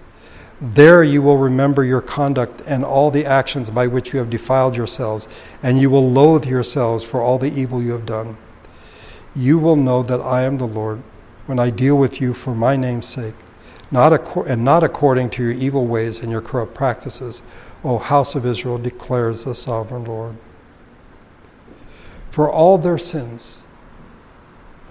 There 0.61 1.03
you 1.03 1.21
will 1.21 1.37
remember 1.37 1.83
your 1.83 1.99
conduct 1.99 2.61
and 2.65 2.85
all 2.85 3.11
the 3.11 3.25
actions 3.25 3.69
by 3.69 3.87
which 3.87 4.13
you 4.13 4.19
have 4.19 4.29
defiled 4.29 4.77
yourselves, 4.77 5.27
and 5.61 5.81
you 5.81 5.89
will 5.89 6.09
loathe 6.09 6.45
yourselves 6.45 7.03
for 7.03 7.21
all 7.21 7.37
the 7.37 7.51
evil 7.51 7.83
you 7.83 7.91
have 7.91 8.05
done. 8.05 8.37
You 9.35 9.59
will 9.59 9.75
know 9.75 10.01
that 10.03 10.21
I 10.21 10.43
am 10.43 10.57
the 10.57 10.65
Lord 10.65 11.03
when 11.47 11.57
I 11.59 11.69
deal 11.71 11.95
with 11.95 12.21
you 12.21 12.33
for 12.33 12.53
my 12.53 12.75
name's 12.75 13.07
sake, 13.07 13.33
not 13.89 14.13
and 14.47 14.63
not 14.63 14.83
according 14.83 15.29
to 15.31 15.43
your 15.43 15.53
evil 15.53 15.87
ways 15.87 16.19
and 16.19 16.31
your 16.31 16.41
corrupt 16.41 16.75
practices, 16.75 17.41
O 17.83 17.97
house 17.97 18.35
of 18.35 18.45
Israel, 18.45 18.77
declares 18.77 19.43
the 19.43 19.55
sovereign 19.55 20.03
Lord. 20.05 20.35
For 22.29 22.51
all 22.51 22.77
their 22.77 22.97
sins, 22.97 23.61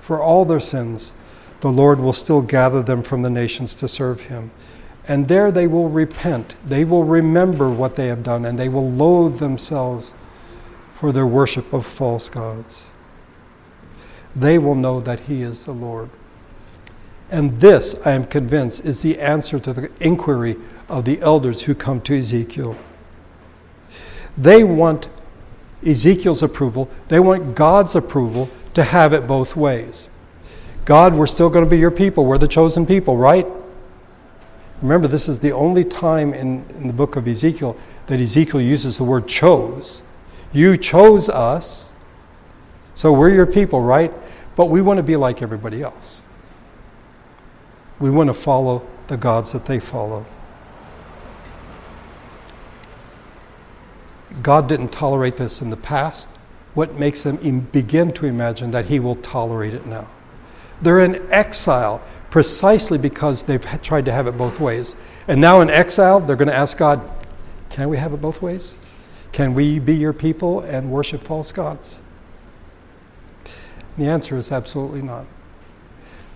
for 0.00 0.20
all 0.20 0.44
their 0.44 0.60
sins, 0.60 1.12
the 1.60 1.70
Lord 1.70 2.00
will 2.00 2.12
still 2.12 2.42
gather 2.42 2.82
them 2.82 3.02
from 3.02 3.22
the 3.22 3.30
nations 3.30 3.74
to 3.76 3.88
serve 3.88 4.22
him. 4.22 4.50
And 5.08 5.28
there 5.28 5.52
they 5.52 5.66
will 5.66 5.88
repent. 5.88 6.54
They 6.66 6.84
will 6.84 7.04
remember 7.04 7.68
what 7.68 7.96
they 7.96 8.08
have 8.08 8.22
done, 8.22 8.44
and 8.44 8.58
they 8.58 8.68
will 8.68 8.90
loathe 8.90 9.38
themselves 9.38 10.14
for 10.94 11.12
their 11.12 11.26
worship 11.26 11.72
of 11.72 11.86
false 11.86 12.28
gods. 12.28 12.86
They 14.34 14.58
will 14.58 14.74
know 14.74 15.00
that 15.00 15.20
He 15.20 15.42
is 15.42 15.64
the 15.64 15.72
Lord. 15.72 16.10
And 17.30 17.60
this, 17.60 17.94
I 18.06 18.12
am 18.12 18.26
convinced, 18.26 18.84
is 18.84 19.02
the 19.02 19.18
answer 19.18 19.58
to 19.58 19.72
the 19.72 19.90
inquiry 20.00 20.56
of 20.88 21.04
the 21.04 21.20
elders 21.20 21.62
who 21.62 21.74
come 21.74 22.00
to 22.02 22.16
Ezekiel. 22.16 22.76
They 24.38 24.62
want 24.62 25.08
Ezekiel's 25.84 26.42
approval, 26.42 26.88
they 27.08 27.20
want 27.20 27.54
God's 27.54 27.94
approval 27.94 28.48
to 28.74 28.84
have 28.84 29.12
it 29.12 29.26
both 29.26 29.56
ways. 29.56 30.08
God, 30.84 31.14
we're 31.14 31.26
still 31.26 31.50
going 31.50 31.64
to 31.64 31.70
be 31.70 31.78
your 31.78 31.90
people. 31.90 32.24
We're 32.24 32.38
the 32.38 32.46
chosen 32.46 32.86
people, 32.86 33.16
right? 33.16 33.46
Remember, 34.82 35.08
this 35.08 35.28
is 35.28 35.40
the 35.40 35.52
only 35.52 35.84
time 35.84 36.32
in, 36.32 36.64
in 36.70 36.86
the 36.86 36.92
book 36.92 37.16
of 37.16 37.26
Ezekiel 37.26 37.76
that 38.06 38.20
Ezekiel 38.20 38.60
uses 38.60 38.98
the 38.98 39.04
word 39.04 39.26
chose. 39.26 40.02
You 40.52 40.76
chose 40.76 41.28
us, 41.28 41.90
so 42.94 43.12
we're 43.12 43.30
your 43.30 43.46
people, 43.46 43.80
right? 43.80 44.12
But 44.54 44.66
we 44.66 44.80
want 44.80 44.98
to 44.98 45.02
be 45.02 45.16
like 45.16 45.42
everybody 45.42 45.82
else. 45.82 46.22
We 47.98 48.10
want 48.10 48.28
to 48.28 48.34
follow 48.34 48.86
the 49.06 49.16
gods 49.16 49.52
that 49.52 49.66
they 49.66 49.80
follow. 49.80 50.26
God 54.42 54.68
didn't 54.68 54.88
tolerate 54.88 55.36
this 55.36 55.62
in 55.62 55.70
the 55.70 55.76
past. 55.76 56.28
What 56.74 56.98
makes 56.98 57.22
them 57.22 57.60
begin 57.72 58.12
to 58.14 58.26
imagine 58.26 58.70
that 58.72 58.86
He 58.86 59.00
will 59.00 59.16
tolerate 59.16 59.72
it 59.72 59.86
now? 59.86 60.08
They're 60.82 61.00
in 61.00 61.26
exile 61.32 62.02
precisely 62.30 62.98
because 62.98 63.44
they've 63.44 63.64
tried 63.82 64.04
to 64.04 64.12
have 64.12 64.26
it 64.26 64.36
both 64.36 64.60
ways. 64.60 64.94
And 65.26 65.40
now 65.40 65.62
in 65.62 65.70
exile, 65.70 66.20
they're 66.20 66.36
going 66.36 66.48
to 66.48 66.54
ask 66.54 66.76
God, 66.76 67.00
Can 67.70 67.88
we 67.88 67.96
have 67.96 68.12
it 68.12 68.20
both 68.20 68.42
ways? 68.42 68.76
Can 69.32 69.54
we 69.54 69.78
be 69.78 69.94
your 69.94 70.12
people 70.12 70.60
and 70.60 70.90
worship 70.90 71.22
false 71.22 71.50
gods? 71.50 72.00
The 73.96 74.04
answer 74.04 74.36
is 74.36 74.52
absolutely 74.52 75.02
not. 75.02 75.24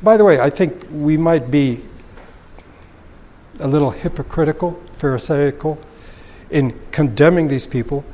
By 0.03 0.17
the 0.17 0.25
way, 0.25 0.41
I 0.41 0.51
think 0.51 0.87
we 0.91 1.17
might 1.17 1.51
be 1.51 1.81
a 3.59 3.69
little 3.69 3.91
hypocritical, 3.91 4.81
pharisaical, 4.95 5.79
in 6.51 6.79
condemning 6.91 7.49
these 7.49 7.67
people, 7.67 8.05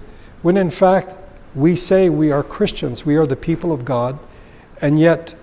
when 0.42 0.56
in 0.56 0.70
fact 0.70 1.14
we 1.54 1.76
say 1.76 2.08
we 2.08 2.30
are 2.30 2.42
Christians, 2.42 3.06
we 3.06 3.16
are 3.16 3.26
the 3.26 3.36
people 3.36 3.72
of 3.72 3.84
God, 3.84 4.18
and 4.80 4.98
yet 4.98 5.34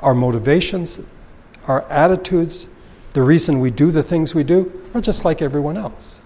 our 0.00 0.14
motivations, 0.14 1.00
our 1.66 1.82
attitudes, 1.90 2.68
the 3.12 3.22
reason 3.22 3.60
we 3.60 3.70
do 3.70 3.90
the 3.90 4.02
things 4.02 4.34
we 4.34 4.44
do 4.44 4.82
are 4.94 5.00
just 5.00 5.24
like 5.24 5.42
everyone 5.42 5.76
else 5.76 6.22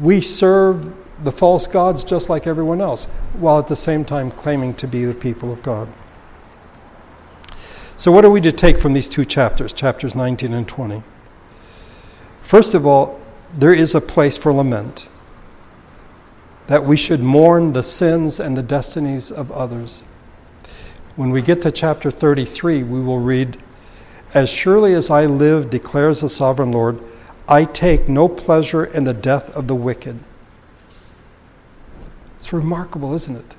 we 0.00 0.20
serve 0.20 0.92
the 1.24 1.32
false 1.32 1.66
gods 1.66 2.04
just 2.04 2.28
like 2.28 2.46
everyone 2.46 2.80
else, 2.80 3.04
while 3.34 3.58
at 3.58 3.66
the 3.66 3.76
same 3.76 4.04
time 4.04 4.30
claiming 4.30 4.74
to 4.74 4.88
be 4.88 5.04
the 5.04 5.14
people 5.14 5.52
of 5.52 5.62
God. 5.62 5.88
So, 8.02 8.10
what 8.10 8.24
are 8.24 8.30
we 8.30 8.40
to 8.40 8.50
take 8.50 8.80
from 8.80 8.94
these 8.94 9.06
two 9.06 9.24
chapters, 9.24 9.72
chapters 9.72 10.16
19 10.16 10.52
and 10.52 10.66
20? 10.66 11.04
First 12.42 12.74
of 12.74 12.84
all, 12.84 13.20
there 13.56 13.72
is 13.72 13.94
a 13.94 14.00
place 14.00 14.36
for 14.36 14.52
lament, 14.52 15.06
that 16.66 16.84
we 16.84 16.96
should 16.96 17.20
mourn 17.20 17.70
the 17.70 17.84
sins 17.84 18.40
and 18.40 18.56
the 18.56 18.62
destinies 18.64 19.30
of 19.30 19.52
others. 19.52 20.02
When 21.14 21.30
we 21.30 21.42
get 21.42 21.62
to 21.62 21.70
chapter 21.70 22.10
33, 22.10 22.82
we 22.82 23.00
will 23.00 23.20
read, 23.20 23.56
As 24.34 24.50
surely 24.50 24.94
as 24.94 25.08
I 25.08 25.26
live, 25.26 25.70
declares 25.70 26.22
the 26.22 26.28
sovereign 26.28 26.72
Lord, 26.72 27.00
I 27.46 27.64
take 27.64 28.08
no 28.08 28.26
pleasure 28.26 28.84
in 28.84 29.04
the 29.04 29.14
death 29.14 29.48
of 29.56 29.68
the 29.68 29.76
wicked. 29.76 30.18
It's 32.38 32.52
remarkable, 32.52 33.14
isn't 33.14 33.36
it? 33.36 33.54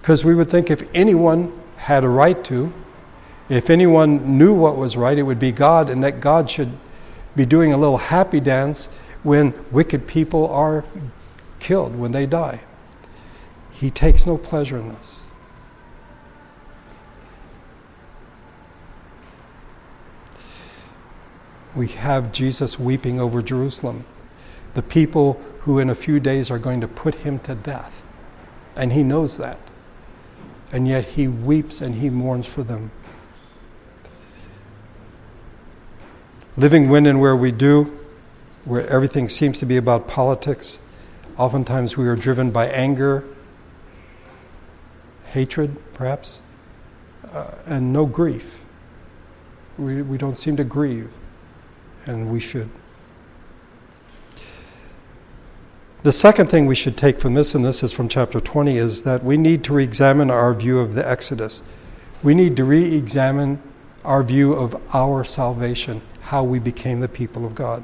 Because 0.00 0.24
we 0.24 0.34
would 0.34 0.48
think 0.48 0.70
if 0.70 0.88
anyone 0.94 1.52
had 1.76 2.04
a 2.04 2.08
right 2.08 2.42
to, 2.44 2.72
if 3.48 3.70
anyone 3.70 4.38
knew 4.38 4.52
what 4.54 4.76
was 4.76 4.96
right, 4.96 5.16
it 5.16 5.22
would 5.22 5.38
be 5.38 5.52
God, 5.52 5.88
and 5.88 6.02
that 6.02 6.20
God 6.20 6.50
should 6.50 6.72
be 7.34 7.46
doing 7.46 7.72
a 7.72 7.76
little 7.76 7.98
happy 7.98 8.40
dance 8.40 8.86
when 9.22 9.54
wicked 9.70 10.06
people 10.06 10.48
are 10.48 10.84
killed, 11.60 11.96
when 11.96 12.12
they 12.12 12.26
die. 12.26 12.60
He 13.70 13.90
takes 13.90 14.26
no 14.26 14.36
pleasure 14.36 14.78
in 14.78 14.88
this. 14.88 15.26
we 21.76 21.88
have 21.88 22.32
Jesus 22.32 22.78
weeping 22.78 23.20
over 23.20 23.42
Jerusalem, 23.42 24.04
the 24.74 24.82
people 24.82 25.40
who 25.60 25.78
in 25.78 25.90
a 25.90 25.94
few 25.94 26.18
days 26.18 26.50
are 26.50 26.58
going 26.58 26.80
to 26.80 26.88
put 26.88 27.16
him 27.16 27.38
to 27.40 27.54
death. 27.54 28.02
And 28.74 28.92
he 28.92 29.02
knows 29.02 29.36
that. 29.36 29.58
And 30.72 30.88
yet 30.88 31.04
he 31.04 31.28
weeps 31.28 31.80
and 31.80 31.94
he 31.96 32.10
mourns 32.10 32.46
for 32.46 32.62
them. 32.62 32.90
Living 36.56 36.88
when 36.88 37.06
and 37.06 37.20
where 37.20 37.36
we 37.36 37.52
do, 37.52 37.98
where 38.64 38.86
everything 38.88 39.28
seems 39.28 39.58
to 39.58 39.66
be 39.66 39.76
about 39.76 40.08
politics, 40.08 40.78
oftentimes 41.36 41.96
we 41.96 42.08
are 42.08 42.16
driven 42.16 42.50
by 42.50 42.66
anger, 42.68 43.24
hatred, 45.26 45.76
perhaps, 45.94 46.40
uh, 47.32 47.50
and 47.66 47.92
no 47.92 48.06
grief. 48.06 48.60
We, 49.78 50.00
we 50.02 50.16
don't 50.16 50.36
seem 50.36 50.56
to 50.56 50.64
grieve 50.64 51.10
and 52.06 52.32
we 52.32 52.40
should. 52.40 52.70
The 56.06 56.12
second 56.12 56.50
thing 56.50 56.66
we 56.66 56.76
should 56.76 56.96
take 56.96 57.18
from 57.18 57.34
this, 57.34 57.52
and 57.56 57.64
this 57.64 57.82
is 57.82 57.90
from 57.90 58.08
chapter 58.08 58.40
20, 58.40 58.78
is 58.78 59.02
that 59.02 59.24
we 59.24 59.36
need 59.36 59.64
to 59.64 59.72
re 59.72 59.82
examine 59.82 60.30
our 60.30 60.54
view 60.54 60.78
of 60.78 60.94
the 60.94 61.04
Exodus. 61.04 61.64
We 62.22 62.32
need 62.32 62.56
to 62.58 62.64
re 62.64 62.96
examine 62.96 63.60
our 64.04 64.22
view 64.22 64.52
of 64.52 64.80
our 64.94 65.24
salvation, 65.24 66.02
how 66.20 66.44
we 66.44 66.60
became 66.60 67.00
the 67.00 67.08
people 67.08 67.44
of 67.44 67.56
God. 67.56 67.82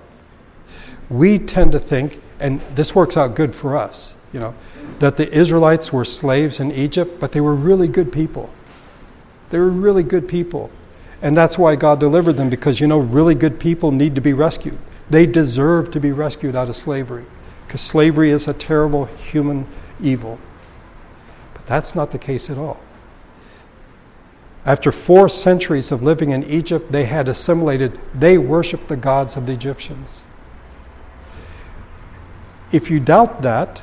We 1.11 1.41
tend 1.41 1.73
to 1.73 1.81
think, 1.81 2.23
and 2.39 2.61
this 2.77 2.95
works 2.95 3.17
out 3.17 3.35
good 3.35 3.57
for 3.57 3.77
us, 3.77 4.15
you 4.33 4.39
know, 4.39 4.55
that 5.01 5.17
the 5.17 5.29
Israelites 5.37 5.93
were 5.93 6.05
slaves 6.05 6.61
in 6.61 6.71
Egypt, 6.71 7.19
but 7.19 7.33
they 7.33 7.41
were 7.41 7.57
really 7.57 7.89
good 7.89 8.13
people. 8.13 8.51
They 9.51 9.59
were 9.59 9.69
really 9.69 10.05
good 10.05 10.29
people. 10.29 10.71
And 11.23 11.37
that's 11.37 11.59
why 11.59 11.75
God 11.75 11.99
delivered 11.99 12.35
them, 12.35 12.51
because 12.51 12.79
you 12.79 12.87
know, 12.87 13.01
really 13.01 13.35
good 13.35 13.59
people 13.59 13.91
need 13.91 14.15
to 14.15 14.21
be 14.21 14.33
rescued. 14.33 14.79
They 15.11 15.27
deserve 15.27 15.91
to 15.91 15.99
be 15.99 16.13
rescued 16.13 16.55
out 16.55 16.69
of 16.69 16.77
slavery, 16.77 17.25
because 17.73 17.81
slavery 17.81 18.31
is 18.31 18.47
a 18.47 18.53
terrible 18.53 19.07
human 19.07 19.67
evil. 19.99 20.39
But 21.55 21.65
that's 21.65 21.95
not 21.95 22.11
the 22.11 22.19
case 22.19 22.51
at 22.51 22.59
all. 22.59 22.79
After 24.67 24.93
four 24.93 25.31
centuries 25.31 25.91
of 25.91 26.03
living 26.03 26.33
in 26.33 26.45
Egypt, 26.45 26.93
they 26.93 27.07
had 27.07 27.29
assimilated, 27.29 27.99
they 28.15 28.37
worshiped 28.37 28.89
the 28.89 28.97
gods 28.97 29.39
of 29.39 29.47
the 29.47 29.55
Egyptians. 29.55 30.23
If 32.73 32.91
you 32.91 33.01
doubt 33.01 33.41
that, 33.41 33.79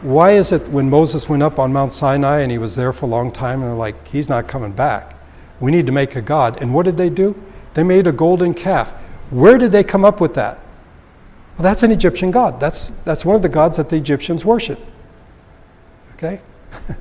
why 0.00 0.30
is 0.34 0.52
it 0.52 0.68
when 0.68 0.88
Moses 0.88 1.28
went 1.28 1.42
up 1.42 1.58
on 1.58 1.72
Mount 1.72 1.92
Sinai 1.92 2.38
and 2.38 2.52
he 2.52 2.58
was 2.58 2.76
there 2.76 2.92
for 2.92 3.06
a 3.06 3.08
long 3.08 3.32
time 3.32 3.62
and 3.62 3.70
they're 3.70 3.76
like, 3.76 4.06
he's 4.06 4.28
not 4.28 4.46
coming 4.46 4.70
back? 4.70 5.16
We 5.58 5.72
need 5.72 5.86
to 5.86 5.92
make 5.92 6.14
a 6.14 6.22
god. 6.22 6.62
And 6.62 6.72
what 6.72 6.84
did 6.84 6.98
they 6.98 7.10
do? 7.10 7.34
They 7.74 7.82
made 7.82 8.06
a 8.06 8.12
golden 8.12 8.54
calf. 8.54 8.92
Where 9.30 9.58
did 9.58 9.72
they 9.72 9.82
come 9.82 10.04
up 10.04 10.20
with 10.20 10.34
that? 10.34 10.60
Well, 11.56 11.62
that's 11.62 11.82
an 11.82 11.92
Egyptian 11.92 12.30
god. 12.30 12.58
That's, 12.58 12.92
that's 13.04 13.24
one 13.24 13.36
of 13.36 13.42
the 13.42 13.48
gods 13.48 13.76
that 13.76 13.88
the 13.88 13.96
Egyptians 13.96 14.44
worship. 14.44 14.80
Okay? 16.14 16.40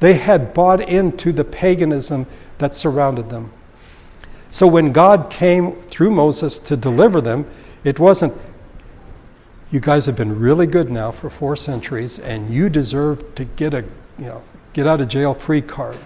they 0.00 0.14
had 0.14 0.54
bought 0.54 0.80
into 0.80 1.32
the 1.32 1.44
paganism 1.44 2.26
that 2.58 2.74
surrounded 2.74 3.30
them. 3.30 3.52
So 4.50 4.66
when 4.66 4.92
God 4.92 5.28
came 5.28 5.80
through 5.82 6.10
Moses 6.10 6.58
to 6.60 6.76
deliver 6.76 7.20
them, 7.20 7.46
it 7.84 7.98
wasn't, 7.98 8.32
you 9.70 9.80
guys 9.80 10.06
have 10.06 10.16
been 10.16 10.38
really 10.38 10.66
good 10.66 10.90
now 10.90 11.10
for 11.10 11.28
four 11.28 11.56
centuries 11.56 12.18
and 12.18 12.52
you 12.52 12.68
deserve 12.68 13.34
to 13.34 13.44
get 13.44 13.74
a, 13.74 13.82
you 14.18 14.26
know, 14.26 14.42
get 14.72 14.86
out 14.86 15.00
of 15.00 15.08
jail 15.08 15.34
free 15.34 15.60
card. 15.60 15.98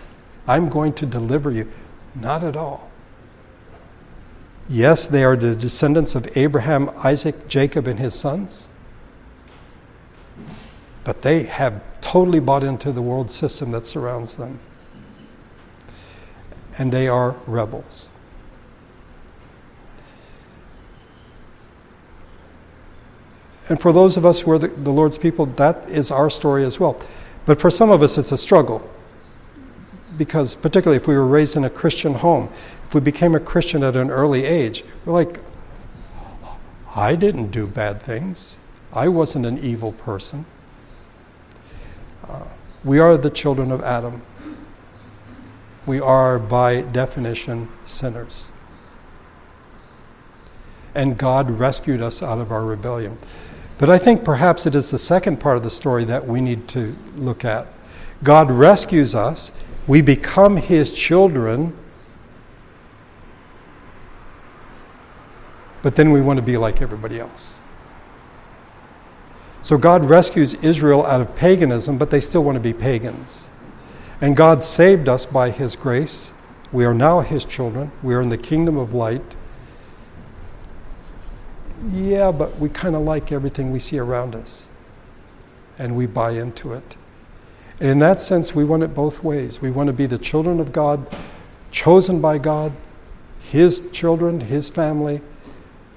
I'm 0.49 0.69
going 0.69 0.95
to 0.95 1.07
deliver 1.07 1.51
you. 1.51 1.71
Not 2.15 2.43
at 2.43 2.57
all. 2.57 2.91
Yes, 4.69 5.07
they 5.07 5.25
are 5.25 5.37
the 5.37 5.55
descendants 5.55 6.15
of 6.15 6.37
Abraham, 6.37 6.91
Isaac, 7.05 7.49
Jacob, 7.49 7.87
and 7.87 7.99
his 7.99 8.15
sons. 8.15 8.69
But 11.05 11.23
they 11.23 11.45
have 11.45 11.83
totally 12.01 12.41
bought 12.41 12.63
into 12.63 12.93
the 12.93 13.03
world 13.03 13.31
system 13.31 13.73
that 13.73 13.87
surrounds 13.87 14.37
them. 14.37 14.61
And 16.79 16.93
they 16.93 17.09
are 17.09 17.37
rebels. 17.47 18.09
And 23.69 23.81
for 23.81 23.93
those 23.93 24.17
of 24.17 24.27
us 24.27 24.41
who 24.41 24.51
are 24.53 24.59
the, 24.59 24.69
the 24.69 24.91
Lord's 24.91 25.19
people, 25.19 25.47
that 25.47 25.89
is 25.89 26.11
our 26.11 26.31
story 26.31 26.65
as 26.65 26.79
well. 26.79 27.01
But 27.47 27.61
for 27.61 27.71
some 27.71 27.91
of 27.91 28.03
us, 28.03 28.19
it's 28.19 28.33
a 28.33 28.39
struggle. 28.39 28.89
Because, 30.19 30.55
particularly 30.55 30.97
if 30.97 31.07
we 31.07 31.15
were 31.15 31.27
raised 31.27 31.57
in 31.57 31.65
a 31.65 31.71
Christian 31.71 32.15
home, 32.15 32.51
if 32.87 32.95
we 32.95 33.01
became 33.01 33.35
a 33.35 33.41
Christian 33.41 33.83
at 33.83 33.97
an 33.97 34.11
early 34.11 34.45
age, 34.45 34.85
we're 35.05 35.15
like, 35.15 35.41
I 36.95 37.15
didn't 37.15 37.51
do 37.51 37.67
bad 37.67 38.03
things. 38.03 38.59
I 38.93 39.09
wasn't 39.09 39.47
an 39.47 39.59
evil 39.59 39.93
person. 39.93 40.45
Uh, 42.29 42.45
we 42.85 42.99
are 42.99 43.17
the 43.17 43.31
children 43.31 43.73
of 43.73 43.83
Adam. 43.83 44.21
We 45.87 46.01
are, 46.01 46.39
by 46.39 46.83
definition, 46.83 47.69
sinners. 47.85 48.51
And 50.95 51.17
God 51.17 51.51
rescued 51.51 52.03
us 52.03 52.23
out 52.23 52.39
of 52.39 52.53
our 52.53 52.65
rebellion. 52.65 53.17
But 53.79 53.89
I 53.89 53.99
think 53.99 54.23
perhaps 54.23 54.67
it 54.67 54.75
is 54.75 54.91
the 54.91 54.99
second 54.99 55.41
part 55.41 55.57
of 55.57 55.63
the 55.63 55.71
story 55.71 56.05
that 56.05 56.27
we 56.27 56.41
need 56.41 56.69
to 56.69 56.95
look 57.17 57.45
at. 57.45 57.67
God 58.23 58.51
rescues 58.51 59.15
us, 59.15 59.51
we 59.87 60.01
become 60.01 60.57
His 60.57 60.93
children, 60.93 61.77
but 65.83 65.97
then 65.97 66.13
we 66.13 66.21
want 66.21 66.39
to 66.39 66.43
be 66.43 66.57
like 66.57 66.81
everybody 66.81 67.19
else. 67.19 67.61
So 69.63 69.79
God 69.79 70.05
rescues 70.05 70.55
Israel 70.55 71.07
out 71.07 71.21
of 71.21 71.35
paganism, 71.37 71.97
but 71.97 72.11
they 72.11 72.21
still 72.21 72.43
want 72.43 72.57
to 72.57 72.61
be 72.61 72.73
pagans. 72.73 73.47
And 74.21 74.37
God 74.37 74.63
saved 74.63 75.09
us 75.09 75.25
by 75.25 75.51
His 75.51 75.77
grace. 75.77 76.33
We 76.73 76.85
are 76.85 76.95
now 76.95 77.21
His 77.21 77.45
children. 77.45 77.93
We 78.03 78.15
are 78.15 78.21
in 78.21 78.29
the 78.29 78.39
kingdom 78.39 78.77
of 78.77 78.95
light. 78.95 79.35
Yeah, 81.93 82.31
but 82.31 82.57
we 82.59 82.69
kind 82.69 82.95
of 82.95 83.03
like 83.03 83.33
everything 83.33 83.73
we 83.73 83.79
see 83.79 83.99
around 83.99 84.35
us. 84.35 84.67
And 85.79 85.97
we 85.97 86.07
buy 86.07 86.33
into 86.33 86.73
it. 86.73 86.97
And 87.83 87.91
in 87.91 87.99
that 87.99 88.21
sense, 88.21 88.55
we 88.55 88.63
want 88.63 88.85
it 88.85 88.95
both 88.95 89.25
ways. 89.25 89.61
We 89.61 89.73
want 89.73 89.89
to 89.89 89.93
be 89.93 90.07
the 90.07 90.17
children 90.17 90.61
of 90.61 90.73
God, 90.73 91.05
chosen 91.73 92.21
by 92.21 92.39
God, 92.39 92.71
His 93.41 93.91
children, 93.91 94.39
His 94.39 94.71
family, 94.71 95.21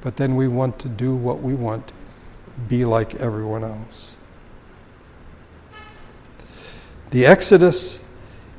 but 0.02 0.16
then 0.16 0.36
we 0.36 0.48
want 0.48 0.80
to 0.80 0.90
do 0.90 1.14
what 1.14 1.44
we 1.44 1.54
want, 1.54 1.92
be 2.68 2.86
like 2.86 3.14
everyone 3.14 3.64
else. 3.64 4.18
The 7.12 7.28
Exodus 7.28 8.04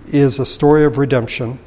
is 0.06 0.38
a 0.38 0.46
story 0.46 0.84
of 0.84 0.96
redemption. 0.96 1.58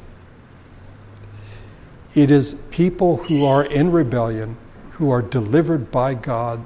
It 2.16 2.32
is 2.32 2.54
people 2.72 3.18
who 3.18 3.46
are 3.46 3.66
in 3.66 3.92
rebellion, 3.92 4.56
who 4.92 5.12
are 5.12 5.22
delivered 5.22 5.92
by 5.92 6.14
God 6.14 6.64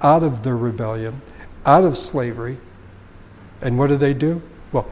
out 0.00 0.22
of 0.22 0.44
their 0.44 0.56
rebellion, 0.56 1.22
out 1.66 1.82
of 1.82 1.98
slavery. 1.98 2.58
And 3.60 3.78
what 3.78 3.88
do 3.88 3.96
they 3.96 4.14
do? 4.14 4.42
Well, 4.72 4.86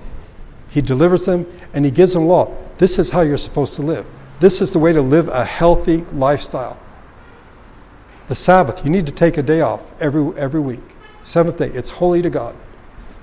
He 0.71 0.81
delivers 0.81 1.27
them 1.27 1.47
and 1.73 1.85
He 1.85 1.91
gives 1.91 2.13
them 2.13 2.27
law. 2.27 2.55
This 2.77 2.99
is 2.99 3.11
how 3.11 3.23
you're 3.23 3.37
supposed 3.37 3.75
to 3.75 3.83
live. 3.83 4.07
This 4.41 4.61
is 4.61 4.73
the 4.73 4.79
way 4.79 4.93
to 4.93 5.01
live 5.01 5.29
a 5.29 5.45
healthy 5.45 6.05
lifestyle. 6.13 6.81
The 8.29 8.35
Sabbath, 8.35 8.85
you 8.85 8.91
need 8.91 9.07
to 9.07 9.13
take 9.13 9.39
a 9.39 9.43
day 9.43 9.61
off 9.61 9.81
every, 10.01 10.37
every 10.37 10.61
week. 10.61 10.83
Seventh 11.23 11.59
day, 11.59 11.69
it's 11.69 11.91
holy 11.91 12.23
to 12.23 12.31
God. 12.31 12.55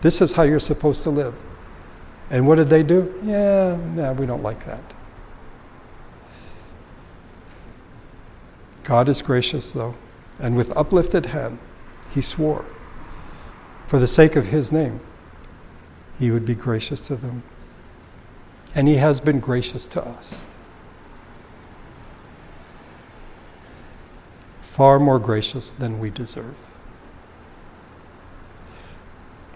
This 0.01 0.21
is 0.21 0.33
how 0.33 0.43
you're 0.43 0.59
supposed 0.59 1.03
to 1.03 1.09
live. 1.09 1.35
And 2.29 2.47
what 2.47 2.55
did 2.55 2.69
they 2.69 2.83
do? 2.83 3.13
Yeah, 3.23 3.77
no, 3.95 4.13
we 4.13 4.25
don't 4.25 4.43
like 4.43 4.65
that. 4.65 4.81
God 8.83 9.07
is 9.07 9.21
gracious, 9.21 9.71
though, 9.71 9.95
and 10.39 10.57
with 10.57 10.75
uplifted 10.75 11.27
hand, 11.27 11.59
he 12.13 12.21
swore, 12.21 12.65
for 13.87 13.99
the 13.99 14.07
sake 14.07 14.35
of 14.35 14.47
his 14.47 14.71
name, 14.71 14.99
he 16.19 16.31
would 16.31 16.45
be 16.45 16.55
gracious 16.55 16.99
to 17.01 17.15
them. 17.15 17.43
And 18.75 18.87
he 18.87 18.95
has 18.95 19.19
been 19.19 19.39
gracious 19.39 19.85
to 19.87 20.05
us. 20.05 20.43
far 24.73 24.97
more 24.97 25.19
gracious 25.19 25.69
than 25.71 25.99
we 25.99 26.09
deserve. 26.09 26.55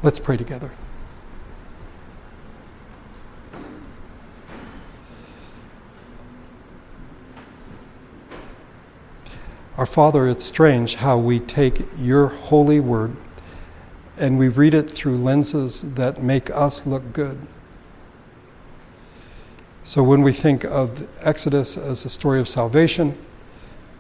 Let's 0.04 0.20
pray 0.20 0.38
together. 0.38 0.70
Our 9.76 9.88
Father, 9.88 10.28
it's 10.28 10.44
strange 10.44 10.96
how 10.96 11.18
we 11.18 11.40
take 11.40 11.84
your 11.98 12.28
holy 12.28 12.80
word 12.80 13.16
and 14.18 14.40
we 14.40 14.48
read 14.50 14.74
it 14.74 14.90
through 14.90 15.18
lenses 15.18 15.82
that 15.94 16.22
make 16.22 16.50
us 16.50 16.86
look 16.86 17.14
good. 17.14 17.38
So 19.84 20.04
when 20.04 20.22
we 20.22 20.34
think 20.34 20.66
of 20.66 21.08
Exodus 21.26 21.78
as 21.78 22.04
a 22.04 22.10
story 22.10 22.40
of 22.40 22.48
salvation, 22.48 23.18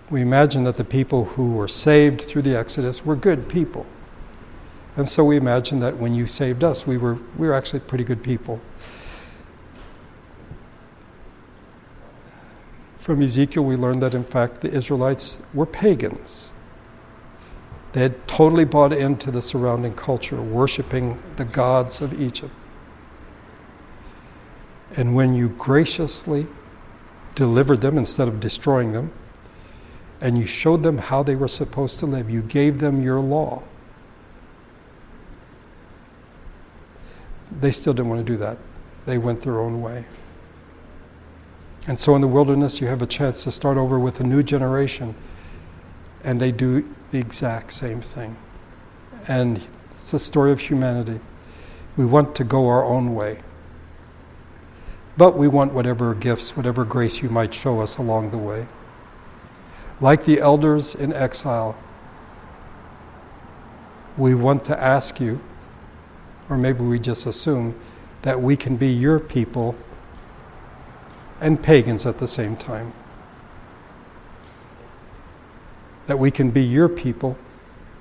we 0.09 0.21
imagine 0.21 0.63
that 0.63 0.75
the 0.75 0.83
people 0.83 1.25
who 1.25 1.51
were 1.51 1.67
saved 1.67 2.21
through 2.21 2.41
the 2.41 2.57
Exodus 2.57 3.05
were 3.05 3.15
good 3.15 3.47
people. 3.47 3.85
And 4.95 5.07
so 5.07 5.23
we 5.23 5.37
imagine 5.37 5.79
that 5.81 5.97
when 5.97 6.15
you 6.15 6.25
saved 6.25 6.63
us, 6.63 6.87
we 6.87 6.97
were, 6.97 7.19
we 7.37 7.47
were 7.47 7.53
actually 7.53 7.81
pretty 7.81 8.03
good 8.03 8.23
people. 8.23 8.59
From 12.99 13.21
Ezekiel, 13.21 13.63
we 13.63 13.75
learn 13.75 13.99
that 13.99 14.13
in 14.13 14.23
fact 14.23 14.61
the 14.61 14.69
Israelites 14.69 15.37
were 15.53 15.65
pagans. 15.65 16.51
They 17.97 18.03
had 18.03 18.27
totally 18.27 18.63
bought 18.63 18.93
into 18.93 19.31
the 19.31 19.41
surrounding 19.41 19.95
culture, 19.95 20.39
worshiping 20.39 21.17
the 21.37 21.45
gods 21.45 21.99
of 21.99 22.21
Egypt. 22.21 22.53
And 24.95 25.15
when 25.15 25.33
you 25.33 25.49
graciously 25.49 26.45
delivered 27.33 27.81
them 27.81 27.97
instead 27.97 28.27
of 28.27 28.39
destroying 28.39 28.91
them, 28.91 29.11
and 30.21 30.37
you 30.37 30.45
showed 30.45 30.83
them 30.83 30.99
how 30.99 31.23
they 31.23 31.33
were 31.35 31.47
supposed 31.47 31.97
to 31.97 32.05
live. 32.05 32.29
You 32.29 32.43
gave 32.43 32.81
them 32.81 33.01
your 33.01 33.19
law. 33.19 33.63
They 37.51 37.71
still 37.71 37.93
didn't 37.93 38.09
want 38.09 38.23
to 38.23 38.31
do 38.31 38.37
that. 38.37 38.59
They 39.07 39.17
went 39.17 39.41
their 39.41 39.59
own 39.59 39.81
way. 39.81 40.05
And 41.87 41.97
so 41.97 42.13
in 42.13 42.21
the 42.21 42.27
wilderness, 42.27 42.79
you 42.79 42.85
have 42.85 43.01
a 43.01 43.07
chance 43.07 43.43
to 43.45 43.51
start 43.51 43.77
over 43.77 43.97
with 43.97 44.19
a 44.19 44.23
new 44.23 44.43
generation, 44.43 45.15
and 46.27 46.39
they 46.39 46.51
do 46.51 46.87
the 47.09 47.17
exact 47.17 47.73
same 47.73 48.01
thing. 48.01 48.37
And 49.27 49.65
it's 49.99 50.13
a 50.13 50.19
story 50.19 50.51
of 50.51 50.59
humanity. 50.59 51.19
We 51.95 52.05
want 52.05 52.35
to 52.35 52.43
go 52.43 52.67
our 52.67 52.83
own 52.85 53.15
way. 53.15 53.39
But 55.17 55.35
we 55.35 55.47
want 55.47 55.73
whatever 55.73 56.13
gifts, 56.13 56.55
whatever 56.55 56.85
grace 56.85 57.23
you 57.23 57.29
might 57.29 57.55
show 57.55 57.81
us 57.81 57.97
along 57.97 58.29
the 58.29 58.37
way 58.37 58.67
like 59.99 60.25
the 60.25 60.39
elders 60.39 60.93
in 60.93 61.11
exile, 61.13 61.75
we 64.17 64.33
want 64.35 64.65
to 64.65 64.79
ask 64.81 65.19
you, 65.19 65.39
or 66.49 66.57
maybe 66.57 66.83
we 66.83 66.99
just 66.99 67.25
assume, 67.25 67.79
that 68.21 68.41
we 68.41 68.55
can 68.55 68.75
be 68.75 68.87
your 68.87 69.19
people 69.19 69.75
and 71.39 71.61
pagans 71.61 72.05
at 72.05 72.17
the 72.19 72.27
same 72.27 72.55
time. 72.55 72.93
That 76.07 76.19
we 76.19 76.31
can 76.31 76.51
be 76.51 76.63
your 76.63 76.89
people 76.89 77.37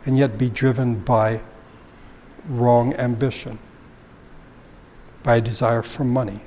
and 0.04 0.16
yet 0.16 0.38
be 0.38 0.48
driven 0.48 1.00
by 1.00 1.42
wrong 2.48 2.94
ambition, 2.94 3.59
by 5.22 5.36
a 5.36 5.40
desire 5.40 5.82
for 5.82 6.04
money, 6.04 6.40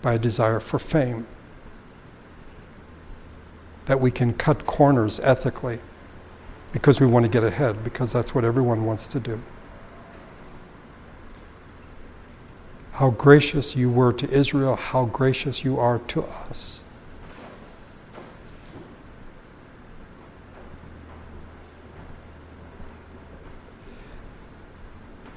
by 0.00 0.14
a 0.14 0.18
desire 0.18 0.60
for 0.60 0.78
fame 0.78 1.26
that 3.86 4.00
we 4.00 4.10
can 4.10 4.32
cut 4.32 4.66
corners 4.66 5.20
ethically 5.20 5.80
because 6.72 7.00
we 7.00 7.06
want 7.06 7.24
to 7.24 7.30
get 7.30 7.44
ahead, 7.44 7.84
because 7.84 8.12
that's 8.12 8.34
what 8.34 8.44
everyone 8.44 8.84
wants 8.84 9.06
to 9.08 9.20
do. 9.20 9.40
How 12.92 13.10
gracious 13.10 13.76
you 13.76 13.90
were 13.90 14.12
to 14.14 14.30
Israel, 14.30 14.76
how 14.76 15.06
gracious 15.06 15.64
you 15.64 15.78
are 15.78 15.98
to 15.98 16.22
us. 16.24 16.81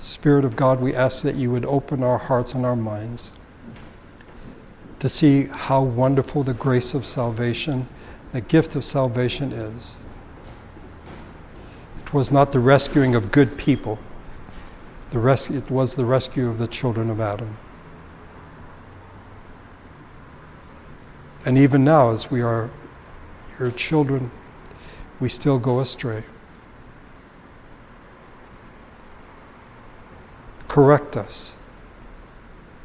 Spirit 0.06 0.46
of 0.46 0.56
God, 0.56 0.80
we 0.80 0.94
ask 0.94 1.24
that 1.24 1.34
you 1.34 1.50
would 1.50 1.66
open 1.66 2.04
our 2.04 2.20
hearts 2.20 2.54
and 2.54 2.64
our 2.64 2.76
minds 2.76 3.32
to 5.00 5.10
see 5.10 5.46
how 5.46 5.82
wonderful 5.82 6.44
the 6.44 6.54
grace 6.54 6.94
of 6.94 7.08
salvation 7.08 7.88
the 8.32 8.40
gift 8.42 8.76
of 8.76 8.86
salvation 8.86 9.52
is. 9.52 9.98
It 12.04 12.14
was 12.14 12.32
not 12.32 12.52
the 12.52 12.60
rescuing 12.60 13.16
of 13.16 13.32
good 13.32 13.58
people, 13.58 13.98
the 15.10 15.18
res- 15.18 15.50
it 15.50 15.72
was 15.72 15.96
the 15.96 16.06
rescue 16.06 16.50
of 16.50 16.60
the 16.60 16.68
children 16.68 17.10
of 17.10 17.20
Adam. 17.20 17.58
And 21.46 21.58
even 21.58 21.84
now, 21.84 22.12
as 22.12 22.30
we 22.30 22.44
are 22.44 22.70
your 23.58 23.72
children, 23.72 24.30
we 25.20 25.30
still 25.30 25.58
go 25.58 25.80
astray. 25.80 26.26
Correct 30.76 31.16
us, 31.16 31.54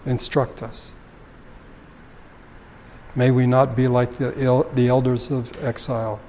instruct 0.06 0.62
us. 0.62 0.92
May 3.16 3.32
we 3.32 3.48
not 3.48 3.74
be 3.74 3.88
like 3.88 4.12
the, 4.12 4.30
the 4.76 4.86
elders 4.86 5.28
of 5.28 5.60
exile, 5.60 6.20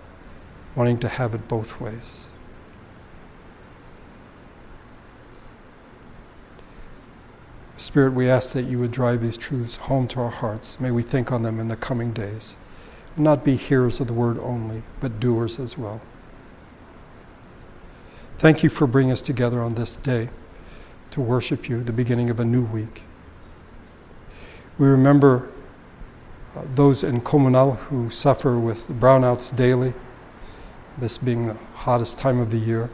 wanting 0.76 0.98
to 1.02 1.08
have 1.08 1.36
it 1.36 1.48
both 1.48 1.80
ways. 1.80 2.26
Spirit, 7.78 8.14
we 8.14 8.28
ask 8.28 8.54
that 8.54 8.64
you 8.64 8.80
would 8.80 8.92
drive 8.92 9.22
these 9.22 9.38
truths 9.38 9.76
home 9.76 10.08
to 10.08 10.20
our 10.20 10.32
hearts. 10.32 10.80
May 10.80 10.90
we 10.90 11.04
think 11.04 11.32
on 11.32 11.44
them 11.44 11.60
in 11.60 11.68
the 11.68 11.76
coming 11.76 12.12
days. 12.12 12.56
Not 13.16 13.46
be 13.46 13.56
hearers 13.56 14.00
of 14.00 14.08
the 14.08 14.14
word 14.14 14.40
only, 14.40 14.82
but 15.00 15.20
doers 15.20 15.60
as 15.60 15.78
well. 15.78 16.02
Thank 18.40 18.64
you 18.64 18.72
for 18.72 18.88
bringing 18.88 19.12
us 19.12 19.22
together 19.22 19.62
on 19.62 19.76
this 19.76 19.96
day 19.96 20.30
to 21.12 21.22
worship 21.22 21.70
you, 21.70 21.84
the 21.84 21.92
beginning 21.92 22.30
of 22.30 22.40
a 22.40 22.46
new 22.46 22.64
week. 22.64 23.04
We 24.78 24.88
remember 24.88 25.50
uh, 26.56 26.62
those 26.76 27.04
in 27.04 27.22
Comunal 27.22 27.78
who 27.78 28.10
suffer 28.10 28.58
with 28.58 28.88
brownouts 28.88 29.56
daily, 29.56 29.94
this 30.98 31.18
being 31.18 31.48
the 31.48 31.58
hottest 31.76 32.18
time 32.18 32.40
of 32.40 32.52
the 32.52 32.58
year. 32.58 32.90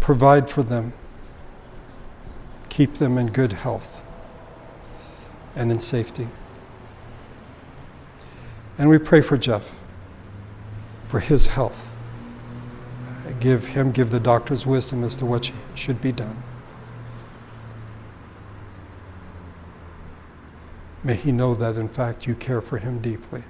Provide 0.00 0.48
for 0.48 0.62
them, 0.62 0.92
keep 2.68 2.94
them 2.94 3.18
in 3.18 3.28
good 3.28 3.52
health 3.52 4.02
and 5.56 5.72
in 5.72 5.80
safety. 5.80 6.28
And 8.78 8.88
we 8.88 8.98
pray 8.98 9.22
for 9.22 9.36
Jeff, 9.36 9.72
for 11.08 11.20
his 11.20 11.48
health. 11.48 11.85
Give 13.40 13.64
him, 13.64 13.92
give 13.92 14.10
the 14.10 14.20
doctors 14.20 14.66
wisdom 14.66 15.04
as 15.04 15.16
to 15.16 15.26
what 15.26 15.50
should 15.74 16.00
be 16.00 16.12
done. 16.12 16.42
May 21.02 21.14
he 21.14 21.30
know 21.32 21.54
that, 21.54 21.76
in 21.76 21.88
fact, 21.88 22.26
you 22.26 22.34
care 22.34 22.60
for 22.60 22.78
him 22.78 23.00
deeply. 23.00 23.44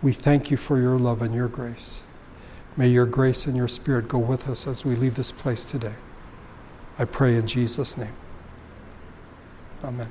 We 0.00 0.12
thank 0.12 0.50
you 0.50 0.56
for 0.56 0.80
your 0.80 0.98
love 0.98 1.22
and 1.22 1.34
your 1.34 1.48
grace. 1.48 2.02
May 2.76 2.88
your 2.88 3.06
grace 3.06 3.46
and 3.46 3.56
your 3.56 3.68
spirit 3.68 4.08
go 4.08 4.18
with 4.18 4.48
us 4.48 4.66
as 4.66 4.84
we 4.84 4.94
leave 4.94 5.16
this 5.16 5.32
place 5.32 5.64
today. 5.64 5.94
I 6.98 7.04
pray 7.04 7.36
in 7.36 7.46
Jesus' 7.46 7.96
name. 7.96 8.14
Amen. 9.82 10.08